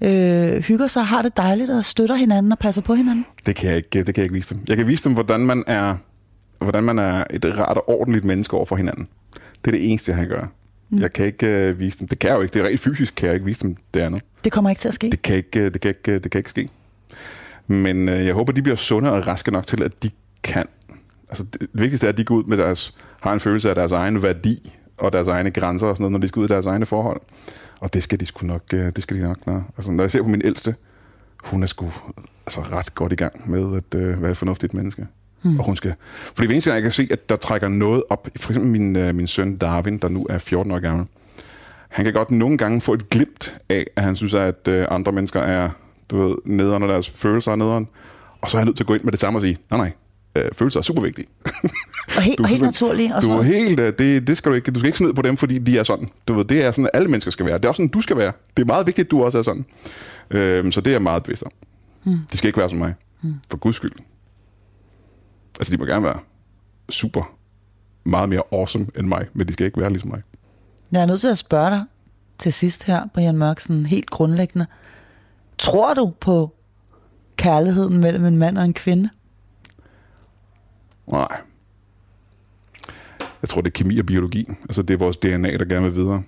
øh, 0.00 0.54
øh, 0.54 0.62
hygger 0.62 0.86
sig, 0.86 1.06
har 1.06 1.22
det 1.22 1.36
dejligt 1.36 1.70
og 1.70 1.84
støtter 1.84 2.14
hinanden 2.14 2.52
og 2.52 2.58
passer 2.58 2.82
på 2.82 2.94
hinanden. 2.94 3.26
Det 3.46 3.56
kan 3.56 3.68
jeg 3.68 3.76
ikke, 3.76 3.88
det 4.02 4.06
kan 4.06 4.16
jeg 4.16 4.24
ikke 4.24 4.34
vise 4.34 4.54
dem. 4.54 4.64
Jeg 4.68 4.76
kan 4.76 4.86
vise 4.86 5.04
dem, 5.04 5.12
hvordan 5.12 5.40
man 5.40 5.64
er, 5.66 5.96
hvordan 6.58 6.84
man 6.84 6.98
er 6.98 7.24
et 7.30 7.58
rart 7.58 7.76
og 7.76 7.88
ordentligt 7.88 8.24
menneske 8.24 8.56
over 8.56 8.66
for 8.66 8.76
hinanden. 8.76 9.08
Det 9.34 9.66
er 9.66 9.70
det 9.70 9.90
eneste, 9.90 10.10
jeg 10.10 10.18
kan 10.18 10.28
gøre. 10.28 10.48
Mm. 10.90 10.98
Jeg 10.98 11.12
kan 11.12 11.26
ikke 11.26 11.46
øh, 11.46 11.80
vise 11.80 11.98
dem. 11.98 12.08
Det 12.08 12.18
kan 12.18 12.30
jeg 12.30 12.36
jo 12.36 12.42
ikke. 12.42 12.54
Det 12.54 12.60
er 12.60 12.66
rent 12.66 12.80
fysisk, 12.80 13.14
kan 13.14 13.26
jeg 13.26 13.34
ikke 13.34 13.46
vise 13.46 13.62
dem 13.62 13.76
det 13.94 14.00
andet. 14.00 14.22
Det 14.44 14.52
kommer 14.52 14.70
ikke 14.70 14.80
til 14.80 14.88
at 14.88 14.94
ske. 14.94 15.10
Det 15.10 15.22
kan 15.22 15.36
ikke, 15.36 15.60
øh, 15.60 15.72
det 15.72 15.80
kan 15.80 15.88
ikke, 15.88 16.12
øh, 16.12 16.22
det 16.22 16.30
kan 16.30 16.38
ikke 16.38 16.50
ske. 16.50 16.68
Men 17.66 18.08
øh, 18.08 18.26
jeg 18.26 18.34
håber, 18.34 18.52
de 18.52 18.62
bliver 18.62 18.76
sunde 18.76 19.12
og 19.12 19.26
raske 19.26 19.50
nok 19.50 19.66
til, 19.66 19.82
at 19.82 20.02
de 20.02 20.10
kan. 20.44 20.66
Altså, 21.28 21.44
det, 21.44 21.68
vigtigste 21.72 22.06
er, 22.06 22.10
at 22.10 22.16
de 22.16 22.24
går 22.24 22.34
ud 22.34 22.44
med 22.44 22.56
deres, 22.56 22.94
har 23.20 23.32
en 23.32 23.40
følelse 23.40 23.68
af 23.68 23.74
deres 23.74 23.92
egen 23.92 24.22
værdi 24.22 24.72
og 24.98 25.12
deres 25.12 25.28
egne 25.28 25.50
grænser 25.50 25.86
og 25.86 25.96
sådan 25.96 26.02
noget, 26.02 26.12
når 26.12 26.18
de 26.18 26.28
skal 26.28 26.40
ud 26.40 26.44
i 26.44 26.48
deres 26.48 26.66
egne 26.66 26.86
forhold. 26.86 27.20
Og 27.80 27.94
det 27.94 28.02
skal 28.02 28.20
de 28.20 28.26
sgu 28.26 28.46
nok, 28.46 28.62
øh, 28.74 28.92
det 28.96 29.02
skal 29.02 29.16
de 29.16 29.22
nok 29.22 29.36
klare. 29.44 29.64
Altså, 29.76 29.90
når 29.90 30.04
jeg 30.04 30.10
ser 30.10 30.22
på 30.22 30.28
min 30.28 30.42
ældste, 30.44 30.74
hun 31.44 31.62
er 31.62 31.66
sgu 31.66 31.92
altså, 32.46 32.60
ret 32.60 32.94
godt 32.94 33.12
i 33.12 33.16
gang 33.16 33.50
med 33.50 33.76
at 33.76 33.98
øh, 34.00 34.22
være 34.22 34.30
et 34.30 34.36
fornuftigt 34.36 34.74
menneske. 34.74 35.06
Hmm. 35.42 35.58
Og 35.58 35.66
hun 35.66 35.76
skal... 35.76 35.94
Fordi 36.34 36.46
hver 36.46 36.54
eneste 36.54 36.70
gang, 36.70 36.76
jeg 36.76 36.82
kan 36.82 36.92
se, 36.92 37.08
at 37.10 37.28
der 37.28 37.36
trækker 37.36 37.68
noget 37.68 38.02
op. 38.10 38.28
For 38.36 38.50
eksempel 38.50 38.70
min, 38.70 38.96
øh, 38.96 39.14
min 39.14 39.26
søn 39.26 39.56
Darwin, 39.56 39.98
der 39.98 40.08
nu 40.08 40.26
er 40.30 40.38
14 40.38 40.72
år 40.72 40.78
gammel. 40.78 41.06
Han 41.88 42.04
kan 42.04 42.14
godt 42.14 42.30
nogle 42.30 42.58
gange 42.58 42.80
få 42.80 42.92
et 42.94 43.10
glimt 43.10 43.54
af, 43.68 43.86
at 43.96 44.02
han 44.02 44.16
synes, 44.16 44.34
at 44.34 44.68
øh, 44.68 44.86
andre 44.90 45.12
mennesker 45.12 45.40
er 45.40 45.70
du 46.10 46.28
ved, 46.28 46.36
nederen, 46.44 46.82
og 46.82 46.88
deres 46.88 47.10
følelser 47.10 47.52
er 47.52 47.56
nederen. 47.56 47.88
Og 48.40 48.50
så 48.50 48.56
er 48.56 48.58
han 48.58 48.66
nødt 48.66 48.76
til 48.76 48.82
at 48.82 48.86
gå 48.86 48.94
ind 48.94 49.02
med 49.02 49.12
det 49.12 49.20
samme 49.20 49.38
og 49.38 49.42
sige, 49.42 49.58
nej, 49.70 49.78
nej, 49.78 49.92
øh, 50.34 50.50
følelser 50.52 50.80
er 50.80 50.82
super 50.82 51.02
vigtige. 51.02 51.26
Og 52.16 52.22
Du 52.38 52.42
og 52.42 52.48
helt 52.48 52.62
naturligt. 52.62 53.12
Og 53.12 53.22
Du 53.22 53.30
er 53.30 53.42
helt, 53.42 53.80
øh, 53.80 53.92
det, 53.98 54.26
det 54.26 54.36
skal 54.36 54.50
du 54.50 54.54
ikke, 54.56 54.70
du 54.70 54.78
skal 54.78 54.86
ikke 54.86 54.98
sned 54.98 55.14
på 55.14 55.22
dem, 55.22 55.36
fordi 55.36 55.58
de 55.58 55.78
er 55.78 55.82
sådan. 55.82 56.08
Du 56.28 56.34
ved, 56.34 56.44
det 56.44 56.62
er 56.62 56.72
sådan, 56.72 56.90
alle 56.94 57.08
mennesker 57.08 57.30
skal 57.30 57.46
være. 57.46 57.58
Det 57.58 57.64
er 57.64 57.68
også 57.68 57.76
sådan, 57.76 57.88
du 57.88 58.00
skal 58.00 58.16
være. 58.16 58.32
Det 58.56 58.62
er 58.62 58.66
meget 58.66 58.86
vigtigt, 58.86 59.06
at 59.06 59.10
du 59.10 59.24
også 59.24 59.38
er 59.38 59.42
sådan. 59.42 59.64
Øhm, 60.30 60.72
så 60.72 60.80
det 60.80 60.90
er 60.90 60.94
jeg 60.94 61.02
meget 61.02 61.22
bevidst 61.22 61.42
om. 61.42 61.50
Mm. 62.04 62.18
De 62.32 62.36
skal 62.36 62.48
ikke 62.48 62.58
være 62.58 62.68
som 62.68 62.78
mig. 62.78 62.94
Mm. 63.22 63.34
For 63.50 63.56
guds 63.56 63.76
skyld. 63.76 63.92
Altså, 65.58 65.72
de 65.72 65.78
må 65.78 65.84
gerne 65.84 66.04
være 66.04 66.18
super, 66.90 67.34
meget 68.04 68.28
mere 68.28 68.42
awesome 68.52 68.86
end 68.98 69.06
mig, 69.06 69.26
men 69.32 69.48
de 69.48 69.52
skal 69.52 69.66
ikke 69.66 69.80
være 69.80 69.90
ligesom 69.90 70.10
mig. 70.10 70.22
Jeg 70.92 71.02
er 71.02 71.06
nødt 71.06 71.20
til 71.20 71.28
at 71.28 71.38
spørge 71.38 71.70
dig 71.70 71.84
til 72.38 72.52
sidst 72.52 72.84
her, 72.84 73.02
Brian 73.14 73.36
Mørk, 73.36 73.60
sådan 73.60 73.86
helt 73.86 74.10
grundlæggende. 74.10 74.66
Tror 75.58 75.94
du 75.94 76.12
på 76.20 76.54
kærligheden 77.36 78.00
mellem 78.00 78.24
en 78.24 78.36
mand 78.36 78.58
og 78.58 78.64
en 78.64 78.74
kvinde? 78.74 79.08
Nej. 81.06 81.40
Jeg 83.42 83.48
tror, 83.48 83.60
det 83.60 83.68
er 83.68 83.72
kemi 83.72 83.98
og 83.98 84.06
biologi. 84.06 84.48
Altså, 84.62 84.82
det 84.82 84.94
er 84.94 84.98
vores 84.98 85.16
DNA, 85.16 85.56
der 85.56 85.64
gerne 85.64 85.86
vil 85.86 85.94
videre. 85.94 86.22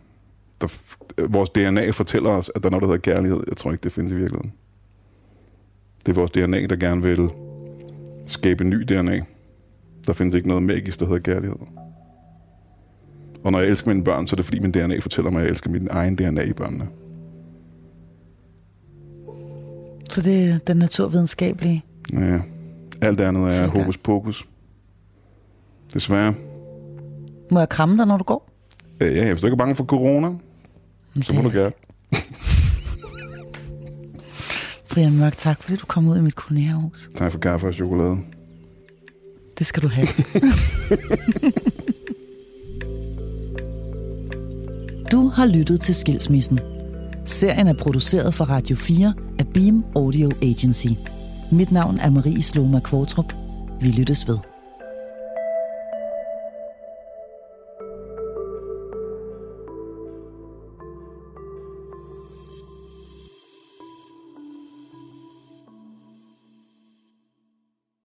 Der, 0.60 0.66
vores 1.28 1.50
DNA 1.50 1.90
fortæller 1.90 2.30
os, 2.30 2.50
at 2.54 2.62
der 2.62 2.68
er 2.68 2.70
noget, 2.70 2.82
der 2.82 2.88
hedder 2.88 3.14
kærlighed. 3.14 3.40
Jeg 3.48 3.56
tror 3.56 3.72
ikke, 3.72 3.82
det 3.82 3.92
findes 3.92 4.12
i 4.12 4.16
virkeligheden. 4.16 4.52
Det 6.06 6.12
er 6.12 6.14
vores 6.14 6.30
DNA, 6.30 6.66
der 6.66 6.76
gerne 6.76 7.02
vil 7.02 7.30
skabe 8.26 8.64
ny 8.64 8.76
DNA. 8.76 9.20
Der 10.06 10.12
findes 10.12 10.34
ikke 10.34 10.48
noget 10.48 10.62
magisk, 10.62 11.00
der 11.00 11.06
hedder 11.06 11.20
kærlighed. 11.20 11.56
Og 13.44 13.52
når 13.52 13.60
jeg 13.60 13.68
elsker 13.68 13.88
mine 13.88 14.04
børn, 14.04 14.26
så 14.26 14.34
er 14.34 14.36
det 14.36 14.44
fordi 14.44 14.60
min 14.60 14.72
DNA 14.72 14.98
fortæller 14.98 15.30
mig, 15.30 15.38
at 15.40 15.44
jeg 15.44 15.50
elsker 15.50 15.70
min 15.70 15.88
egen 15.90 16.16
DNA 16.16 16.42
i 16.42 16.52
børnene. 16.52 16.88
Så 20.10 20.20
det 20.20 20.50
er 20.50 20.58
den 20.58 20.76
naturvidenskabelige. 20.76 21.84
Ja. 22.12 22.40
Alt 23.00 23.18
det 23.18 23.24
andet 23.24 23.58
er 23.58 23.66
hokus 23.66 23.98
pokus. 23.98 24.46
Desværre. 25.94 26.34
Må 27.50 27.58
jeg 27.58 27.68
kramme 27.68 27.96
dig, 27.96 28.06
når 28.06 28.16
du 28.18 28.24
går? 28.24 28.48
Øh, 29.00 29.16
Ja, 29.16 29.32
hvis 29.32 29.40
du 29.40 29.46
ikke 29.46 29.54
er 29.54 29.58
bange 29.58 29.74
for 29.74 29.84
corona, 29.84 30.30
så 31.22 31.34
må 31.34 31.42
du 31.42 31.50
gerne. 31.50 31.72
Brian 34.90 35.16
Mørk, 35.16 35.36
tak 35.36 35.62
fordi 35.62 35.76
du 35.76 35.86
kom 35.86 36.08
ud 36.08 36.18
i 36.18 36.20
mit 36.20 36.34
kolonihavehus. 36.34 37.08
Tak 37.16 37.32
for 37.32 37.38
kaffe 37.38 37.66
og 37.66 37.74
chokolade. 37.74 38.16
Det 39.58 39.66
skal 39.66 39.82
du 39.82 39.88
have. 39.88 40.06
du 45.12 45.28
har 45.28 45.46
lyttet 45.46 45.80
til 45.80 45.94
Skilsmissen. 45.94 46.58
Serien 47.24 47.68
er 47.68 47.74
produceret 47.74 48.34
for 48.34 48.44
Radio 48.44 48.76
4 48.76 49.14
af 49.38 49.46
Beam 49.54 49.84
Audio 49.96 50.30
Agency. 50.42 50.86
Mit 51.52 51.72
navn 51.72 51.98
er 51.98 52.10
Marie 52.10 52.42
Sloma 52.42 52.80
Kvartrup. 52.80 53.32
Vi 53.80 53.88
lyttes 53.90 54.28
ved. 54.28 54.38